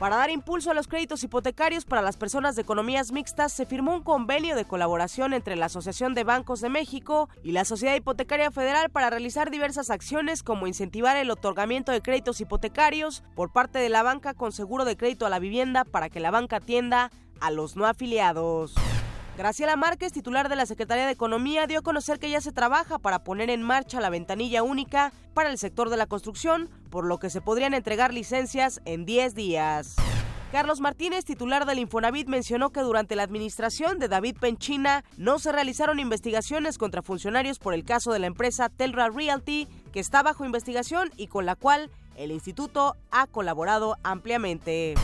Para 0.00 0.16
dar 0.16 0.30
impulso 0.30 0.70
a 0.70 0.74
los 0.74 0.88
créditos 0.88 1.22
hipotecarios 1.24 1.84
para 1.84 2.00
las 2.00 2.16
personas 2.16 2.56
de 2.56 2.62
economías 2.62 3.12
mixtas, 3.12 3.52
se 3.52 3.66
firmó 3.66 3.92
un 3.92 4.02
convenio 4.02 4.56
de 4.56 4.64
colaboración 4.64 5.34
entre 5.34 5.56
la 5.56 5.66
Asociación 5.66 6.14
de 6.14 6.24
Bancos 6.24 6.62
de 6.62 6.70
México 6.70 7.28
y 7.42 7.52
la 7.52 7.66
Sociedad 7.66 7.94
Hipotecaria 7.94 8.50
Federal 8.50 8.88
para 8.88 9.10
realizar 9.10 9.50
diversas 9.50 9.90
acciones 9.90 10.42
como 10.42 10.66
incentivar 10.66 11.18
el 11.18 11.30
otorgamiento 11.30 11.92
de 11.92 12.00
créditos 12.00 12.40
hipotecarios 12.40 13.22
por 13.36 13.52
parte 13.52 13.78
de 13.78 13.90
la 13.90 14.02
banca 14.02 14.32
con 14.32 14.52
seguro 14.52 14.86
de 14.86 14.96
crédito 14.96 15.26
a 15.26 15.28
la 15.28 15.38
vivienda 15.38 15.84
para 15.84 16.08
que 16.08 16.18
la 16.18 16.30
banca 16.30 16.56
atienda 16.56 17.10
a 17.38 17.50
los 17.50 17.76
no 17.76 17.84
afiliados. 17.84 18.74
Graciela 19.40 19.74
Márquez, 19.74 20.12
titular 20.12 20.50
de 20.50 20.56
la 20.56 20.66
Secretaría 20.66 21.06
de 21.06 21.12
Economía, 21.12 21.66
dio 21.66 21.78
a 21.78 21.82
conocer 21.82 22.18
que 22.18 22.28
ya 22.28 22.42
se 22.42 22.52
trabaja 22.52 22.98
para 22.98 23.24
poner 23.24 23.48
en 23.48 23.62
marcha 23.62 23.98
la 23.98 24.10
ventanilla 24.10 24.62
única 24.62 25.14
para 25.32 25.48
el 25.48 25.56
sector 25.56 25.88
de 25.88 25.96
la 25.96 26.04
construcción, 26.04 26.68
por 26.90 27.06
lo 27.06 27.16
que 27.16 27.30
se 27.30 27.40
podrían 27.40 27.72
entregar 27.72 28.12
licencias 28.12 28.82
en 28.84 29.06
10 29.06 29.34
días. 29.34 29.96
Carlos 30.52 30.80
Martínez, 30.80 31.24
titular 31.24 31.64
del 31.64 31.78
Infonavit, 31.78 32.28
mencionó 32.28 32.68
que 32.68 32.82
durante 32.82 33.16
la 33.16 33.22
administración 33.22 33.98
de 33.98 34.08
David 34.08 34.36
Penchina 34.38 35.04
no 35.16 35.38
se 35.38 35.52
realizaron 35.52 36.00
investigaciones 36.00 36.76
contra 36.76 37.00
funcionarios 37.00 37.58
por 37.58 37.72
el 37.72 37.86
caso 37.86 38.12
de 38.12 38.18
la 38.18 38.26
empresa 38.26 38.68
Telra 38.68 39.08
Realty, 39.08 39.68
que 39.90 40.00
está 40.00 40.22
bajo 40.22 40.44
investigación 40.44 41.08
y 41.16 41.28
con 41.28 41.46
la 41.46 41.56
cual 41.56 41.90
el 42.14 42.30
instituto 42.30 42.94
ha 43.10 43.26
colaborado 43.26 43.96
ampliamente. 44.02 44.96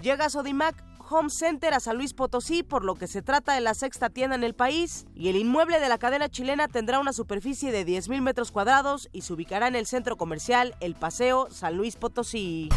Llega 0.00 0.30
Sodimac 0.30 0.76
Home 1.16 1.30
Center 1.30 1.72
a 1.74 1.78
San 1.78 1.96
Luis 1.96 2.12
Potosí, 2.12 2.64
por 2.64 2.84
lo 2.84 2.96
que 2.96 3.06
se 3.06 3.22
trata 3.22 3.54
de 3.54 3.60
la 3.60 3.74
sexta 3.74 4.10
tienda 4.10 4.34
en 4.34 4.42
el 4.42 4.52
país, 4.52 5.06
y 5.14 5.28
el 5.28 5.36
inmueble 5.36 5.78
de 5.78 5.88
la 5.88 5.96
cadena 5.96 6.28
chilena 6.28 6.66
tendrá 6.66 6.98
una 6.98 7.12
superficie 7.12 7.70
de 7.70 7.86
10.000 7.86 8.20
metros 8.20 8.50
cuadrados 8.50 9.08
y 9.12 9.20
se 9.20 9.32
ubicará 9.32 9.68
en 9.68 9.76
el 9.76 9.86
centro 9.86 10.16
comercial 10.16 10.74
El 10.80 10.96
Paseo 10.96 11.46
San 11.52 11.76
Luis 11.76 11.94
Potosí. 11.94 12.68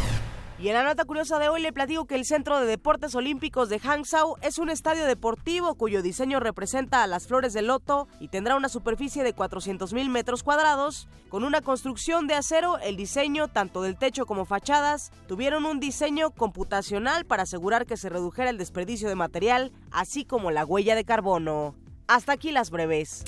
Y 0.60 0.66
en 0.68 0.74
la 0.74 0.82
nota 0.82 1.04
curiosa 1.04 1.38
de 1.38 1.48
hoy 1.48 1.62
le 1.62 1.72
platico 1.72 2.06
que 2.06 2.16
el 2.16 2.24
Centro 2.24 2.58
de 2.58 2.66
Deportes 2.66 3.14
Olímpicos 3.14 3.68
de 3.68 3.78
Hangzhou 3.78 4.34
es 4.42 4.58
un 4.58 4.70
estadio 4.70 5.04
deportivo 5.04 5.76
cuyo 5.76 6.02
diseño 6.02 6.40
representa 6.40 7.04
a 7.04 7.06
las 7.06 7.28
flores 7.28 7.52
del 7.52 7.68
loto 7.68 8.08
y 8.18 8.26
tendrá 8.26 8.56
una 8.56 8.68
superficie 8.68 9.22
de 9.22 9.34
400 9.34 9.92
mil 9.92 10.08
metros 10.08 10.42
cuadrados. 10.42 11.06
Con 11.28 11.44
una 11.44 11.60
construcción 11.60 12.26
de 12.26 12.34
acero, 12.34 12.78
el 12.80 12.96
diseño, 12.96 13.46
tanto 13.46 13.82
del 13.82 13.96
techo 13.96 14.26
como 14.26 14.46
fachadas, 14.46 15.12
tuvieron 15.28 15.64
un 15.64 15.78
diseño 15.78 16.32
computacional 16.32 17.24
para 17.24 17.44
asegurar 17.44 17.86
que 17.86 17.96
se 17.96 18.08
redujera 18.08 18.50
el 18.50 18.58
desperdicio 18.58 19.08
de 19.08 19.14
material, 19.14 19.70
así 19.92 20.24
como 20.24 20.50
la 20.50 20.64
huella 20.64 20.96
de 20.96 21.04
carbono. 21.04 21.76
Hasta 22.08 22.32
aquí 22.32 22.50
las 22.50 22.70
breves. 22.70 23.22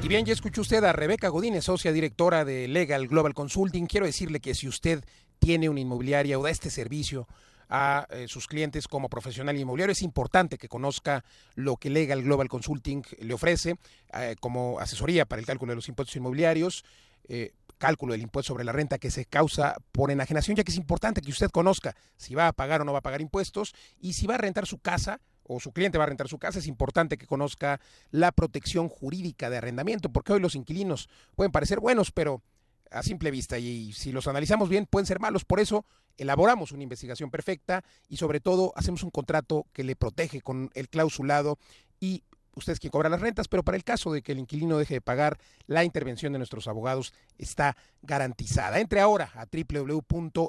Y 0.00 0.08
bien, 0.08 0.24
ya 0.24 0.32
escuchó 0.32 0.60
usted 0.60 0.84
a 0.84 0.92
Rebeca 0.92 1.28
Godínez, 1.28 1.64
socia 1.64 1.92
directora 1.92 2.44
de 2.44 2.68
Legal 2.68 3.08
Global 3.08 3.34
Consulting. 3.34 3.86
Quiero 3.86 4.06
decirle 4.06 4.38
que 4.40 4.54
si 4.54 4.68
usted 4.68 5.04
tiene 5.38 5.68
una 5.68 5.80
inmobiliaria 5.80 6.38
o 6.38 6.42
da 6.42 6.50
este 6.50 6.70
servicio, 6.70 7.26
a 7.68 8.06
eh, 8.10 8.26
sus 8.28 8.46
clientes 8.46 8.88
como 8.88 9.08
profesional 9.08 9.56
inmobiliario. 9.56 9.92
Es 9.92 10.02
importante 10.02 10.58
que 10.58 10.68
conozca 10.68 11.24
lo 11.54 11.76
que 11.76 11.90
Legal 11.90 12.22
Global 12.22 12.48
Consulting 12.48 13.02
le 13.20 13.34
ofrece 13.34 13.76
eh, 14.12 14.36
como 14.40 14.78
asesoría 14.80 15.26
para 15.26 15.40
el 15.40 15.46
cálculo 15.46 15.72
de 15.72 15.76
los 15.76 15.88
impuestos 15.88 16.16
inmobiliarios. 16.16 16.84
Eh, 17.28 17.52
cálculo 17.78 18.12
del 18.12 18.22
impuesto 18.22 18.52
sobre 18.52 18.64
la 18.64 18.72
renta 18.72 18.98
que 18.98 19.10
se 19.10 19.24
causa 19.24 19.76
por 19.92 20.10
enajenación, 20.10 20.56
ya 20.56 20.64
que 20.64 20.72
es 20.72 20.76
importante 20.76 21.20
que 21.20 21.30
usted 21.30 21.48
conozca 21.50 21.94
si 22.16 22.34
va 22.34 22.48
a 22.48 22.52
pagar 22.52 22.80
o 22.80 22.84
no 22.84 22.92
va 22.92 22.98
a 22.98 23.02
pagar 23.02 23.20
impuestos 23.20 23.74
y 24.00 24.14
si 24.14 24.26
va 24.26 24.34
a 24.34 24.38
rentar 24.38 24.66
su 24.66 24.78
casa 24.78 25.20
o 25.44 25.60
su 25.60 25.72
cliente 25.72 25.96
va 25.96 26.04
a 26.04 26.08
rentar 26.08 26.28
su 26.28 26.38
casa, 26.38 26.58
es 26.58 26.66
importante 26.66 27.16
que 27.16 27.26
conozca 27.26 27.80
la 28.10 28.32
protección 28.32 28.88
jurídica 28.88 29.48
de 29.48 29.56
arrendamiento, 29.56 30.10
porque 30.10 30.34
hoy 30.34 30.40
los 30.40 30.54
inquilinos 30.54 31.08
pueden 31.36 31.52
parecer 31.52 31.80
buenos, 31.80 32.10
pero 32.12 32.42
a 32.90 33.02
simple 33.02 33.30
vista 33.30 33.58
y 33.58 33.92
si 33.92 34.12
los 34.12 34.26
analizamos 34.28 34.68
bien 34.68 34.86
pueden 34.86 35.06
ser 35.06 35.20
malos. 35.20 35.44
Por 35.44 35.60
eso 35.60 35.84
elaboramos 36.16 36.72
una 36.72 36.82
investigación 36.82 37.30
perfecta 37.30 37.84
y 38.08 38.16
sobre 38.16 38.40
todo 38.40 38.72
hacemos 38.76 39.02
un 39.02 39.10
contrato 39.10 39.66
que 39.72 39.84
le 39.84 39.96
protege 39.96 40.40
con 40.40 40.70
el 40.74 40.88
clausulado 40.88 41.58
y 42.00 42.22
usted 42.54 42.72
es 42.74 42.80
quien 42.80 42.90
cobra 42.90 43.08
las 43.08 43.20
rentas, 43.20 43.48
pero 43.48 43.62
para 43.62 43.76
el 43.76 43.84
caso 43.84 44.12
de 44.12 44.20
que 44.22 44.32
el 44.32 44.40
inquilino 44.40 44.78
deje 44.78 44.94
de 44.94 45.00
pagar, 45.00 45.38
la 45.66 45.84
intervención 45.84 46.32
de 46.32 46.38
nuestros 46.38 46.66
abogados 46.66 47.14
está 47.38 47.76
garantizada. 48.02 48.80
Entre 48.80 49.00
ahora 49.00 49.30
a 49.34 49.46
www.lgc.com.mx 49.46 50.40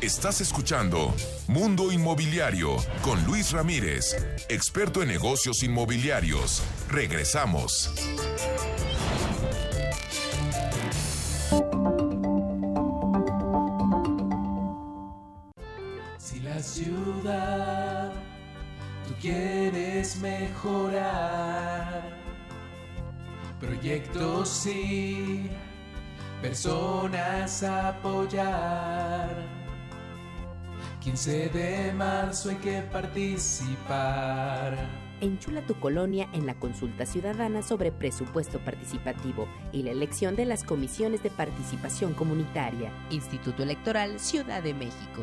Estás 0.00 0.40
escuchando 0.40 1.14
Mundo 1.46 1.92
Inmobiliario 1.92 2.76
con 3.02 3.22
Luis 3.26 3.52
Ramírez, 3.52 4.16
experto 4.48 5.02
en 5.02 5.08
negocios 5.08 5.62
inmobiliarios. 5.62 6.62
Regresamos. 6.88 7.92
Si 16.16 16.40
la 16.40 16.62
ciudad 16.62 18.10
tú 19.06 19.14
quieres 19.20 20.16
mejorar, 20.16 22.19
proyectos 23.60 24.48
sí, 24.48 25.48
personas 26.40 27.62
apoyar 27.62 29.28
15 31.00 31.48
de 31.48 31.92
marzo 31.92 32.50
hay 32.50 32.56
que 32.56 32.82
participar. 32.82 34.76
Enchula 35.20 35.62
tu 35.62 35.74
colonia 35.74 36.28
en 36.32 36.46
la 36.46 36.54
consulta 36.54 37.04
ciudadana 37.04 37.62
sobre 37.62 37.92
presupuesto 37.92 38.58
participativo 38.58 39.48
y 39.72 39.82
la 39.82 39.90
elección 39.90 40.36
de 40.36 40.46
las 40.46 40.64
comisiones 40.64 41.22
de 41.22 41.30
participación 41.30 42.14
comunitaria. 42.14 42.90
Instituto 43.10 43.62
Electoral 43.62 44.18
Ciudad 44.18 44.62
de 44.62 44.74
México. 44.74 45.22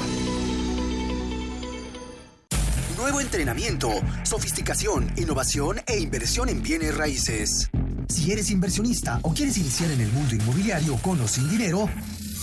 Nuevo 2.98 3.20
entrenamiento, 3.22 3.90
sofisticación, 4.24 5.12
innovación 5.18 5.78
e 5.88 5.98
inversión 6.00 6.50
en 6.50 6.62
bienes 6.62 6.96
raíces. 6.96 7.70
Si 8.10 8.32
eres 8.32 8.50
inversionista 8.52 9.20
o 9.24 9.34
quieres 9.34 9.58
iniciar 9.58 9.92
en 9.92 10.02
el 10.02 10.12
mundo 10.12 10.36
inmobiliario 10.36 10.98
con 10.98 11.20
o 11.22 11.28
sin 11.28 11.50
dinero, 11.50 11.90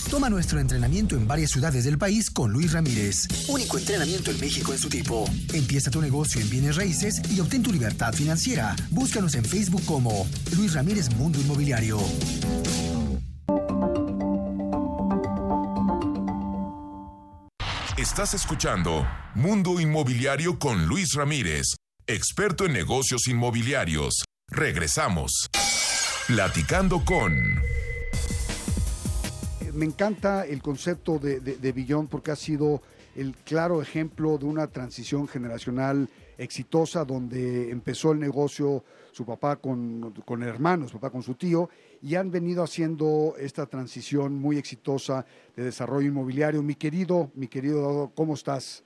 toma 0.09 0.29
nuestro 0.29 0.59
entrenamiento 0.59 1.15
en 1.15 1.27
varias 1.27 1.51
ciudades 1.51 1.83
del 1.85 1.97
país 1.97 2.29
con 2.29 2.51
Luis 2.51 2.73
Ramírez. 2.73 3.27
Único 3.47 3.77
entrenamiento 3.77 4.31
en 4.31 4.39
México 4.39 4.73
en 4.73 4.79
su 4.79 4.89
tipo. 4.89 5.25
Empieza 5.53 5.91
tu 5.91 6.01
negocio 6.01 6.41
en 6.41 6.49
bienes 6.49 6.75
raíces 6.75 7.21
y 7.31 7.39
obtén 7.39 7.63
tu 7.63 7.71
libertad 7.71 8.13
financiera. 8.13 8.75
Búscanos 8.91 9.35
en 9.35 9.45
Facebook 9.45 9.83
como 9.85 10.27
Luis 10.55 10.73
Ramírez 10.73 11.09
Mundo 11.15 11.39
Inmobiliario. 11.39 11.99
Estás 17.97 18.33
escuchando 18.33 19.07
Mundo 19.35 19.79
Inmobiliario 19.79 20.59
con 20.59 20.85
Luis 20.85 21.13
Ramírez, 21.13 21.75
experto 22.07 22.65
en 22.65 22.73
negocios 22.73 23.27
inmobiliarios. 23.27 24.24
Regresamos. 24.55 25.49
Platicando 26.27 27.01
con... 27.03 27.33
Me 29.73 29.83
encanta 29.83 30.45
el 30.45 30.61
concepto 30.61 31.19
de, 31.19 31.41
de, 31.41 31.71
Billón 31.73 32.07
porque 32.07 32.31
ha 32.31 32.37
sido 32.37 32.81
el 33.17 33.35
claro 33.35 33.81
ejemplo 33.81 34.37
de 34.37 34.45
una 34.45 34.67
transición 34.67 35.27
generacional 35.27 36.07
exitosa 36.37 37.03
donde 37.03 37.69
empezó 37.69 38.13
el 38.13 38.19
negocio 38.19 38.85
su 39.11 39.25
papá 39.25 39.57
con, 39.57 40.13
con 40.23 40.43
hermanos, 40.43 40.91
su 40.91 40.99
papá 40.99 41.11
con 41.11 41.23
su 41.23 41.35
tío, 41.35 41.69
y 42.01 42.15
han 42.15 42.31
venido 42.31 42.63
haciendo 42.63 43.33
esta 43.37 43.65
transición 43.65 44.35
muy 44.35 44.57
exitosa 44.57 45.25
de 45.57 45.65
desarrollo 45.65 46.07
inmobiliario. 46.07 46.63
Mi 46.63 46.75
querido, 46.75 47.31
mi 47.35 47.49
querido 47.49 48.13
¿cómo 48.15 48.35
estás? 48.35 48.85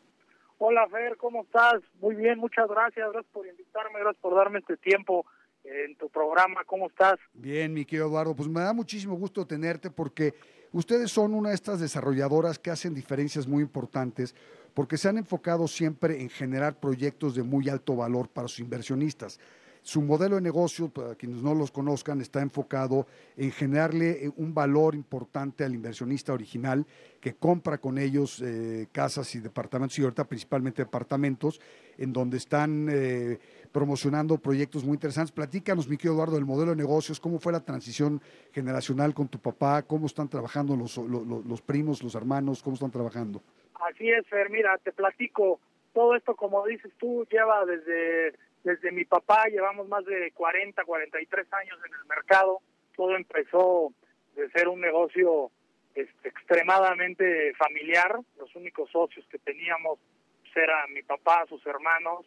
Hola 0.57 0.87
Fer, 0.87 1.17
¿cómo 1.17 1.43
estás? 1.43 1.81
Muy 2.01 2.15
bien, 2.15 2.39
muchas 2.39 2.67
gracias, 2.67 3.11
gracias 3.11 3.31
por 3.31 3.45
invitarme, 3.45 3.99
gracias 3.99 4.21
por 4.21 4.35
darme 4.35 4.59
este 4.59 4.77
tiempo 4.77 5.25
en 5.69 5.95
tu 5.95 6.09
programa. 6.09 6.63
¿Cómo 6.65 6.87
estás? 6.87 7.19
Bien, 7.33 7.73
mi 7.73 7.85
querido 7.85 8.07
Eduardo. 8.07 8.35
Pues 8.35 8.49
me 8.49 8.61
da 8.61 8.73
muchísimo 8.73 9.15
gusto 9.15 9.45
tenerte 9.45 9.89
porque 9.89 10.33
ustedes 10.71 11.11
son 11.11 11.33
una 11.33 11.49
de 11.49 11.55
estas 11.55 11.79
desarrolladoras 11.79 12.59
que 12.59 12.71
hacen 12.71 12.93
diferencias 12.93 13.47
muy 13.47 13.61
importantes 13.61 14.35
porque 14.73 14.97
se 14.97 15.09
han 15.09 15.17
enfocado 15.17 15.67
siempre 15.67 16.21
en 16.21 16.29
generar 16.29 16.79
proyectos 16.79 17.35
de 17.35 17.43
muy 17.43 17.69
alto 17.69 17.95
valor 17.95 18.29
para 18.29 18.47
sus 18.47 18.59
inversionistas. 18.59 19.39
Su 19.81 20.01
modelo 20.01 20.35
de 20.35 20.41
negocio, 20.41 20.89
para 20.89 21.15
quienes 21.15 21.41
no 21.41 21.55
los 21.55 21.71
conozcan, 21.71 22.19
está 22.19 22.41
enfocado 22.41 23.07
en 23.37 23.51
generarle 23.51 24.25
eh, 24.25 24.31
un 24.35 24.53
valor 24.53 24.93
importante 24.93 25.63
al 25.63 25.73
inversionista 25.73 26.33
original 26.33 26.85
que 27.21 27.35
compra 27.35 27.77
con 27.77 27.97
ellos 27.97 28.41
eh, 28.41 28.87
casas 28.91 29.33
y 29.35 29.39
departamentos, 29.39 29.97
y 29.97 30.03
ahorita 30.03 30.25
principalmente 30.25 30.83
departamentos, 30.83 31.61
en 31.97 32.11
donde 32.11 32.37
están 32.37 32.87
eh, 32.91 33.39
promocionando 33.71 34.37
proyectos 34.37 34.83
muy 34.83 34.95
interesantes. 34.95 35.31
Platícanos, 35.31 35.87
mi 35.87 35.97
querido 35.97 36.15
Eduardo, 36.15 36.35
del 36.35 36.45
modelo 36.45 36.71
de 36.71 36.77
negocios, 36.77 37.19
cómo 37.19 37.39
fue 37.39 37.51
la 37.51 37.63
transición 37.63 38.21
generacional 38.51 39.13
con 39.13 39.27
tu 39.27 39.39
papá, 39.39 39.83
cómo 39.83 40.07
están 40.07 40.29
trabajando 40.29 40.75
los, 40.75 40.97
los, 40.97 41.61
primos, 41.61 42.03
los 42.03 42.15
hermanos, 42.15 42.63
cómo 42.63 42.75
están 42.75 42.91
trabajando. 42.91 43.41
Así 43.75 44.09
es, 44.09 44.27
Fer, 44.27 44.49
mira, 44.49 44.77
te 44.79 44.91
platico, 44.91 45.59
todo 45.93 46.15
esto, 46.15 46.35
como 46.35 46.65
dices 46.65 46.91
tú, 46.97 47.25
lleva 47.31 47.65
desde, 47.65 48.33
desde 48.63 48.91
mi 48.91 49.05
papá, 49.05 49.45
llevamos 49.47 49.87
más 49.87 50.03
de 50.05 50.31
40, 50.31 50.83
43 50.83 51.53
años 51.53 51.77
en 51.85 51.93
el 51.93 52.05
mercado, 52.07 52.61
todo 52.95 53.15
empezó 53.15 53.93
de 54.35 54.49
ser 54.51 54.67
un 54.67 54.81
negocio 54.81 55.51
este, 55.95 56.29
extremadamente 56.29 57.53
familiar, 57.55 58.19
los 58.37 58.55
únicos 58.55 58.89
socios 58.91 59.25
que 59.29 59.39
teníamos 59.39 59.99
pues, 60.41 60.57
eran 60.57 60.93
mi 60.93 61.03
papá, 61.03 61.45
sus 61.47 61.65
hermanos, 61.65 62.25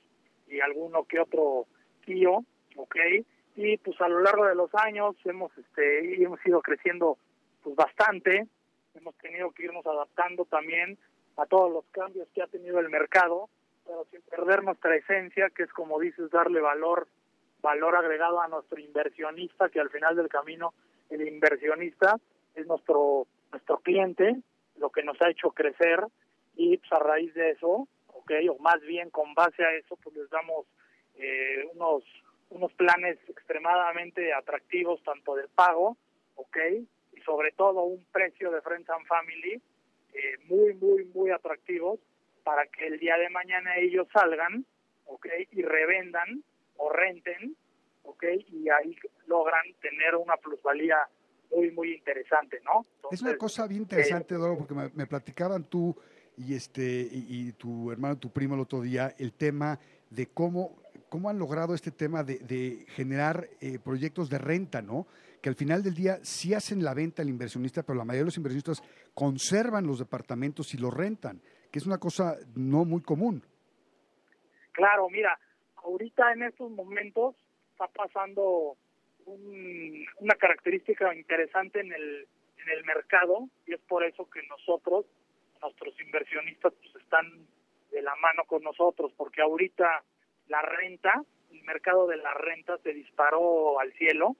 y 0.52 0.60
alguno 0.60 1.04
que 1.04 1.18
otro 1.18 1.66
tío, 2.04 2.44
¿ok? 2.76 2.96
Y 3.56 3.78
pues 3.78 4.00
a 4.00 4.08
lo 4.08 4.20
largo 4.20 4.46
de 4.46 4.54
los 4.54 4.74
años 4.74 5.16
hemos, 5.24 5.56
este, 5.56 6.22
hemos 6.22 6.44
ido 6.46 6.60
creciendo 6.60 7.18
pues 7.62 7.74
bastante, 7.74 8.46
hemos 8.94 9.14
tenido 9.16 9.50
que 9.52 9.64
irnos 9.64 9.86
adaptando 9.86 10.44
también 10.44 10.98
a 11.36 11.46
todos 11.46 11.72
los 11.72 11.84
cambios 11.90 12.28
que 12.34 12.42
ha 12.42 12.46
tenido 12.46 12.78
el 12.80 12.90
mercado, 12.90 13.48
pero 13.86 14.06
sin 14.10 14.20
perder 14.22 14.62
nuestra 14.62 14.94
esencia, 14.96 15.48
que 15.50 15.64
es 15.64 15.72
como 15.72 15.98
dices, 15.98 16.30
darle 16.30 16.60
valor, 16.60 17.08
valor 17.62 17.96
agregado 17.96 18.40
a 18.40 18.48
nuestro 18.48 18.78
inversionista, 18.78 19.68
que 19.70 19.80
al 19.80 19.90
final 19.90 20.16
del 20.16 20.28
camino 20.28 20.74
el 21.10 21.26
inversionista 21.26 22.16
es 22.54 22.66
nuestro, 22.66 23.26
nuestro 23.50 23.78
cliente, 23.78 24.36
lo 24.76 24.90
que 24.90 25.02
nos 25.02 25.20
ha 25.22 25.30
hecho 25.30 25.50
crecer, 25.50 26.04
y 26.54 26.76
pues 26.76 26.92
a 26.92 26.98
raíz 26.98 27.32
de 27.34 27.50
eso 27.50 27.88
o 28.50 28.58
más 28.58 28.80
bien 28.82 29.10
con 29.10 29.34
base 29.34 29.64
a 29.64 29.74
eso, 29.74 29.96
pues 29.96 30.16
les 30.16 30.30
damos 30.30 30.66
eh, 31.16 31.64
unos 31.74 32.04
unos 32.52 32.72
planes 32.74 33.18
extremadamente 33.28 34.32
atractivos 34.32 35.02
tanto 35.02 35.34
de 35.34 35.48
pago, 35.48 35.96
¿ok? 36.34 36.56
Y 37.12 37.20
sobre 37.22 37.52
todo 37.52 37.84
un 37.84 38.04
precio 38.12 38.50
de 38.50 38.60
Friends 38.60 38.90
and 38.90 39.06
Family 39.06 39.62
eh, 40.12 40.38
muy, 40.48 40.74
muy, 40.74 41.04
muy 41.14 41.30
atractivos 41.30 41.98
para 42.44 42.66
que 42.66 42.86
el 42.86 42.98
día 42.98 43.16
de 43.16 43.30
mañana 43.30 43.76
ellos 43.78 44.06
salgan, 44.12 44.66
¿ok? 45.06 45.26
Y 45.52 45.62
revendan 45.62 46.44
o 46.76 46.90
renten, 46.90 47.56
¿ok? 48.02 48.24
Y 48.48 48.68
ahí 48.68 48.96
logran 49.26 49.64
tener 49.80 50.16
una 50.16 50.36
plusvalía 50.36 50.98
muy, 51.50 51.70
muy 51.70 51.94
interesante, 51.94 52.60
¿no? 52.64 52.86
es 53.10 53.20
una 53.20 53.36
cosa 53.36 53.66
bien 53.66 53.82
interesante, 53.82 54.34
Eduardo, 54.34 54.58
porque 54.58 54.74
me, 54.74 54.88
me 54.94 55.06
platicaban 55.06 55.64
tú 55.64 55.94
y 56.36 56.54
este 56.54 57.08
y, 57.10 57.52
tu 57.52 57.90
hermano, 57.92 58.18
tu 58.18 58.30
primo 58.30 58.54
el 58.54 58.60
otro 58.60 58.80
día, 58.80 59.14
el 59.18 59.32
tema 59.32 59.78
de 60.10 60.26
cómo, 60.26 60.76
cómo 61.08 61.28
han 61.28 61.38
logrado 61.38 61.74
este 61.74 61.90
tema 61.90 62.22
de, 62.24 62.38
de 62.40 62.86
generar 62.88 63.48
eh, 63.60 63.78
proyectos 63.78 64.28
de 64.30 64.38
renta, 64.38 64.82
¿no? 64.82 65.06
Que 65.40 65.48
al 65.48 65.54
final 65.56 65.82
del 65.82 65.94
día 65.94 66.18
sí 66.22 66.54
hacen 66.54 66.82
la 66.84 66.94
venta 66.94 67.22
al 67.22 67.28
inversionista, 67.28 67.82
pero 67.82 67.98
la 67.98 68.04
mayoría 68.04 68.22
de 68.22 68.26
los 68.26 68.36
inversionistas 68.36 68.82
conservan 69.14 69.86
los 69.86 69.98
departamentos 69.98 70.72
y 70.74 70.78
los 70.78 70.92
rentan, 70.94 71.40
que 71.70 71.78
es 71.78 71.86
una 71.86 71.98
cosa 71.98 72.36
no 72.54 72.84
muy 72.84 73.02
común. 73.02 73.42
Claro, 74.72 75.08
mira, 75.10 75.38
ahorita 75.76 76.32
en 76.32 76.44
estos 76.44 76.70
momentos 76.70 77.34
está 77.72 77.88
pasando 77.88 78.76
un- 79.26 80.04
una 80.20 80.34
característica 80.36 81.14
interesante 81.14 81.80
en 81.80 81.92
el, 81.92 82.26
en 82.62 82.70
el 82.78 82.84
mercado 82.84 83.48
y 83.66 83.74
es 83.74 83.80
por 83.80 84.04
eso 84.04 84.28
que 84.30 84.40
nosotros, 84.48 85.04
nuestros 85.62 85.98
inversionistas, 86.00 86.72
pues 86.74 86.96
están 87.02 87.46
de 87.90 88.02
la 88.02 88.14
mano 88.16 88.44
con 88.46 88.62
nosotros, 88.62 89.12
porque 89.16 89.42
ahorita 89.42 90.04
la 90.48 90.62
renta, 90.62 91.22
el 91.50 91.62
mercado 91.62 92.06
de 92.06 92.16
la 92.16 92.34
renta 92.34 92.78
se 92.78 92.92
disparó 92.92 93.78
al 93.80 93.92
cielo, 93.94 94.36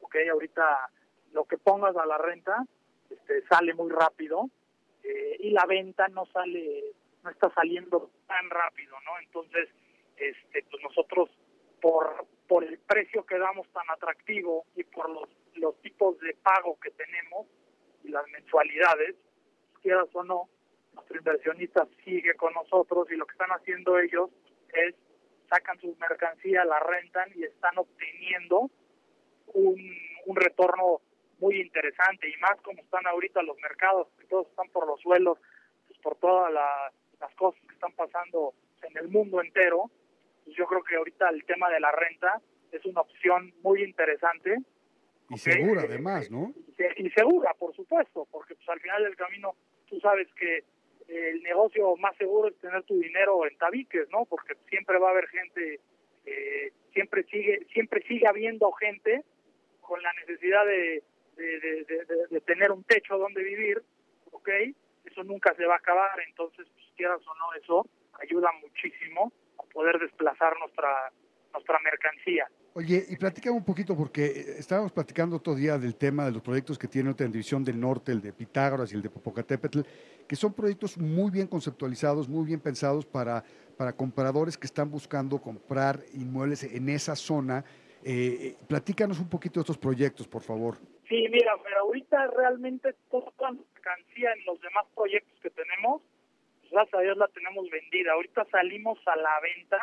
ok, 0.00 0.16
ahorita 0.30 0.90
lo 1.32 1.44
que 1.44 1.58
pongas 1.58 1.96
a 1.96 2.06
la 2.06 2.18
renta 2.18 2.64
este, 3.10 3.46
sale 3.46 3.74
muy 3.74 3.90
rápido 3.90 4.50
eh, 5.02 5.36
y 5.40 5.50
la 5.50 5.66
venta 5.66 6.08
no 6.08 6.26
sale, 6.26 6.94
no 7.22 7.30
está 7.30 7.50
saliendo 7.50 8.10
tan 8.26 8.50
rápido, 8.50 8.96
¿no? 9.04 9.18
Entonces, 9.20 9.68
este, 10.16 10.64
pues 10.70 10.82
nosotros 10.82 11.30
por 11.80 12.26
por 12.46 12.64
el 12.64 12.78
precio 12.78 13.24
que 13.24 13.38
damos 13.38 13.68
tan 13.72 13.88
atractivo 13.90 14.66
y 14.76 14.84
por 14.84 15.10
los, 15.10 15.28
los 15.54 15.80
tipos 15.82 16.18
de 16.20 16.34
pago 16.34 16.78
que 16.80 16.90
tenemos 16.90 17.46
y 18.04 18.08
las 18.08 18.26
mensualidades, 18.28 19.16
quieras 19.82 20.08
o 20.12 20.22
no, 20.22 20.48
nuestro 20.96 21.18
inversionista 21.18 21.86
sigue 22.04 22.34
con 22.34 22.52
nosotros 22.54 23.06
y 23.12 23.16
lo 23.16 23.26
que 23.26 23.32
están 23.32 23.50
haciendo 23.50 23.98
ellos 23.98 24.30
es 24.72 24.94
sacan 25.48 25.78
su 25.80 25.94
mercancía, 26.00 26.64
la 26.64 26.80
rentan 26.80 27.30
y 27.36 27.44
están 27.44 27.78
obteniendo 27.78 28.68
un, 29.54 29.78
un 30.26 30.36
retorno 30.36 31.00
muy 31.38 31.60
interesante 31.60 32.28
y 32.28 32.36
más 32.40 32.60
como 32.62 32.80
están 32.82 33.06
ahorita 33.06 33.42
los 33.42 33.56
mercados, 33.60 34.08
que 34.18 34.24
todos 34.26 34.48
están 34.48 34.68
por 34.70 34.86
los 34.88 35.00
suelos, 35.00 35.38
pues 35.86 35.98
por 36.00 36.16
todas 36.16 36.52
la- 36.52 36.92
las 37.20 37.34
cosas 37.36 37.60
que 37.68 37.74
están 37.74 37.92
pasando 37.92 38.54
en 38.82 38.96
el 38.98 39.08
mundo 39.08 39.40
entero, 39.40 39.90
pues 40.44 40.56
yo 40.56 40.66
creo 40.66 40.82
que 40.82 40.96
ahorita 40.96 41.28
el 41.30 41.44
tema 41.44 41.70
de 41.70 41.80
la 41.80 41.92
renta 41.92 42.40
es 42.72 42.84
una 42.84 43.02
opción 43.02 43.54
muy 43.62 43.82
interesante. 43.84 44.56
Y 45.30 45.38
segura, 45.38 45.82
además, 45.82 46.30
¿no? 46.30 46.52
y 46.98 47.06
y 47.06 47.10
segura, 47.10 47.54
por 47.54 47.74
supuesto, 47.74 48.26
porque 48.30 48.54
pues 48.56 48.68
al 48.68 48.80
final 48.80 49.02
del 49.04 49.16
camino 49.16 49.54
tú 49.88 49.98
sabes 50.00 50.28
que 50.34 50.64
el 51.08 51.42
negocio 51.42 51.96
más 51.96 52.16
seguro 52.16 52.48
es 52.48 52.56
tener 52.58 52.82
tu 52.84 52.98
dinero 52.98 53.46
en 53.46 53.56
tabiques, 53.58 54.08
¿no? 54.10 54.24
Porque 54.24 54.54
siempre 54.68 54.98
va 54.98 55.08
a 55.08 55.10
haber 55.12 55.28
gente, 55.28 55.80
eh, 56.24 56.72
siempre 56.92 57.24
sigue, 57.24 57.66
siempre 57.72 58.02
sigue 58.06 58.26
habiendo 58.26 58.70
gente 58.72 59.24
con 59.80 60.02
la 60.02 60.12
necesidad 60.14 60.66
de, 60.66 61.02
de, 61.36 62.40
tener 62.40 62.72
un 62.72 62.82
techo 62.84 63.18
donde 63.18 63.42
vivir, 63.42 63.82
¿ok? 64.32 64.48
Eso 65.04 65.22
nunca 65.22 65.54
se 65.54 65.64
va 65.64 65.74
a 65.74 65.78
acabar, 65.78 66.18
entonces, 66.26 66.66
pues, 66.74 66.86
quieras 66.96 67.20
o 67.26 67.34
no, 67.34 67.54
eso 67.54 67.86
ayuda 68.20 68.50
muchísimo 68.60 69.32
a 69.58 69.62
poder 69.72 69.98
desplazar 69.98 70.58
nuestra 70.58 71.12
nuestra 71.52 71.78
mercancía. 71.80 72.48
Oye, 72.78 73.06
y 73.08 73.16
platícame 73.16 73.56
un 73.56 73.64
poquito, 73.64 73.96
porque 73.96 74.26
eh, 74.26 74.44
estábamos 74.58 74.92
platicando 74.92 75.36
otro 75.36 75.54
día 75.54 75.78
del 75.78 75.96
tema 75.96 76.26
de 76.26 76.32
los 76.32 76.42
proyectos 76.42 76.78
que 76.78 76.86
tiene 76.86 77.08
otra 77.08 77.26
División 77.26 77.64
del 77.64 77.80
Norte, 77.80 78.12
el 78.12 78.20
de 78.20 78.34
Pitágoras 78.34 78.92
y 78.92 78.96
el 78.96 79.00
de 79.00 79.08
Popocatépetl, 79.08 79.80
que 80.28 80.36
son 80.36 80.52
proyectos 80.52 80.98
muy 80.98 81.30
bien 81.30 81.46
conceptualizados, 81.46 82.28
muy 82.28 82.44
bien 82.44 82.60
pensados 82.60 83.06
para, 83.06 83.42
para 83.78 83.94
compradores 83.94 84.58
que 84.58 84.66
están 84.66 84.90
buscando 84.90 85.40
comprar 85.40 86.00
inmuebles 86.12 86.64
en 86.64 86.90
esa 86.90 87.16
zona. 87.16 87.64
Eh, 88.04 88.36
eh, 88.42 88.56
platícanos 88.68 89.20
un 89.20 89.30
poquito 89.30 89.58
de 89.58 89.62
estos 89.62 89.78
proyectos, 89.78 90.28
por 90.28 90.42
favor. 90.42 90.76
Sí, 91.08 91.26
mira, 91.30 91.52
pero 91.64 91.80
ahorita 91.80 92.26
realmente 92.26 92.94
toda 93.10 93.32
la 93.40 93.52
mercancía 93.52 94.34
en 94.34 94.44
los 94.44 94.60
demás 94.60 94.84
proyectos 94.94 95.40
que 95.40 95.48
tenemos, 95.48 96.02
pues 96.60 96.72
gracias 96.72 97.00
a 97.00 97.02
Dios 97.04 97.16
la 97.16 97.28
tenemos 97.28 97.70
vendida. 97.70 98.12
Ahorita 98.12 98.44
salimos 98.50 98.98
a 99.06 99.16
la 99.16 99.40
venta 99.40 99.80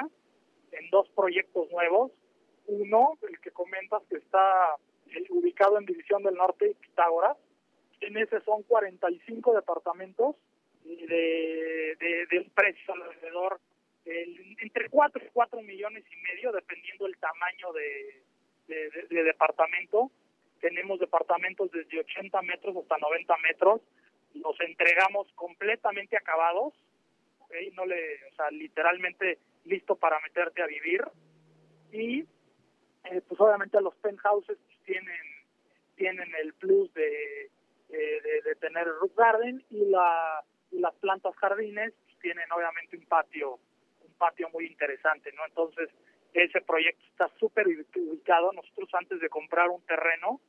en 0.73 0.91
dos 0.91 1.09
proyectos 1.15 1.71
nuevos. 1.71 2.11
Uno, 2.73 3.17
el 3.29 3.39
que 3.39 3.51
comentas 3.51 4.01
que 4.09 4.17
está 4.17 4.75
eh, 5.11 5.23
ubicado 5.29 5.77
en 5.77 5.85
División 5.85 6.23
del 6.23 6.35
Norte 6.35 6.75
Pitágoras. 6.81 7.37
En 8.01 8.17
ese 8.17 8.41
son 8.41 8.63
45 8.63 9.53
departamentos 9.53 10.35
y 10.83 11.05
de, 11.05 11.95
de, 11.99 12.25
de 12.29 12.49
precio 12.53 12.93
alrededor 12.93 13.59
entre 14.05 14.89
4 14.89 15.23
y 15.25 15.29
4 15.31 15.61
millones 15.61 16.03
y 16.11 16.15
medio, 16.23 16.51
dependiendo 16.51 17.05
el 17.07 17.17
tamaño 17.17 17.71
de, 17.71 18.21
de, 18.67 18.89
de- 18.89 19.07
de 19.09 19.23
departamento. 19.23 20.11
Tenemos 20.59 20.99
departamentos 20.99 21.71
desde 21.71 21.99
80 21.99 22.41
metros 22.41 22.75
hasta 22.75 22.97
90 22.97 23.37
metros. 23.37 23.81
Los 24.33 24.59
entregamos 24.61 25.31
completamente 25.35 26.17
acabados. 26.17 26.73
¿ok? 27.39 27.51
No 27.75 27.85
le, 27.85 28.15
o 28.31 28.35
sea, 28.35 28.49
literalmente 28.51 29.37
listo 29.65 29.95
para 29.95 30.19
meterte 30.19 30.61
a 30.61 30.67
vivir. 30.67 31.01
Y 31.93 32.25
eh, 33.05 33.21
pues 33.27 33.39
obviamente 33.39 33.79
los 33.81 33.95
penthouses 33.95 34.57
tienen 34.85 35.21
tienen 35.95 36.29
el 36.41 36.53
plus 36.55 36.91
de, 36.93 37.51
de, 37.89 38.41
de- 38.43 38.55
tener 38.55 38.87
roof 38.87 39.15
garden 39.15 39.63
y 39.69 39.85
la 39.85 40.43
y 40.71 40.79
las 40.79 40.93
plantas 40.95 41.35
jardines 41.35 41.93
tienen 42.21 42.51
obviamente 42.51 42.97
un 42.97 43.05
patio 43.05 43.59
un 44.01 44.13
patio 44.17 44.49
muy 44.49 44.65
interesante 44.65 45.31
no 45.33 45.45
entonces 45.45 45.89
ese 46.33 46.61
proyecto 46.61 47.05
está 47.11 47.29
súper 47.39 47.67
ubicado. 47.67 48.51
Nosotros 48.53 48.89
antes 48.93 49.19
de 49.19 49.29
comprar 49.29 49.69
un 49.69 49.81
terreno 49.83 50.41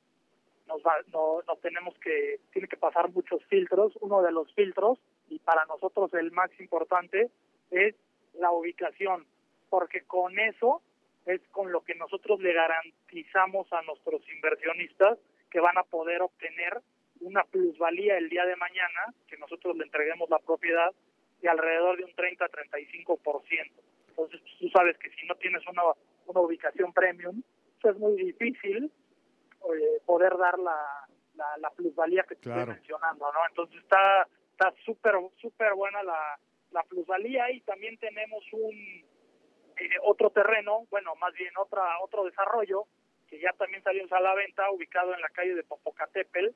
nos 0.67 0.81
va, 0.83 0.95
no, 1.13 1.43
nos 1.47 1.61
tenemos 1.61 1.95
que 1.99 2.41
tiene 2.53 2.69
que 2.69 2.79
pasar 2.79 3.11
muchos 3.11 3.45
filtros. 3.47 3.93
Uno 4.01 4.23
de 4.23 4.33
los 4.33 4.51
filtros 4.55 4.99
y 5.29 5.39
para 5.41 5.67
nosotros 5.67 6.13
el 6.15 6.33
más 6.33 6.51
importante 6.59 7.31
es 7.71 7.95
la 8.35 8.51
ubicación 8.51 9.27
porque 9.69 10.05
con 10.05 10.39
eso 10.39 10.81
es 11.27 11.41
con 11.51 11.73
lo 11.73 11.83
que 11.83 11.95
nosotros 11.95 12.41
le 12.41 12.53
garantizamos 12.53 13.73
a 13.73 13.83
nuestros 13.83 14.23
inversionistas 14.29 15.19
que 15.51 15.61
van 15.61 15.79
a 15.79 15.83
poder 15.85 16.23
obtener 16.23 16.81
una 17.21 17.45
plusvalía 17.45 18.19
el 18.19 18.29
día 18.29 18.45
de 18.45 18.57
mañana, 18.57 19.15
que 19.29 19.37
nosotros 19.39 19.77
le 19.77 19.85
entreguemos 19.85 20.29
la 20.29 20.39
propiedad 20.39 20.91
de 21.41 21.49
alrededor 21.49 21.97
de 21.97 22.05
un 22.05 22.11
30-35%. 22.13 23.73
Entonces, 24.09 24.41
pues, 24.41 24.59
tú 24.61 24.69
sabes 24.71 24.97
que 24.99 25.11
si 25.11 25.27
no 25.27 25.35
tienes 25.37 25.67
una, 25.67 25.83
una 26.27 26.41
ubicación 26.41 26.93
premium, 26.93 27.43
pues 27.81 27.95
es 27.95 28.01
muy 28.01 28.17
difícil 28.17 28.85
eh, 28.85 30.01
poder 30.05 30.37
dar 30.37 30.59
la, 30.59 31.07
la, 31.35 31.47
la 31.59 31.71
plusvalía 31.71 32.23
que 32.25 32.35
te 32.37 32.43
Claro. 32.43 32.61
estoy 32.61 32.75
mencionando, 32.77 33.33
¿no? 33.33 33.39
Entonces 33.49 33.77
está 33.83 34.27
está 34.53 34.73
súper 34.85 35.15
súper 35.41 35.75
buena 35.75 36.03
la, 36.05 36.39
la 36.71 36.83
plusvalía 36.85 37.51
y 37.51 37.61
también 37.63 37.97
tenemos 37.99 38.45
un 38.53 39.05
eh, 39.79 39.91
otro 40.03 40.31
terreno, 40.31 40.87
bueno, 40.91 41.15
más 41.17 41.33
bien 41.35 41.53
otra 41.57 41.83
otro 42.01 42.25
desarrollo 42.25 42.85
que 43.29 43.39
ya 43.41 43.53
también 43.53 43.83
salió 43.83 44.05
a 44.11 44.21
la 44.21 44.35
venta, 44.35 44.71
ubicado 44.71 45.15
en 45.15 45.21
la 45.21 45.29
calle 45.31 45.55
de 45.55 45.65
Popocatépetl. 45.65 46.49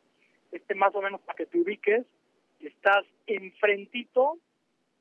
Este 0.53 0.75
más 0.75 0.95
o 0.95 1.03
menos 1.03 1.21
para 1.23 1.37
que 1.37 1.47
te 1.47 1.59
ubiques, 1.61 2.07
estás 2.61 3.05
enfrentito 3.27 4.39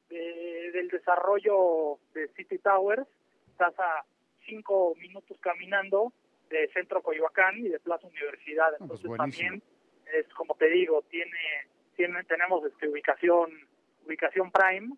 de- 0.09 0.71
del 0.71 0.87
desarrollo 0.89 1.99
de 2.13 2.27
City 2.29 2.57
Towers, 2.59 3.05
estás 3.51 3.77
a 3.79 4.05
cinco 4.45 4.95
minutos 4.95 5.37
caminando 5.41 6.13
de 6.49 6.69
Centro 6.69 7.01
Coyoacán 7.01 7.57
y 7.57 7.69
de 7.69 7.79
Plaza 7.79 8.07
Universidad. 8.07 8.73
Ah, 8.73 8.85
pues 8.87 9.01
Entonces 9.03 9.17
también 9.17 9.61
es 10.13 10.27
como 10.33 10.55
te 10.55 10.69
digo, 10.69 11.01
tiene, 11.09 11.37
tiene 11.95 12.23
tenemos 12.23 12.63
este 12.65 12.87
ubicación 12.87 13.51
ubicación 14.05 14.51
prime 14.51 14.95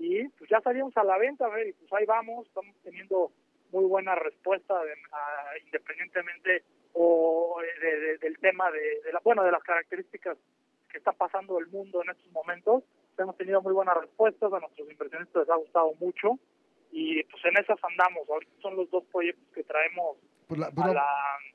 y 0.00 0.26
pues 0.30 0.48
ya 0.50 0.60
salimos 0.62 0.96
a 0.96 1.04
la 1.04 1.18
venta, 1.18 1.44
a 1.44 1.50
ver, 1.50 1.68
y 1.68 1.72
pues 1.74 1.92
ahí 1.92 2.06
vamos, 2.06 2.46
estamos 2.46 2.74
teniendo 2.82 3.30
muy 3.70 3.84
buena 3.84 4.14
respuesta 4.14 4.82
de- 4.82 4.94
a- 5.12 5.58
independientemente 5.64 6.64
o 6.94 7.60
de- 7.80 8.00
de- 8.00 8.18
del 8.18 8.38
tema 8.38 8.70
de 8.72 9.00
la 9.12 9.20
bueno 9.22 9.44
de 9.44 9.52
las 9.52 9.62
características 9.62 10.36
que 10.90 10.98
está 10.98 11.12
pasando 11.12 11.58
el 11.58 11.66
mundo 11.68 12.02
en 12.02 12.10
estos 12.10 12.32
momentos. 12.32 12.82
Hemos 13.18 13.36
tenido 13.36 13.60
muy 13.62 13.72
buenas 13.74 13.96
respuestas 13.98 14.52
a 14.52 14.58
nuestros 14.58 14.90
inversionistas 14.90 15.42
les 15.42 15.50
ha 15.50 15.56
gustado 15.56 15.92
mucho 16.00 16.38
y 16.90 17.22
pues 17.24 17.44
en 17.44 17.58
esas 17.62 17.78
andamos. 17.84 18.28
Ahorita 18.28 18.52
son 18.62 18.76
los 18.76 18.90
dos 18.90 19.04
proyectos 19.12 19.44
que 19.54 19.62
traemos 19.62 20.16
Pues 20.50 20.58
la- 20.58 20.70
pues 20.72 20.86
la- 20.88 20.94
la 20.94 21.06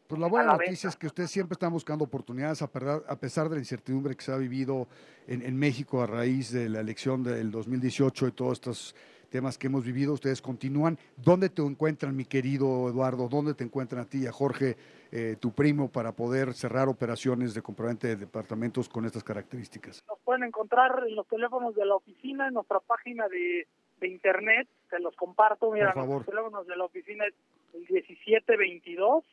Pues 0.07 0.21
la 0.21 0.27
buena 0.27 0.53
noticia 0.53 0.87
es 0.87 0.95
que 0.95 1.07
usted 1.07 1.27
siempre 1.27 1.53
está 1.55 1.67
buscando 1.67 2.05
oportunidades 2.05 2.61
a, 2.61 2.65
a 2.65 3.15
pesar 3.19 3.49
de 3.49 3.55
la 3.55 3.59
incertidumbre 3.59 4.15
que 4.15 4.23
se 4.23 4.31
ha 4.31 4.37
vivido 4.37 4.87
en, 5.27 5.41
en, 5.41 5.57
México 5.57 6.01
a 6.01 6.07
raíz 6.07 6.51
de 6.53 6.69
la 6.69 6.79
elección 6.79 7.23
del 7.23 7.51
2018 7.51 8.27
y 8.27 8.31
todos 8.31 8.53
estos 8.53 8.95
temas 9.29 9.57
que 9.57 9.67
hemos 9.67 9.83
vivido. 9.83 10.13
Ustedes 10.13 10.41
continúan. 10.41 10.97
¿Dónde 11.17 11.49
te 11.49 11.61
encuentran, 11.61 12.15
mi 12.15 12.23
querido 12.23 12.87
Eduardo? 12.87 13.27
¿Dónde 13.27 13.53
te 13.53 13.65
encuentran 13.65 14.03
a 14.03 14.05
ti 14.05 14.19
y 14.19 14.27
a 14.27 14.31
Jorge, 14.31 14.77
eh, 15.11 15.35
tu 15.41 15.51
primo, 15.51 15.89
para 15.91 16.13
poder 16.13 16.53
cerrar 16.53 16.87
operaciones 16.87 17.53
de 17.53 17.61
compraventa 17.61 18.07
de 18.07 18.15
departamentos 18.15 18.87
con 18.87 19.03
estas 19.05 19.25
características? 19.25 20.05
Nos 20.07 20.19
pueden 20.19 20.43
encontrar 20.43 21.03
en 21.05 21.15
los 21.15 21.27
teléfonos 21.27 21.75
de 21.75 21.83
la 21.85 21.95
oficina, 21.95 22.47
en 22.47 22.53
nuestra 22.53 22.79
página 22.79 23.27
de, 23.27 23.67
de 23.99 24.07
internet. 24.07 24.69
Se 24.89 24.99
los 24.99 25.15
comparto. 25.17 25.69
Mira, 25.71 25.91
Por 25.93 26.03
favor. 26.03 26.17
los 26.17 26.25
teléfonos 26.27 26.67
de 26.67 26.75
la 26.77 26.85
oficina 26.85 27.25
es 27.25 27.33
el 27.75 27.81
1722 27.81 29.23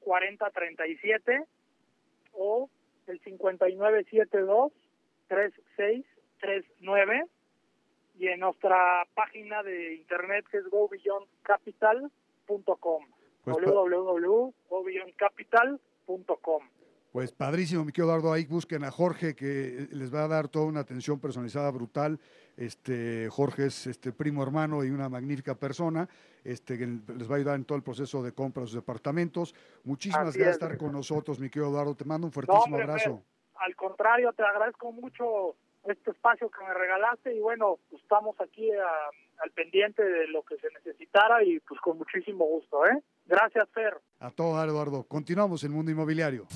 4037 0.00 1.44
o 2.32 2.68
el 3.06 3.20
5972 3.20 4.72
3639 5.28 7.26
y 8.18 8.28
en 8.28 8.40
nuestra 8.40 9.06
página 9.14 9.62
de 9.62 9.94
internet 9.94 10.44
que 10.50 10.56
es 10.58 10.68
gobeyondcapital.com 10.68 13.06
Pues, 13.44 13.56
www.gobeyondcapital.com 13.64 16.62
Pues 17.16 17.32
padrísimo, 17.32 17.82
mi 17.82 17.92
querido 17.92 18.10
Eduardo. 18.10 18.30
Ahí 18.30 18.44
busquen 18.44 18.84
a 18.84 18.90
Jorge, 18.90 19.34
que 19.34 19.88
les 19.90 20.14
va 20.14 20.24
a 20.24 20.28
dar 20.28 20.48
toda 20.48 20.66
una 20.66 20.80
atención 20.80 21.18
personalizada 21.18 21.70
brutal. 21.70 22.20
Este, 22.58 23.30
Jorge 23.30 23.68
es 23.68 23.86
este 23.86 24.12
primo 24.12 24.42
hermano 24.42 24.84
y 24.84 24.90
una 24.90 25.08
magnífica 25.08 25.54
persona, 25.54 26.06
este, 26.44 26.76
que 26.76 26.86
les 26.86 27.26
va 27.30 27.36
a 27.36 27.38
ayudar 27.38 27.54
en 27.56 27.64
todo 27.64 27.76
el 27.78 27.82
proceso 27.82 28.22
de 28.22 28.32
compra 28.32 28.64
de 28.64 28.66
sus 28.66 28.76
departamentos. 28.76 29.54
Muchísimas 29.84 30.28
Así 30.28 30.38
gracias 30.40 30.56
es. 30.56 30.58
por 30.60 30.72
estar 30.72 30.78
con 30.78 30.92
nosotros, 30.92 31.40
mi 31.40 31.48
querido 31.48 31.70
Eduardo. 31.70 31.94
Te 31.94 32.04
mando 32.04 32.26
un 32.26 32.28
No, 32.28 32.32
fuertísimo 32.34 32.64
hombre, 32.76 32.82
abrazo. 32.82 33.16
Fer, 33.16 33.62
al 33.64 33.76
contrario, 33.76 34.32
te 34.34 34.42
agradezco 34.42 34.92
mucho 34.92 35.56
este 35.88 36.10
espacio 36.10 36.50
que 36.50 36.62
me 36.66 36.74
regalaste 36.74 37.34
y 37.34 37.40
bueno, 37.40 37.78
pues 37.88 38.02
estamos 38.02 38.38
aquí 38.42 38.70
a- 38.72 39.42
al 39.42 39.50
pendiente 39.52 40.02
de 40.02 40.28
lo 40.28 40.42
que 40.42 40.56
se 40.58 40.68
necesitara 40.70 41.42
y 41.42 41.60
pues 41.60 41.80
con 41.80 41.96
muchísimo 41.96 42.44
gusto, 42.44 42.84
¿eh? 42.84 43.02
Gracias, 43.24 43.66
Fer. 43.70 43.96
A 44.20 44.30
todo 44.30 44.62
Eduardo. 44.62 45.02
Continuamos 45.04 45.64
en 45.64 45.72
Mundo 45.72 45.90
Inmobiliario. 45.90 46.46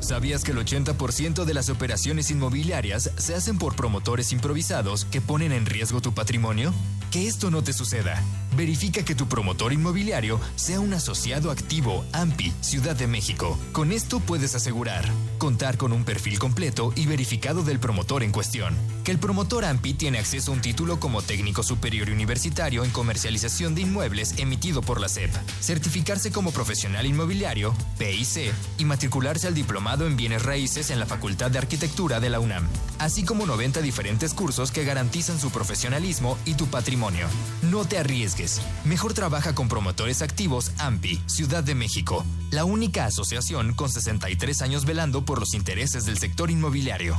¿Sabías 0.00 0.44
que 0.44 0.52
el 0.52 0.58
80% 0.58 1.44
de 1.44 1.54
las 1.54 1.68
operaciones 1.68 2.30
inmobiliarias 2.30 3.10
se 3.16 3.34
hacen 3.34 3.58
por 3.58 3.76
promotores 3.76 4.32
improvisados 4.32 5.04
que 5.04 5.20
ponen 5.20 5.52
en 5.52 5.66
riesgo 5.66 6.00
tu 6.00 6.14
patrimonio? 6.14 6.72
Que 7.10 7.26
esto 7.26 7.50
no 7.50 7.62
te 7.62 7.74
suceda. 7.74 8.22
Verifica 8.56 9.04
que 9.04 9.14
tu 9.14 9.28
promotor 9.28 9.72
inmobiliario 9.72 10.40
sea 10.56 10.80
un 10.80 10.92
asociado 10.92 11.50
activo 11.50 12.04
AMPI 12.12 12.52
Ciudad 12.60 12.96
de 12.96 13.06
México. 13.06 13.58
Con 13.72 13.92
esto 13.92 14.20
puedes 14.20 14.54
asegurar 14.54 15.10
contar 15.40 15.78
con 15.78 15.92
un 15.92 16.04
perfil 16.04 16.38
completo 16.38 16.92
y 16.94 17.06
verificado 17.06 17.64
del 17.64 17.80
promotor 17.80 18.22
en 18.22 18.30
cuestión. 18.30 18.76
Que 19.02 19.10
el 19.10 19.18
promotor 19.18 19.64
AMPI 19.64 19.94
tiene 19.94 20.18
acceso 20.18 20.52
a 20.52 20.54
un 20.54 20.60
título 20.60 21.00
como 21.00 21.22
técnico 21.22 21.62
superior 21.62 22.10
universitario 22.10 22.84
en 22.84 22.90
comercialización 22.90 23.74
de 23.74 23.80
inmuebles 23.80 24.34
emitido 24.36 24.82
por 24.82 25.00
la 25.00 25.08
SEP. 25.08 25.30
Certificarse 25.60 26.30
como 26.30 26.52
profesional 26.52 27.06
inmobiliario, 27.06 27.74
PIC, 27.98 28.52
y 28.76 28.84
matricularse 28.84 29.46
al 29.46 29.54
diplomado 29.54 30.06
en 30.06 30.16
bienes 30.16 30.42
raíces 30.42 30.90
en 30.90 31.00
la 31.00 31.06
Facultad 31.06 31.50
de 31.50 31.58
Arquitectura 31.58 32.20
de 32.20 32.28
la 32.28 32.38
UNAM, 32.38 32.68
así 32.98 33.24
como 33.24 33.46
90 33.46 33.80
diferentes 33.80 34.34
cursos 34.34 34.70
que 34.70 34.84
garantizan 34.84 35.40
su 35.40 35.50
profesionalismo 35.50 36.36
y 36.44 36.54
tu 36.54 36.66
patrimonio. 36.66 37.26
No 37.62 37.86
te 37.86 37.98
arriesgues. 37.98 38.39
Mejor 38.84 39.12
trabaja 39.12 39.54
con 39.54 39.68
promotores 39.68 40.22
activos 40.22 40.72
AMPI, 40.78 41.20
Ciudad 41.26 41.62
de 41.62 41.74
México, 41.74 42.24
la 42.50 42.64
única 42.64 43.04
asociación 43.04 43.74
con 43.74 43.90
63 43.90 44.62
años 44.62 44.86
velando 44.86 45.24
por 45.24 45.40
los 45.40 45.52
intereses 45.52 46.06
del 46.06 46.16
sector 46.16 46.50
inmobiliario. 46.50 47.18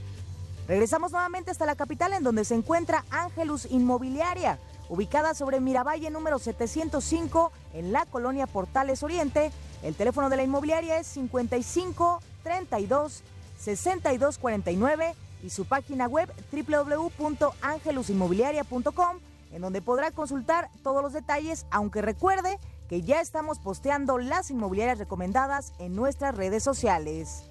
Regresamos 0.67 1.11
nuevamente 1.11 1.49
hasta 1.51 1.65
la 1.65 1.75
capital 1.75 2.13
en 2.13 2.23
donde 2.23 2.45
se 2.45 2.55
encuentra 2.55 3.03
Ángelus 3.09 3.67
Inmobiliaria, 3.69 4.57
ubicada 4.89 5.33
sobre 5.33 5.59
Miravalle 5.59 6.09
número 6.09 6.39
705 6.39 7.51
en 7.73 7.91
la 7.91 8.05
colonia 8.05 8.47
Portales 8.47 9.03
Oriente. 9.03 9.51
El 9.83 9.95
teléfono 9.95 10.29
de 10.29 10.37
la 10.37 10.43
inmobiliaria 10.43 10.97
es 10.99 11.07
55 11.07 12.21
32 12.43 13.23
62 13.59 14.37
49 14.37 15.15
y 15.43 15.49
su 15.49 15.65
página 15.65 16.07
web 16.07 16.31
www.angelusinmobiliaria.com 16.51 19.17
en 19.51 19.61
donde 19.61 19.81
podrá 19.81 20.11
consultar 20.11 20.69
todos 20.83 21.03
los 21.03 21.13
detalles, 21.13 21.65
aunque 21.71 22.01
recuerde 22.01 22.59
que 22.91 23.03
ya 23.03 23.21
estamos 23.21 23.57
posteando 23.57 24.17
las 24.17 24.51
inmobiliarias 24.51 24.97
recomendadas 24.97 25.71
en 25.79 25.95
nuestras 25.95 26.35
redes 26.35 26.61
sociales. 26.61 27.50